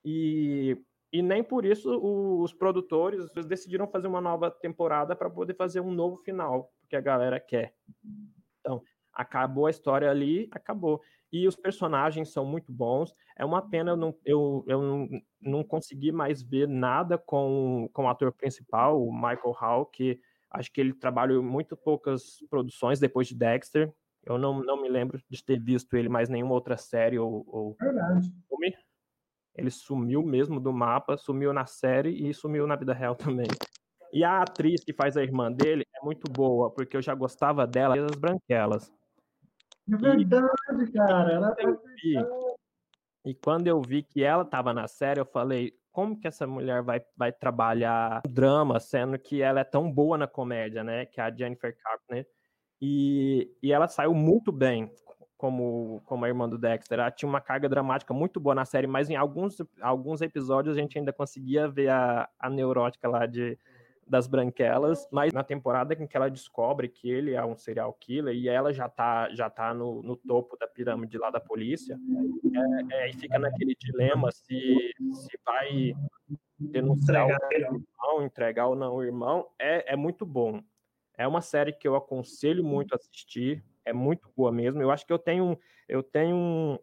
E 0.05 0.77
e 1.11 1.21
nem 1.21 1.43
por 1.43 1.65
isso 1.65 1.89
os 2.41 2.53
produtores 2.53 3.29
decidiram 3.45 3.87
fazer 3.87 4.07
uma 4.07 4.21
nova 4.21 4.51
temporada 4.51 5.15
para 5.15 5.29
poder 5.29 5.55
fazer 5.55 5.79
um 5.79 5.91
novo 5.91 6.17
final, 6.17 6.71
porque 6.81 6.95
a 6.95 7.01
galera 7.01 7.39
quer. 7.39 7.73
Então, 8.59 8.81
acabou 9.13 9.65
a 9.65 9.71
história 9.71 10.09
ali, 10.09 10.47
acabou. 10.51 11.01
E 11.31 11.47
os 11.47 11.55
personagens 11.55 12.31
são 12.31 12.45
muito 12.45 12.71
bons. 12.71 13.13
É 13.35 13.43
uma 13.43 13.61
pena 13.61 13.91
eu 13.91 13.97
não, 13.97 14.15
eu, 14.23 14.65
eu 14.67 14.81
não, 14.81 15.09
não 15.41 15.63
consegui 15.63 16.11
mais 16.11 16.41
ver 16.41 16.67
nada 16.67 17.17
com, 17.17 17.89
com 17.93 18.05
o 18.05 18.09
ator 18.09 18.31
principal, 18.31 19.01
o 19.01 19.11
Michael 19.11 19.51
Hall, 19.51 19.85
que 19.85 20.19
acho 20.51 20.71
que 20.71 20.79
ele 20.79 20.93
trabalhou 20.93 21.43
muito 21.43 21.75
poucas 21.75 22.37
produções 22.49 22.99
depois 22.99 23.27
de 23.27 23.35
Dexter. 23.35 23.93
Eu 24.23 24.37
não, 24.37 24.61
não 24.61 24.81
me 24.81 24.89
lembro 24.89 25.21
de 25.29 25.43
ter 25.43 25.59
visto 25.59 25.95
ele 25.95 26.09
mais 26.09 26.27
nenhuma 26.27 26.53
outra 26.53 26.75
série 26.75 27.17
ou, 27.17 27.45
ou 27.47 27.75
Verdade. 27.79 28.29
filme. 28.49 28.75
Ele 29.57 29.71
sumiu 29.71 30.21
mesmo 30.21 30.59
do 30.59 30.71
mapa, 30.71 31.17
sumiu 31.17 31.51
na 31.51 31.65
série 31.65 32.29
e 32.29 32.33
sumiu 32.33 32.67
na 32.67 32.75
vida 32.75 32.93
real 32.93 33.15
também. 33.41 33.47
E 34.13 34.23
a 34.23 34.41
atriz 34.41 34.83
que 34.83 34.93
faz 34.93 35.17
a 35.17 35.23
irmã 35.23 35.51
dele 35.51 35.85
é 35.95 36.05
muito 36.05 36.31
boa, 36.31 36.71
porque 36.71 36.95
eu 36.95 37.01
já 37.01 37.13
gostava 37.13 37.65
dela 37.65 37.95
das 37.95 38.15
branquelas. 38.15 38.91
É 39.91 39.95
verdade, 39.97 40.83
e, 40.83 40.91
cara. 40.91 41.31
Ela 41.31 41.55
eu 41.59 41.81
vi, 41.95 42.15
e 43.25 43.33
quando 43.33 43.67
eu 43.67 43.81
vi 43.81 44.03
que 44.03 44.23
ela 44.23 44.43
estava 44.43 44.73
na 44.73 44.87
série, 44.87 45.19
eu 45.19 45.25
falei, 45.25 45.73
como 45.91 46.17
que 46.17 46.27
essa 46.27 46.45
mulher 46.45 46.83
vai, 46.83 47.01
vai 47.15 47.31
trabalhar 47.31 48.21
drama, 48.29 48.79
sendo 48.79 49.17
que 49.17 49.41
ela 49.41 49.61
é 49.61 49.63
tão 49.63 49.91
boa 49.91 50.17
na 50.17 50.27
comédia, 50.27 50.83
né? 50.83 51.05
Que 51.05 51.19
é 51.19 51.23
a 51.23 51.35
Jennifer 51.35 51.75
Carpenter. 51.77 52.27
E, 52.81 53.51
e 53.61 53.73
ela 53.73 53.87
saiu 53.87 54.13
muito 54.13 54.51
bem 54.51 54.91
como, 55.37 56.01
como 56.05 56.25
a 56.25 56.27
irmã 56.27 56.49
do 56.49 56.57
Dexter. 56.57 56.99
Ela 56.99 57.11
tinha 57.11 57.29
uma 57.29 57.39
carga 57.39 57.69
dramática 57.69 58.13
muito 58.13 58.39
boa 58.39 58.55
na 58.55 58.65
série, 58.65 58.87
mas 58.87 59.09
em 59.09 59.15
alguns, 59.15 59.57
alguns 59.81 60.21
episódios 60.21 60.75
a 60.75 60.79
gente 60.81 60.97
ainda 60.97 61.13
conseguia 61.13 61.67
ver 61.67 61.89
a, 61.89 62.27
a 62.39 62.49
neurótica 62.49 63.07
lá 63.07 63.25
de, 63.25 63.57
das 64.07 64.27
branquelas, 64.27 65.07
mas 65.11 65.33
na 65.33 65.43
temporada 65.43 65.93
em 65.93 66.07
que 66.07 66.15
ela 66.15 66.29
descobre 66.29 66.87
que 66.87 67.09
ele 67.09 67.33
é 67.33 67.45
um 67.45 67.55
serial 67.55 67.93
killer 67.93 68.33
e 68.33 68.47
ela 68.47 68.73
já 68.73 68.87
tá, 68.87 69.29
já 69.33 69.49
tá 69.49 69.73
no, 69.73 70.01
no 70.01 70.15
topo 70.15 70.57
da 70.57 70.67
pirâmide 70.67 71.17
lá 71.17 71.29
da 71.29 71.39
polícia, 71.39 71.99
é, 72.91 72.95
é, 72.95 73.09
e 73.09 73.13
fica 73.13 73.37
naquele 73.37 73.75
dilema 73.75 74.31
se, 74.31 74.93
se 75.11 75.39
vai 75.45 75.93
denunciar 76.57 77.29
entregar. 77.29 77.71
o 77.71 77.75
irmão, 77.75 78.25
entregar 78.25 78.67
ou 78.67 78.75
não 78.75 78.95
o 78.95 79.03
irmão, 79.03 79.47
é, 79.59 79.93
é 79.93 79.95
muito 79.95 80.25
bom. 80.25 80.61
É 81.17 81.27
uma 81.27 81.41
série 81.41 81.73
que 81.73 81.87
eu 81.87 81.95
aconselho 81.95 82.63
muito 82.63 82.93
a 82.93 82.95
assistir, 82.95 83.63
é 83.83 83.91
muito 83.91 84.29
boa 84.37 84.51
mesmo. 84.51 84.81
Eu 84.81 84.91
acho 84.91 85.05
que 85.05 85.11
eu 85.11 85.17
tenho, 85.17 85.59
eu 85.89 86.03
tenho 86.03 86.79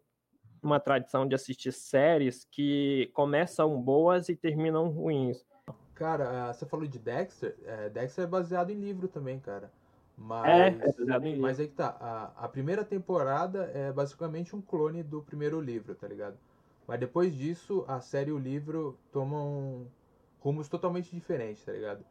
uma 0.61 0.79
tradição 0.79 1.27
de 1.27 1.33
assistir 1.33 1.71
séries 1.71 2.45
que 2.51 3.09
começam 3.13 3.81
boas 3.81 4.27
e 4.27 4.35
terminam 4.35 4.89
ruins. 4.89 5.45
Cara, 5.93 6.51
você 6.51 6.65
falou 6.65 6.85
de 6.85 6.99
Dexter. 6.99 7.55
É, 7.65 7.89
Dexter 7.89 8.25
é 8.25 8.27
baseado 8.27 8.71
em 8.71 8.75
livro 8.75 9.07
também, 9.07 9.39
cara. 9.39 9.71
Mas, 10.17 10.45
é, 10.45 10.67
é 10.67 10.71
baseado 10.71 11.25
em 11.25 11.29
livro. 11.29 11.41
Mas 11.41 11.59
aí 11.59 11.67
que 11.67 11.75
tá. 11.75 11.95
A, 11.99 12.45
a 12.45 12.49
primeira 12.49 12.83
temporada 12.83 13.71
é 13.73 13.91
basicamente 13.93 14.55
um 14.55 14.61
clone 14.61 15.01
do 15.01 15.21
primeiro 15.21 15.61
livro, 15.61 15.95
tá 15.95 16.07
ligado? 16.07 16.37
Mas 16.85 16.99
depois 16.99 17.33
disso, 17.33 17.85
a 17.87 18.01
série 18.01 18.29
e 18.29 18.33
o 18.33 18.37
livro 18.37 18.97
tomam 19.11 19.87
rumos 20.39 20.67
totalmente 20.67 21.15
diferentes, 21.15 21.63
tá 21.63 21.71
ligado? 21.71 22.05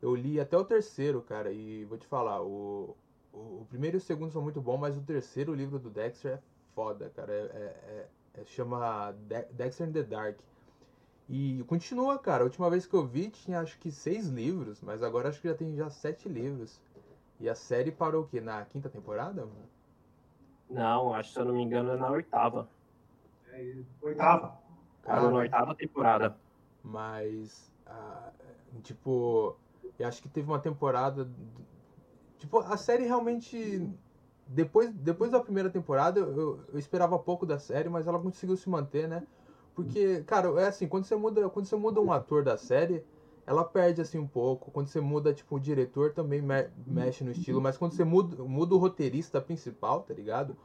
Eu 0.00 0.14
li 0.14 0.38
até 0.38 0.56
o 0.56 0.64
terceiro, 0.64 1.22
cara, 1.22 1.50
e 1.50 1.84
vou 1.84 1.96
te 1.96 2.06
falar, 2.06 2.42
o, 2.42 2.96
o, 3.32 3.66
primeiro 3.68 3.96
e 3.96 3.98
o 3.98 4.00
segundo 4.00 4.30
são 4.30 4.42
muito 4.42 4.60
bons, 4.60 4.78
mas 4.78 4.96
o 4.96 5.02
terceiro 5.02 5.54
livro 5.54 5.78
do 5.78 5.90
Dexter 5.90 6.32
é 6.32 6.42
foda, 6.74 7.10
cara. 7.14 7.32
É, 7.32 7.36
é, 7.36 8.08
é, 8.36 8.40
é 8.40 8.44
chama 8.44 9.14
Dexter 9.52 9.88
in 9.88 9.92
the 9.92 10.02
Dark. 10.02 10.38
E 11.28 11.64
continua, 11.66 12.18
cara. 12.18 12.42
A 12.42 12.44
última 12.44 12.70
vez 12.70 12.86
que 12.86 12.94
eu 12.94 13.04
vi 13.04 13.30
tinha 13.30 13.60
acho 13.60 13.78
que 13.78 13.90
seis 13.90 14.28
livros, 14.28 14.80
mas 14.80 15.02
agora 15.02 15.28
acho 15.28 15.40
que 15.40 15.48
já 15.48 15.54
tem 15.54 15.74
já 15.74 15.90
sete 15.90 16.28
livros. 16.28 16.80
E 17.40 17.48
a 17.48 17.54
série 17.54 17.90
parou 17.90 18.22
o 18.22 18.26
quê? 18.26 18.40
Na 18.40 18.64
quinta 18.64 18.88
temporada, 18.88 19.42
mano? 19.42 19.68
Não, 20.70 21.14
acho 21.14 21.28
que 21.30 21.34
se 21.34 21.40
eu 21.40 21.44
não 21.44 21.54
me 21.54 21.62
engano 21.62 21.92
é 21.92 21.96
na 21.96 22.10
oitava. 22.10 22.68
É, 23.50 23.76
oitava. 24.02 24.58
Parou 25.02 25.30
na 25.30 25.38
oitava 25.38 25.74
temporada. 25.74 26.36
Mas, 26.82 27.70
ah, 27.86 28.30
tipo, 28.82 29.56
eu 29.98 30.08
acho 30.08 30.22
que 30.22 30.28
teve 30.28 30.48
uma 30.48 30.58
temporada 30.58 31.28
Tipo, 32.38 32.58
a 32.58 32.76
série 32.76 33.04
realmente. 33.04 33.88
Depois, 34.48 34.92
depois 34.92 35.30
da 35.32 35.40
primeira 35.40 35.68
temporada, 35.68 36.20
eu, 36.20 36.60
eu 36.72 36.78
esperava 36.78 37.18
pouco 37.18 37.44
da 37.44 37.58
série, 37.58 37.88
mas 37.88 38.06
ela 38.06 38.18
conseguiu 38.18 38.56
se 38.56 38.68
manter, 38.68 39.08
né? 39.08 39.24
Porque, 39.74 40.22
cara, 40.22 40.48
é 40.60 40.68
assim, 40.68 40.86
quando 40.86 41.04
você 41.04 41.16
muda, 41.16 41.48
quando 41.48 41.66
você 41.66 41.74
muda 41.74 42.00
um 42.00 42.12
ator 42.12 42.44
da 42.44 42.56
série, 42.56 43.04
ela 43.44 43.64
perde 43.64 44.00
assim 44.00 44.18
um 44.18 44.26
pouco. 44.26 44.70
Quando 44.70 44.86
você 44.86 45.00
muda, 45.00 45.34
tipo, 45.34 45.56
o 45.56 45.60
diretor 45.60 46.12
também 46.12 46.40
me 46.40 46.70
mexe 46.86 47.24
no 47.24 47.32
estilo, 47.32 47.60
mas 47.60 47.76
quando 47.76 47.92
você 47.92 48.04
muda, 48.04 48.42
muda 48.44 48.74
o 48.74 48.78
roteirista 48.78 49.40
principal, 49.40 50.02
tá 50.02 50.14
ligado? 50.14 50.56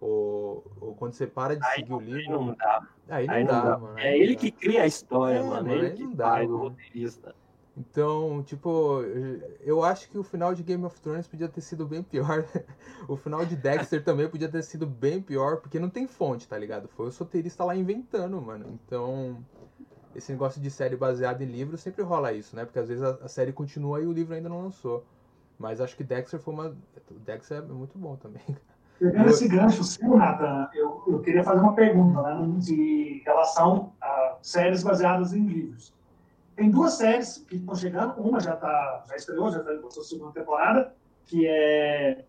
Ou, 0.00 0.64
ou 0.80 0.94
quando 0.94 1.14
você 1.14 1.26
para 1.26 1.56
de 1.56 1.66
aí, 1.66 1.76
seguir 1.76 1.92
o 1.92 2.00
livro. 2.00 2.20
Aí 2.20 2.28
não 2.28 2.54
dá. 2.54 2.88
Aí 3.08 3.26
não, 3.26 3.34
aí 3.34 3.44
dá, 3.44 3.60
dá, 3.62 3.78
mano. 3.78 3.98
É 3.98 4.16
ele 4.16 4.36
que 4.36 4.50
cria 4.52 4.84
a 4.84 4.86
história, 4.86 5.38
é, 5.38 5.42
mano. 5.42 5.72
Ele 5.72 5.90
que 5.90 6.04
não 6.04 6.14
dá, 6.14 6.42
o 6.42 6.56
roteirista. 6.56 7.34
Então, 7.76 8.40
tipo, 8.44 9.02
eu 9.60 9.82
acho 9.82 10.08
que 10.08 10.16
o 10.16 10.22
final 10.22 10.54
de 10.54 10.62
Game 10.62 10.84
of 10.84 11.00
Thrones 11.00 11.26
podia 11.26 11.48
ter 11.48 11.60
sido 11.60 11.84
bem 11.84 12.02
pior. 12.02 12.44
o 13.08 13.16
final 13.16 13.44
de 13.44 13.56
Dexter 13.56 14.02
também 14.04 14.28
podia 14.28 14.48
ter 14.48 14.62
sido 14.62 14.86
bem 14.86 15.20
pior, 15.20 15.56
porque 15.56 15.80
não 15.80 15.90
tem 15.90 16.06
fonte, 16.06 16.46
tá 16.46 16.56
ligado? 16.56 16.88
Foi 16.88 17.08
o 17.08 17.12
soteirista 17.12 17.64
lá 17.64 17.74
inventando, 17.74 18.40
mano. 18.40 18.78
Então, 18.86 19.44
esse 20.14 20.30
negócio 20.30 20.60
de 20.60 20.70
série 20.70 20.96
baseada 20.96 21.42
em 21.42 21.48
livro 21.48 21.76
sempre 21.76 22.02
rola 22.02 22.32
isso, 22.32 22.54
né? 22.54 22.64
Porque 22.64 22.78
às 22.78 22.88
vezes 22.88 23.02
a, 23.02 23.18
a 23.22 23.28
série 23.28 23.52
continua 23.52 24.00
e 24.00 24.06
o 24.06 24.12
livro 24.12 24.34
ainda 24.34 24.48
não 24.48 24.62
lançou. 24.62 25.04
Mas 25.58 25.80
acho 25.80 25.96
que 25.96 26.04
Dexter 26.04 26.38
foi 26.38 26.54
uma. 26.54 26.76
Dexter 27.24 27.58
é 27.58 27.60
muito 27.62 27.98
bom 27.98 28.14
também. 28.16 28.42
Pegando 28.98 29.28
esse 29.28 29.48
gancho 29.48 29.82
seu, 29.82 30.16
Nathan, 30.16 30.68
eu, 30.72 31.02
eu 31.08 31.20
queria 31.20 31.42
fazer 31.42 31.60
uma 31.60 31.74
pergunta 31.74 32.22
né, 32.22 32.54
de 32.58 33.20
relação 33.26 33.92
a 34.00 34.36
séries 34.40 34.84
baseadas 34.84 35.32
em 35.32 35.44
livros. 35.44 35.92
Tem 36.56 36.70
duas 36.70 36.94
séries 36.94 37.38
que 37.48 37.56
estão 37.56 37.74
chegando, 37.74 38.20
uma 38.20 38.38
já, 38.38 38.54
tá, 38.54 39.04
já 39.08 39.16
estreou, 39.16 39.50
já 39.50 39.58
está 39.58 39.74
na 39.74 39.90
sua 39.90 40.04
segunda 40.04 40.32
temporada, 40.32 40.94
que 41.26 41.46
é 41.46 42.24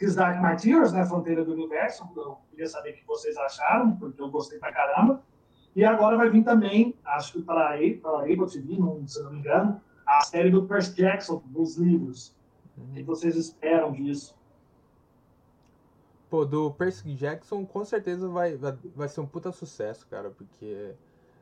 His 0.00 0.14
Dark 0.14 0.40
Materials, 0.40 0.92
né, 0.92 1.04
Fronteira 1.04 1.44
do 1.44 1.52
Universo. 1.52 2.08
Eu 2.16 2.38
queria 2.50 2.68
saber 2.68 2.90
o 2.90 2.94
que 2.94 3.06
vocês 3.06 3.36
acharam, 3.36 3.96
porque 3.96 4.20
eu 4.22 4.30
gostei 4.30 4.58
pra 4.58 4.72
caramba. 4.72 5.22
E 5.74 5.84
agora 5.84 6.16
vai 6.16 6.30
vir 6.30 6.44
também, 6.44 6.94
acho 7.04 7.34
que 7.34 7.42
para 7.42 7.70
a 7.70 7.74
Apple 7.74 8.50
TV, 8.50 8.78
não, 8.78 9.06
se 9.06 9.22
não 9.22 9.32
me 9.32 9.40
engano, 9.40 9.80
a 10.06 10.20
série 10.22 10.50
do 10.50 10.64
Percy 10.64 10.94
Jackson, 10.94 11.42
dos 11.46 11.76
livros. 11.76 12.34
O 12.78 12.92
que 12.92 13.02
vocês 13.02 13.36
esperam 13.36 13.92
disso? 13.92 14.36
Pô, 16.30 16.44
do 16.44 16.70
Percy 16.70 17.14
Jackson, 17.14 17.64
com 17.66 17.84
certeza 17.84 18.28
vai, 18.28 18.56
vai, 18.56 18.76
vai 18.94 19.08
ser 19.08 19.20
um 19.20 19.26
puta 19.26 19.52
sucesso, 19.52 20.06
cara, 20.08 20.30
porque 20.30 20.94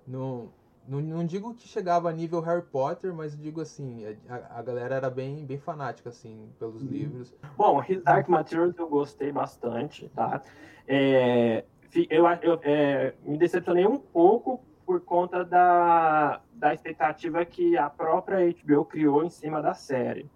no, 0.07 0.51
não, 0.87 1.01
não 1.01 1.25
digo 1.25 1.55
que 1.55 1.67
chegava 1.67 2.11
a 2.11 2.13
nível 2.13 2.41
Harry 2.41 2.63
Potter, 2.63 3.13
mas 3.15 3.37
digo 3.37 3.61
assim, 3.61 4.05
a, 4.29 4.59
a 4.59 4.63
galera 4.63 4.95
era 4.97 5.11
bem, 5.11 5.45
bem 5.45 5.59
fanática, 5.59 6.11
assim, 6.11 6.51
pelos 6.59 6.83
uhum. 6.83 6.89
livros. 6.89 7.35
Bom, 7.57 7.83
His 7.89 8.03
Dark 8.03 8.29
Materials 8.29 8.77
eu 8.77 8.89
gostei 8.89 9.33
bastante, 9.33 10.09
tá? 10.11 10.43
É, 10.87 11.65
eu, 12.11 12.27
eu 12.43 12.61
é, 12.63 13.15
me 13.25 13.39
decepcionei 13.39 13.87
um 13.87 13.99
pouco 13.99 14.63
por 14.85 15.01
conta 15.01 15.45
da, 15.45 16.41
da 16.53 16.75
expectativa 16.75 17.45
que 17.45 17.79
a 17.79 17.89
própria 17.89 18.39
HBO 18.53 18.85
criou 18.85 19.25
em 19.25 19.31
cima 19.31 19.63
da 19.63 19.73
série. 19.73 20.31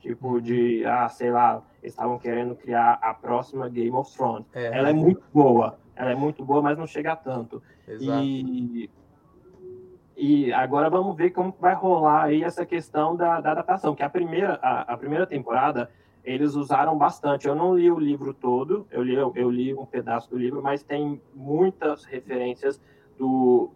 Tipo, 0.00 0.34
uhum. 0.34 0.40
de, 0.40 0.84
ah, 0.84 1.08
sei 1.08 1.30
lá, 1.30 1.62
estavam 1.80 2.18
querendo 2.18 2.56
criar 2.56 2.98
a 3.00 3.14
próxima 3.14 3.68
Game 3.68 3.94
of 3.96 4.12
Thrones. 4.12 4.46
É. 4.52 4.76
Ela 4.76 4.90
é 4.90 4.92
muito 4.92 5.22
boa, 5.32 5.78
ela 5.94 6.10
é 6.10 6.14
muito 6.16 6.44
boa, 6.44 6.60
mas 6.60 6.76
não 6.76 6.88
chega 6.88 7.12
a 7.12 7.16
tanto. 7.16 7.62
Exato. 7.86 8.24
E 8.24 8.90
e 10.24 10.52
agora 10.52 10.88
vamos 10.88 11.16
ver 11.16 11.30
como 11.30 11.52
vai 11.58 11.74
rolar 11.74 12.26
aí 12.26 12.44
essa 12.44 12.64
questão 12.64 13.16
da, 13.16 13.40
da 13.40 13.50
adaptação, 13.50 13.92
que 13.92 14.04
a 14.04 14.08
primeira, 14.08 14.56
a, 14.62 14.92
a, 14.92 14.96
primeira 14.96 15.26
temporada 15.26 15.90
eles 16.22 16.54
usaram 16.54 16.96
bastante. 16.96 17.48
Eu 17.48 17.56
não 17.56 17.76
li 17.76 17.90
o 17.90 17.98
livro 17.98 18.32
todo, 18.32 18.86
eu 18.92 19.02
li, 19.02 19.16
eu, 19.16 19.32
eu 19.34 19.50
li 19.50 19.74
um 19.74 19.84
pedaço 19.84 20.30
do 20.30 20.38
livro, 20.38 20.62
mas 20.62 20.84
tem 20.84 21.20
muitas 21.34 22.04
referências 22.04 22.80
do, 23.18 23.72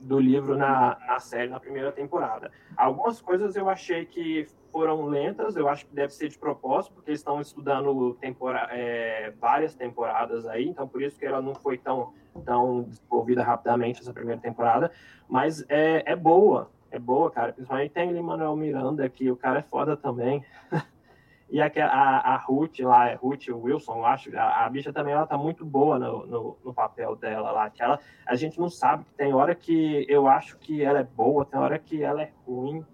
do 0.00 0.18
livro 0.18 0.56
na, 0.56 0.96
na 1.06 1.18
série, 1.18 1.50
na 1.50 1.60
primeira 1.60 1.92
temporada. 1.92 2.50
Algumas 2.74 3.20
coisas 3.20 3.54
eu 3.54 3.68
achei 3.68 4.06
que 4.06 4.46
foram 4.72 5.04
lentas, 5.04 5.56
eu 5.56 5.68
acho 5.68 5.84
que 5.84 5.94
deve 5.94 6.14
ser 6.14 6.30
de 6.30 6.38
propósito, 6.38 6.94
porque 6.94 7.10
eles 7.10 7.20
estão 7.20 7.38
estudando 7.38 8.14
tempora 8.14 8.66
é, 8.70 9.30
várias 9.38 9.74
temporadas 9.74 10.46
aí, 10.46 10.66
então 10.66 10.88
por 10.88 11.02
isso 11.02 11.18
que 11.18 11.26
ela 11.26 11.42
não 11.42 11.54
foi 11.54 11.76
tão, 11.76 12.14
tão 12.40 12.82
desenvolvida 12.82 13.42
rapidamente 13.42 14.00
essa 14.00 14.12
primeira 14.12 14.40
temporada, 14.40 14.90
mas 15.28 15.64
é, 15.68 16.12
é 16.12 16.16
boa, 16.16 16.70
é 16.90 16.98
boa, 16.98 17.30
cara, 17.30 17.52
principalmente 17.52 17.92
tem 17.92 18.18
o 18.18 18.24
Manuel 18.24 18.56
Miranda, 18.56 19.08
que 19.08 19.30
o 19.30 19.36
cara 19.36 19.60
é 19.60 19.62
foda 19.62 19.96
também, 19.96 20.44
e 21.50 21.60
a, 21.60 21.66
a, 21.66 22.34
a 22.34 22.36
Ruth 22.36 22.80
lá, 22.80 23.08
é 23.08 23.14
Ruth 23.14 23.48
Wilson, 23.48 23.98
eu 23.98 24.06
acho, 24.06 24.36
a, 24.36 24.64
a, 24.64 24.68
bicha 24.68 24.92
também 24.92 25.14
ela 25.14 25.26
tá 25.26 25.36
muito 25.36 25.64
boa 25.64 25.98
no, 25.98 26.26
no, 26.26 26.58
no, 26.64 26.74
papel 26.74 27.16
dela 27.16 27.50
lá, 27.50 27.70
que 27.70 27.82
ela, 27.82 27.98
a 28.26 28.34
gente 28.34 28.58
não 28.58 28.68
sabe, 28.68 29.04
tem 29.16 29.32
hora 29.32 29.54
que 29.54 30.04
eu 30.08 30.26
acho 30.26 30.58
que 30.58 30.82
ela 30.82 31.00
é 31.00 31.04
boa, 31.04 31.44
tem 31.44 31.58
hora 31.58 31.78
que 31.78 32.02
ela 32.02 32.22
é 32.22 32.32
ruim, 32.46 32.84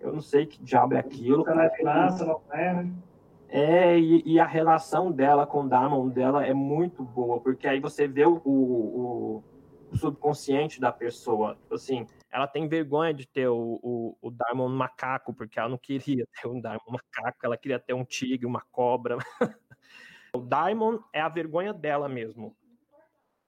eu 0.00 0.12
não 0.12 0.20
sei 0.22 0.46
que 0.46 0.62
diabo 0.62 0.94
é 0.94 0.98
aquilo. 0.98 1.46
Ela 1.46 1.66
é 1.66 1.82
não 2.24 2.40
é, 2.50 2.72
né? 2.72 2.90
É, 3.52 3.98
e, 3.98 4.22
e, 4.24 4.38
a 4.38 4.46
relação 4.46 5.10
dela 5.10 5.44
com 5.44 5.64
o 5.64 5.68
Damon 5.68 6.08
dela 6.08 6.46
é 6.46 6.54
muito 6.54 7.02
boa, 7.02 7.40
porque 7.40 7.66
aí 7.66 7.80
você 7.80 8.06
vê 8.06 8.24
o, 8.24 8.40
o, 8.44 9.44
o 9.90 9.96
subconsciente 9.96 10.80
da 10.80 10.92
pessoa. 10.92 11.56
Tipo 11.56 11.74
assim, 11.74 12.06
ela 12.30 12.46
tem 12.46 12.68
vergonha 12.68 13.12
de 13.12 13.26
ter 13.26 13.48
o, 13.48 13.80
o, 13.82 14.16
o 14.22 14.30
Damon 14.30 14.68
macaco, 14.68 15.34
porque 15.34 15.58
ela 15.58 15.68
não 15.68 15.78
queria 15.78 16.24
ter 16.40 16.46
um 16.46 16.60
Damon 16.60 16.78
macaco, 16.88 17.38
ela 17.42 17.56
queria 17.56 17.80
ter 17.80 17.92
um 17.92 18.04
tigre, 18.04 18.46
uma 18.46 18.62
cobra. 18.70 19.18
o 20.32 20.38
Diamond 20.38 21.02
é 21.12 21.20
a 21.20 21.28
vergonha 21.28 21.74
dela 21.74 22.08
mesmo. 22.08 22.56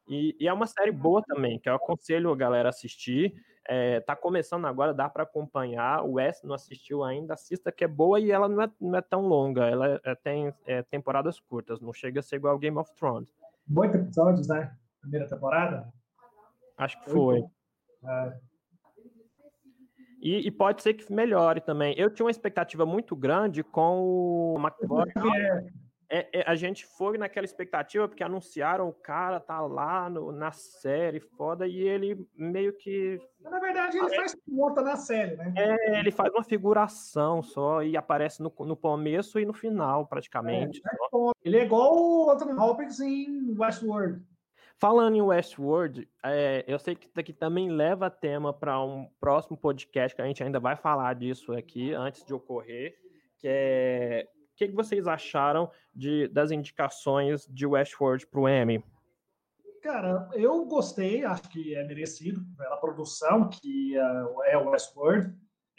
E, 0.08 0.36
e, 0.40 0.48
é 0.48 0.52
uma 0.52 0.66
série 0.66 0.90
boa 0.90 1.22
também, 1.22 1.60
que 1.60 1.68
eu 1.68 1.74
aconselho 1.74 2.32
a 2.32 2.36
galera 2.36 2.68
assistir. 2.68 3.32
É, 3.68 4.00
tá 4.00 4.16
começando 4.16 4.66
agora, 4.66 4.92
dá 4.92 5.08
para 5.08 5.22
acompanhar. 5.22 6.04
O 6.04 6.14
Wes 6.14 6.42
não 6.42 6.54
assistiu 6.54 7.04
ainda, 7.04 7.34
assista 7.34 7.70
que 7.70 7.84
é 7.84 7.88
boa 7.88 8.18
e 8.18 8.30
ela 8.30 8.48
não 8.48 8.62
é, 8.62 8.70
não 8.80 8.96
é 8.96 9.02
tão 9.02 9.22
longa. 9.22 9.64
Ela 9.66 10.00
é, 10.04 10.14
tem 10.14 10.52
é, 10.66 10.82
temporadas 10.82 11.38
curtas, 11.38 11.80
não 11.80 11.92
chega 11.92 12.20
a 12.20 12.22
ser 12.22 12.36
igual 12.36 12.58
Game 12.58 12.76
of 12.76 12.92
Thrones. 12.94 13.28
Oito 13.74 13.96
episódios, 13.96 14.48
né? 14.48 14.76
Primeira 15.00 15.28
temporada? 15.28 15.92
Acho 16.76 17.00
que 17.02 17.10
foi. 17.10 17.44
É. 18.04 18.38
E, 20.20 20.46
e, 20.46 20.50
pode 20.52 20.82
ser 20.82 20.94
que 20.94 21.12
melhore 21.12 21.60
também. 21.60 21.94
Eu 21.98 22.08
tinha 22.08 22.24
uma 22.24 22.30
expectativa 22.30 22.86
muito 22.86 23.16
grande 23.16 23.64
com 23.64 24.00
o 24.00 24.56
McCoy. 24.56 25.12
É, 26.12 26.18
é, 26.18 26.28
é, 26.40 26.44
a 26.46 26.54
gente 26.54 26.84
foi 26.84 27.16
naquela 27.16 27.46
expectativa, 27.46 28.06
porque 28.06 28.22
anunciaram 28.22 28.86
o 28.86 28.92
cara 28.92 29.40
tá 29.40 29.62
lá 29.62 30.10
no, 30.10 30.30
na 30.30 30.52
série, 30.52 31.20
foda, 31.20 31.66
e 31.66 31.80
ele 31.80 32.28
meio 32.36 32.74
que. 32.74 33.18
Na 33.40 33.58
verdade, 33.58 33.96
ele 33.96 34.14
faz 34.14 34.36
conta 34.46 34.82
na 34.82 34.96
série, 34.96 35.36
né? 35.36 35.54
É, 35.56 36.00
ele 36.00 36.10
faz 36.10 36.30
uma 36.34 36.44
figuração 36.44 37.42
só 37.42 37.82
e 37.82 37.96
aparece 37.96 38.42
no, 38.42 38.52
no 38.58 38.76
começo 38.76 39.40
e 39.40 39.46
no 39.46 39.54
final, 39.54 40.06
praticamente. 40.06 40.82
É, 40.86 41.30
ele 41.42 41.56
é 41.56 41.64
igual 41.64 41.96
o 41.96 42.30
Anthony 42.30 42.60
Hopkins 42.60 43.00
em 43.00 43.56
Westworld. 43.58 44.22
Falando 44.76 45.16
em 45.16 45.22
Westworld, 45.22 46.06
é, 46.22 46.62
eu 46.68 46.78
sei 46.78 46.94
que 46.94 47.06
isso 47.06 47.18
aqui 47.18 47.32
também 47.32 47.70
leva 47.70 48.10
tema 48.10 48.52
para 48.52 48.78
um 48.84 49.08
próximo 49.18 49.56
podcast, 49.56 50.14
que 50.14 50.20
a 50.20 50.26
gente 50.26 50.44
ainda 50.44 50.60
vai 50.60 50.76
falar 50.76 51.14
disso 51.14 51.54
aqui 51.54 51.94
antes 51.94 52.22
de 52.22 52.34
ocorrer, 52.34 52.98
que 53.38 53.48
é 53.48 54.28
o 54.66 54.68
que, 54.68 54.74
vocês 54.74 55.06
acharam 55.06 55.70
de, 55.94 56.28
das 56.28 56.50
indicações 56.50 57.46
de 57.48 57.66
Westworld 57.66 58.26
para 58.26 58.40
o 58.40 58.48
Emmy? 58.48 58.84
Cara, 59.82 60.28
eu 60.34 60.64
gostei, 60.64 61.24
acho 61.24 61.48
que 61.48 61.74
é 61.74 61.84
merecido 61.84 62.40
pela 62.56 62.76
produção 62.76 63.48
que 63.48 63.96
é 64.46 64.56
o 64.56 64.70
Westworld. 64.70 65.34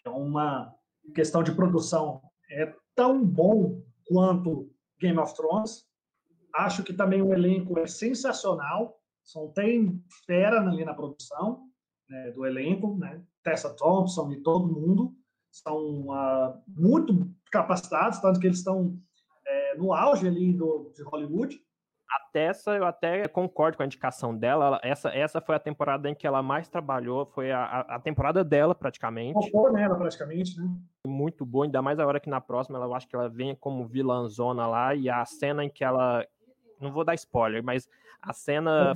É 0.05 0.09
uma 0.09 0.75
questão 1.15 1.41
de 1.41 1.53
produção 1.53 2.21
é 2.49 2.73
tão 2.95 3.25
bom 3.25 3.81
quanto 4.05 4.69
Game 4.99 5.17
of 5.17 5.35
Thrones. 5.35 5.85
Acho 6.53 6.83
que 6.83 6.93
também 6.93 7.21
o 7.21 7.33
elenco 7.33 7.79
é 7.79 7.87
sensacional. 7.87 8.99
Só 9.23 9.47
tem 9.47 10.03
fera 10.25 10.59
ali 10.59 10.85
na 10.85 10.93
produção 10.93 11.67
né, 12.09 12.31
do 12.31 12.45
elenco, 12.45 12.97
né? 12.97 13.23
Tessa 13.41 13.73
Thompson 13.73 14.31
e 14.31 14.41
todo 14.41 14.71
mundo 14.71 15.15
são 15.51 16.07
uh, 16.07 16.61
muito 16.67 17.13
capacitados, 17.53 18.19
tanto 18.19 18.39
que 18.39 18.47
eles 18.47 18.57
estão 18.57 18.97
é, 19.45 19.77
no 19.77 19.93
auge 19.93 20.27
ali 20.27 20.51
do, 20.51 20.91
de 20.95 21.03
Hollywood. 21.03 21.55
A 22.09 22.31
Tessa, 22.31 22.75
eu 22.75 22.85
até 22.85 23.27
concordo 23.27 23.77
com 23.77 23.83
a 23.83 23.85
indicação 23.85 24.35
dela. 24.35 24.79
Essa, 24.83 25.09
essa 25.09 25.39
foi 25.39 25.55
a 25.55 25.59
temporada 25.59 26.09
em 26.09 26.15
que 26.15 26.27
ela 26.27 26.43
mais 26.43 26.67
trabalhou, 26.67 27.25
foi 27.27 27.51
a, 27.51 27.63
a 27.81 27.99
temporada 27.99 28.43
dela, 28.43 28.75
praticamente. 28.75 29.33
Focou 29.33 29.71
nela, 29.71 29.95
praticamente, 29.95 30.59
né? 30.59 30.67
Muito 31.07 31.45
boa, 31.45 31.65
ainda 31.65 31.81
mais 31.81 31.99
agora 31.99 32.19
que 32.19 32.29
na 32.29 32.41
próxima, 32.41 32.77
ela, 32.77 32.87
eu 32.87 32.93
acho 32.93 33.07
que 33.07 33.15
ela 33.15 33.29
vem 33.29 33.55
como 33.55 33.87
vilãzona 33.87 34.67
lá, 34.67 34.93
e 34.93 35.09
a 35.09 35.23
cena 35.25 35.63
em 35.63 35.69
que 35.69 35.83
ela. 35.83 36.25
Não 36.83 36.91
vou 36.91 37.03
dar 37.05 37.15
spoiler, 37.15 37.63
mas 37.63 37.87
a 38.21 38.33
cena 38.33 38.93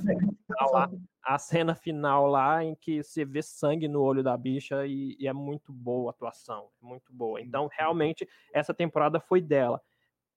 lá, 0.72 0.90
a 1.22 1.38
cena 1.38 1.74
final 1.74 2.26
lá 2.26 2.62
em 2.62 2.74
que 2.74 3.02
você 3.02 3.24
vê 3.24 3.42
sangue 3.42 3.88
no 3.88 4.00
olho 4.00 4.22
da 4.22 4.36
bicha 4.36 4.86
e, 4.86 5.16
e, 5.18 5.26
é 5.26 5.32
muito 5.32 5.72
boa 5.72 6.10
a 6.10 6.12
atuação, 6.12 6.68
é 6.82 6.86
muito 6.86 7.12
boa. 7.12 7.40
Então, 7.40 7.68
realmente, 7.72 8.28
essa 8.52 8.72
temporada 8.72 9.18
foi 9.18 9.40
dela. 9.40 9.80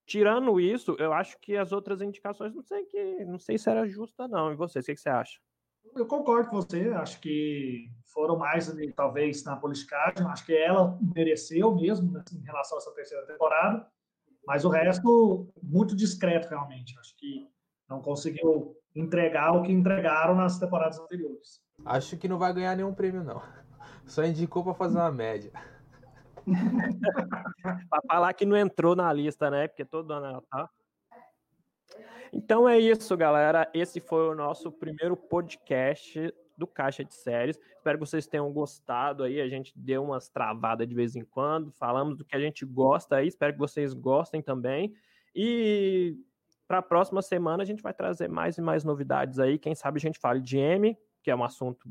Tirando 0.06 0.60
isso, 0.60 0.96
eu 1.00 1.14
acho 1.14 1.40
que 1.40 1.56
as 1.56 1.72
outras 1.72 2.02
indicações, 2.02 2.54
não 2.54 2.64
sei 2.64 2.86
que, 2.86 3.24
não 3.26 3.38
sei 3.38 3.58
se 3.58 3.70
era 3.70 3.88
justa 3.88 4.28
não. 4.28 4.52
E 4.52 4.56
vocês, 4.56 4.84
o 4.84 4.88
que, 4.88 4.96
que 4.96 5.02
você 5.02 5.10
acha? 5.10 5.40
Eu 5.96 6.06
concordo 6.06 6.50
com 6.50 6.56
você, 6.58 6.90
acho 6.90 7.20
que 7.20 7.90
foram 8.06 8.38
mais 8.38 8.74
talvez, 8.96 9.44
na 9.44 9.56
politicagem, 9.56 10.26
acho 10.28 10.46
que 10.46 10.56
ela 10.56 10.98
mereceu 11.16 11.74
mesmo 11.76 12.12
né, 12.12 12.24
em 12.34 12.44
relação 12.44 12.78
a 12.78 12.82
essa 12.82 12.94
terceira 12.94 13.26
temporada, 13.26 13.88
mas 14.46 14.66
o 14.66 14.70
resto, 14.70 15.48
muito 15.62 15.96
discreto, 15.96 16.50
realmente. 16.50 16.98
Acho 17.00 17.16
que 17.18 17.48
não 17.90 18.02
conseguiu 18.02 18.76
entregar 18.96 19.52
o 19.52 19.62
que 19.62 19.72
entregaram 19.72 20.36
nas 20.36 20.60
temporadas 20.60 21.00
anteriores. 21.00 21.62
Acho 21.86 22.18
que 22.18 22.28
não 22.28 22.38
vai 22.38 22.54
ganhar 22.54 22.76
nenhum 22.76 22.94
prêmio, 22.94 23.24
não. 23.24 23.42
Só 24.06 24.24
indicou 24.24 24.64
para 24.64 24.74
fazer 24.74 24.98
uma 24.98 25.12
média. 25.12 25.52
para 27.90 28.02
falar 28.08 28.34
que 28.34 28.46
não 28.46 28.58
entrou 28.58 28.96
na 28.96 29.12
lista, 29.14 29.50
né? 29.50 29.68
Porque 29.68 29.86
todo 29.86 30.12
ano 30.12 30.42
tá. 30.50 30.70
Então 32.34 32.68
é 32.68 32.80
isso, 32.80 33.16
galera. 33.18 33.70
Esse 33.74 34.00
foi 34.00 34.30
o 34.30 34.36
nosso 34.36 34.72
primeiro 34.72 35.16
podcast 35.16 36.34
do 36.62 36.68
Caixa 36.68 37.04
de 37.04 37.14
Séries. 37.14 37.60
Espero 37.76 37.98
que 37.98 38.06
vocês 38.06 38.28
tenham 38.28 38.52
gostado 38.54 39.24
aí. 39.24 39.42
A 39.42 39.50
gente 39.50 39.74
deu 39.76 40.04
umas 40.04 40.30
travadas 40.30 40.88
de 40.88 40.96
vez 40.96 41.16
em 41.16 41.26
quando, 41.26 41.72
falamos 41.72 42.18
do 42.18 42.24
que 42.24 42.36
a 42.36 42.40
gente 42.40 42.66
gosta 42.66 43.18
aí. 43.18 43.28
Espero 43.28 43.54
que 43.54 43.60
vocês 43.60 43.94
gostem 43.94 44.42
também. 44.42 44.94
E 45.36 46.16
para 46.68 46.78
a 46.78 46.82
próxima 46.82 47.22
semana 47.22 47.64
a 47.64 47.66
gente 47.66 47.82
vai 47.82 47.94
trazer 47.94 48.30
mais 48.30 48.58
e 48.58 48.62
mais 48.62 48.84
novidades 48.84 49.40
aí. 49.40 49.58
Quem 49.58 49.76
sabe 49.76 49.98
a 49.98 50.00
gente 50.00 50.20
fale 50.20 50.40
de 50.40 50.58
M, 50.58 50.98
que 51.24 51.32
é 51.32 51.36
um 51.36 51.44
assunto 51.44 51.90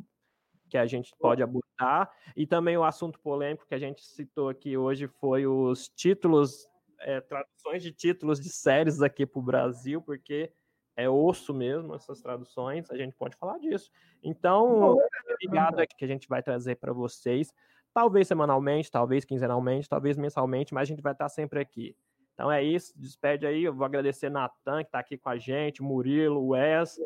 que 0.69 0.79
a 0.79 0.87
gente 0.87 1.13
pode 1.19 1.43
abordar, 1.43 2.09
e 2.37 2.47
também 2.47 2.77
o 2.77 2.85
assunto 2.85 3.19
polêmico 3.19 3.67
que 3.67 3.75
a 3.75 3.79
gente 3.79 4.07
citou 4.07 4.49
aqui 4.49 4.77
hoje 4.77 5.09
foi 5.09 5.45
os 5.45 5.89
títulos, 5.89 6.69
é, 7.01 7.21
traduções 7.21 7.83
de 7.83 7.93
títulos 7.93 8.41
de 8.41 8.49
séries 8.49 9.03
aqui 9.03 9.27
para 9.27 9.41
o 9.41 9.43
Brasil, 9.43 10.01
porque 10.01 10.53
é 10.97 11.09
osso 11.09 11.55
mesmo 11.55 11.95
essas 11.95 12.21
traduções, 12.21 12.91
a 12.91 12.97
gente 12.97 13.15
pode 13.15 13.37
falar 13.37 13.59
disso. 13.59 13.91
Então, 14.23 14.99
obrigado 15.33 15.81
aqui 15.81 15.97
que 15.97 16.05
a 16.05 16.09
gente 16.09 16.29
vai 16.29 16.43
trazer 16.43 16.77
para 16.77 16.93
vocês, 16.93 17.55
talvez 17.93 18.29
semanalmente, 18.29 18.91
talvez 18.91 19.25
quinzenalmente, 19.25 19.89
talvez 19.89 20.17
mensalmente, 20.17 20.75
mas 20.75 20.83
a 20.83 20.91
gente 20.91 21.03
vai 21.03 21.13
estar 21.13 21.29
sempre 21.29 21.61
aqui. 21.61 21.97
Então 22.35 22.51
é 22.51 22.63
isso, 22.63 22.99
despede 22.99 23.47
aí. 23.47 23.65
Eu 23.65 23.75
vou 23.75 23.85
agradecer 23.85 24.31
Natan, 24.31 24.83
que 24.83 24.89
está 24.89 24.99
aqui 24.99 25.19
com 25.19 25.29
a 25.29 25.37
gente, 25.37 25.83
Murilo, 25.83 26.49
Wes. 26.49 26.97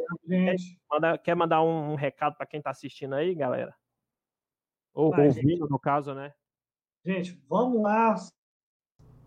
Quer 1.25 1.35
mandar 1.35 1.61
um, 1.63 1.93
um 1.93 1.95
recado 1.97 2.37
para 2.37 2.47
quem 2.47 2.59
está 2.59 2.71
assistindo 2.71 3.15
aí, 3.15 3.35
galera? 3.35 3.75
Ou 4.93 5.11
Vai, 5.11 5.27
ouvindo, 5.27 5.49
gente. 5.49 5.71
no 5.71 5.79
caso, 5.79 6.15
né? 6.15 6.33
Gente, 7.05 7.33
vamos 7.49 7.83
lá. 7.83 8.15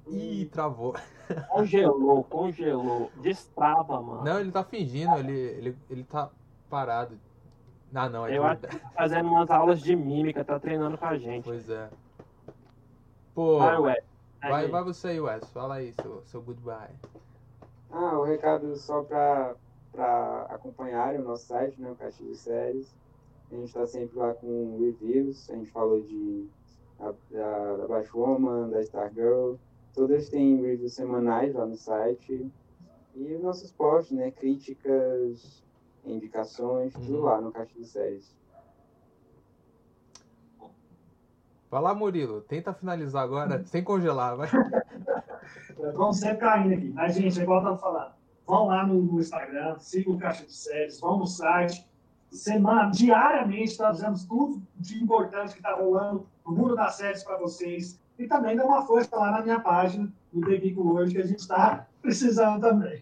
Ih, 0.09 0.45
travou. 0.45 0.95
Congelou, 1.49 2.23
congelou. 2.23 3.11
Destrava, 3.21 4.01
mano. 4.01 4.23
Não, 4.23 4.39
ele 4.39 4.51
tá 4.51 4.63
fingindo, 4.63 5.17
ele, 5.17 5.33
ele, 5.33 5.77
ele 5.89 6.03
tá 6.05 6.29
parado. 6.69 7.19
Ah, 7.93 8.09
não, 8.09 8.25
é 8.25 8.37
Eu 8.37 8.45
acho 8.45 8.61
que 8.61 8.67
tá 8.67 8.89
fazendo 8.95 9.29
umas 9.29 9.49
aulas 9.49 9.81
de 9.81 9.95
mímica, 9.95 10.43
tá 10.43 10.59
treinando 10.59 10.97
com 10.97 11.05
a 11.05 11.17
gente. 11.17 11.43
Pois 11.43 11.69
é. 11.69 11.89
Pô. 13.33 13.59
Vai, 13.59 13.77
ué. 13.77 14.03
Vai, 14.41 14.67
vai 14.67 14.83
você 14.83 15.09
aí, 15.09 15.19
Wes. 15.19 15.49
Fala 15.51 15.75
aí, 15.75 15.93
seu, 16.01 16.21
seu 16.25 16.41
goodbye. 16.41 16.93
Ah, 17.91 18.17
o 18.19 18.23
recado 18.23 18.75
só 18.75 19.03
para 19.03 19.55
acompanharem 20.49 21.19
o 21.19 21.23
nosso 21.23 21.45
site, 21.47 21.81
né, 21.81 21.91
o 21.91 21.95
Caixa 21.95 22.23
de 22.23 22.35
Séries. 22.35 22.95
A 23.51 23.55
gente 23.55 23.67
está 23.67 23.85
sempre 23.85 24.17
lá 24.17 24.33
com 24.33 24.77
reviews. 24.79 25.49
A 25.49 25.55
gente 25.55 25.71
falou 25.71 26.01
de 26.01 26.47
da, 26.99 27.13
da, 27.31 27.75
da 27.77 27.87
Batwoman, 27.87 28.69
da 28.69 28.81
Stargirl. 28.81 29.55
Todas 29.97 30.29
têm 30.29 30.61
reviews 30.61 30.93
semanais 30.93 31.55
lá 31.55 31.65
no 31.65 31.75
site. 31.75 32.47
E 33.15 33.33
os 33.33 33.41
nossos 33.41 33.71
posts, 33.71 34.15
né? 34.15 34.29
Críticas, 34.29 35.63
indicações, 36.05 36.93
uhum. 36.93 37.01
tudo 37.01 37.21
lá 37.21 37.41
no 37.41 37.51
Caixa 37.51 37.73
de 37.75 37.83
Séries. 37.83 38.37
Vai 41.71 41.81
lá, 41.81 41.95
Murilo. 41.95 42.41
Tenta 42.41 42.75
finalizar 42.75 43.23
agora, 43.23 43.65
sem 43.65 43.83
congelar, 43.83 44.37
vai. 44.37 44.47
Vamos 45.95 46.17
sempre 46.17 46.37
caindo 46.37 46.75
aqui. 46.75 46.89
Mas, 46.89 47.15
gente, 47.15 47.39
é 47.39 47.41
igual 47.41 47.63
eu 47.63 47.73
estava 47.73 47.77
falando. 47.79 48.13
Vão 48.45 48.67
lá 48.67 48.85
no, 48.85 49.01
no 49.01 49.19
Instagram, 49.19 49.79
sigam 49.79 50.13
o 50.13 50.19
Caixa 50.19 50.45
de 50.45 50.53
Séries, 50.53 50.99
vão 50.99 51.17
no 51.17 51.25
site. 51.25 51.89
Semana, 52.29 52.91
diariamente, 52.91 53.75
trazemos 53.75 54.25
tudo 54.25 54.61
de 54.75 55.01
importante 55.03 55.53
que 55.53 55.59
está 55.59 55.73
rolando 55.73 56.27
no 56.45 56.51
mundo 56.51 56.75
das 56.75 56.97
séries 56.97 57.23
para 57.23 57.37
vocês. 57.37 57.99
E 58.17 58.27
também 58.27 58.55
dá 58.55 58.65
uma 58.65 58.81
força 58.81 59.15
lá 59.15 59.31
na 59.31 59.41
minha 59.41 59.59
página, 59.59 60.11
do 60.33 60.41
The 60.41 60.57
Geek 60.57 60.79
World, 60.79 61.13
que 61.13 61.21
a 61.21 61.25
gente 61.25 61.39
está 61.39 61.87
precisando 62.01 62.61
também. 62.61 63.01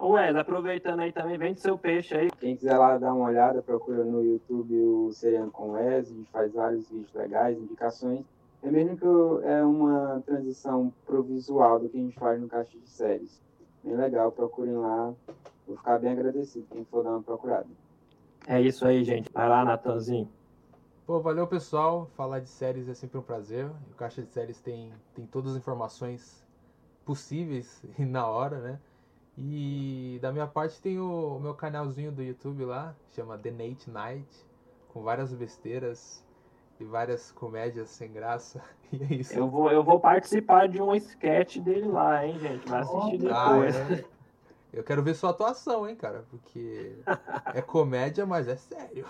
Ué, 0.00 0.30
aproveitando 0.30 1.00
aí 1.00 1.12
também, 1.12 1.38
vende 1.38 1.60
seu 1.60 1.78
peixe 1.78 2.14
aí. 2.14 2.30
Quem 2.32 2.56
quiser 2.56 2.76
lá 2.76 2.98
dar 2.98 3.14
uma 3.14 3.28
olhada, 3.28 3.62
procura 3.62 4.04
no 4.04 4.22
YouTube 4.22 4.74
o 4.74 5.12
Seriano 5.12 5.50
com 5.50 5.72
Wes, 5.72 6.10
a 6.10 6.14
gente 6.14 6.30
faz 6.30 6.52
vários 6.52 6.88
vídeos 6.88 7.14
legais, 7.14 7.56
indicações. 7.56 8.24
É 8.62 8.70
mesmo 8.70 8.96
que 8.96 9.06
é 9.46 9.64
uma 9.64 10.22
transição 10.26 10.92
provisual 11.06 11.78
do 11.78 11.88
que 11.88 11.96
a 11.96 12.00
gente 12.00 12.18
faz 12.18 12.40
no 12.40 12.48
Caixa 12.48 12.76
de 12.78 12.88
Séries. 12.88 13.40
Bem 13.82 13.96
legal, 13.96 14.30
procurem 14.30 14.74
lá. 14.74 15.12
Vou 15.66 15.76
ficar 15.76 15.98
bem 15.98 16.12
agradecido 16.12 16.66
quem 16.70 16.84
for 16.84 17.02
dar 17.04 17.10
uma 17.10 17.22
procurada. 17.22 17.66
É 18.46 18.60
isso 18.60 18.84
aí, 18.84 19.04
gente. 19.04 19.30
Vai 19.32 19.48
lá, 19.48 19.64
Natanzinho. 19.64 20.28
Pô, 21.12 21.20
valeu 21.20 21.46
pessoal. 21.46 22.08
Falar 22.16 22.38
de 22.38 22.48
séries 22.48 22.88
é 22.88 22.94
sempre 22.94 23.18
um 23.18 23.22
prazer. 23.22 23.66
O 23.90 23.94
Caixa 23.96 24.22
de 24.22 24.32
Séries 24.32 24.62
tem, 24.62 24.90
tem 25.14 25.26
todas 25.26 25.50
as 25.50 25.58
informações 25.58 26.42
possíveis 27.04 27.84
e 27.98 28.04
na 28.06 28.26
hora, 28.26 28.58
né? 28.60 28.80
E 29.36 30.18
da 30.22 30.32
minha 30.32 30.46
parte 30.46 30.80
tem 30.80 30.98
o, 30.98 31.36
o 31.36 31.38
meu 31.38 31.52
canalzinho 31.52 32.10
do 32.10 32.22
YouTube 32.22 32.64
lá, 32.64 32.96
chama 33.10 33.36
The 33.36 33.50
Nate 33.50 33.90
Night, 33.90 34.26
com 34.88 35.02
várias 35.02 35.34
besteiras 35.34 36.24
e 36.80 36.84
várias 36.84 37.30
comédias 37.30 37.90
sem 37.90 38.10
graça. 38.10 38.64
E 38.90 39.02
é 39.02 39.14
isso. 39.16 39.38
Eu 39.38 39.48
vou, 39.50 39.70
eu 39.70 39.84
vou 39.84 40.00
participar 40.00 40.66
de 40.66 40.80
um 40.80 40.94
sketch 40.94 41.58
dele 41.58 41.88
lá, 41.88 42.26
hein, 42.26 42.38
gente? 42.38 42.66
Vai 42.66 42.80
assistir 42.80 43.18
depois. 43.18 43.76
Ah, 43.76 43.92
é. 43.94 44.04
Eu 44.72 44.82
quero 44.82 45.02
ver 45.02 45.14
sua 45.14 45.30
atuação, 45.30 45.86
hein, 45.86 45.94
cara? 45.94 46.24
Porque 46.30 46.98
é 47.52 47.60
comédia, 47.60 48.24
mas 48.24 48.48
é 48.48 48.56
sério. 48.56 49.06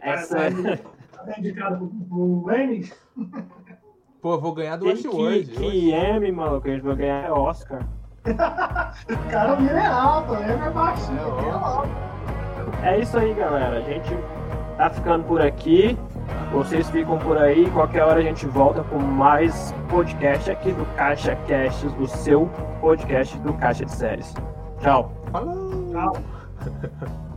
É 0.00 0.16
sério. 0.18 0.78
Tá 1.12 1.38
indicado 1.38 1.90
pro 2.08 2.44
Pô, 4.20 4.38
vou 4.38 4.54
ganhar 4.54 4.76
do 4.76 4.86
Westworld. 4.86 5.46
Que, 5.46 5.70
que 5.70 5.90
M, 5.90 6.30
maluco, 6.30 6.68
a 6.68 6.70
gente 6.70 6.82
vai 6.82 6.94
ganhar 6.94 7.24
é 7.24 7.32
Oscar. 7.32 7.82
cara, 8.24 9.60
o 9.60 9.66
é 9.66 9.86
alto, 9.86 10.34
ele 10.34 10.52
é 10.52 10.70
baixinho. 10.70 11.18
É, 11.18 11.48
é 11.48 11.50
alto. 11.50 11.88
É 12.84 12.98
isso 13.00 13.18
aí, 13.18 13.34
galera. 13.34 13.78
A 13.78 13.80
gente 13.80 14.16
tá 14.76 14.90
ficando 14.90 15.24
por 15.24 15.42
aqui. 15.42 15.98
Vocês 16.52 16.88
ficam 16.90 17.18
por 17.18 17.36
aí. 17.36 17.68
Qualquer 17.70 18.04
hora 18.04 18.20
a 18.20 18.22
gente 18.22 18.46
volta 18.46 18.84
com 18.84 18.98
mais 18.98 19.74
podcast 19.88 20.50
aqui 20.50 20.70
do 20.70 20.84
Caixa 20.94 21.34
Cast, 21.46 21.86
o 21.86 22.06
seu 22.06 22.46
podcast 22.80 23.36
do 23.38 23.52
Caixa 23.54 23.84
de 23.84 23.92
Séries. 23.92 24.34
Tchau. 24.80 25.12
Falou! 25.32 25.90
Tchau. 25.90 26.12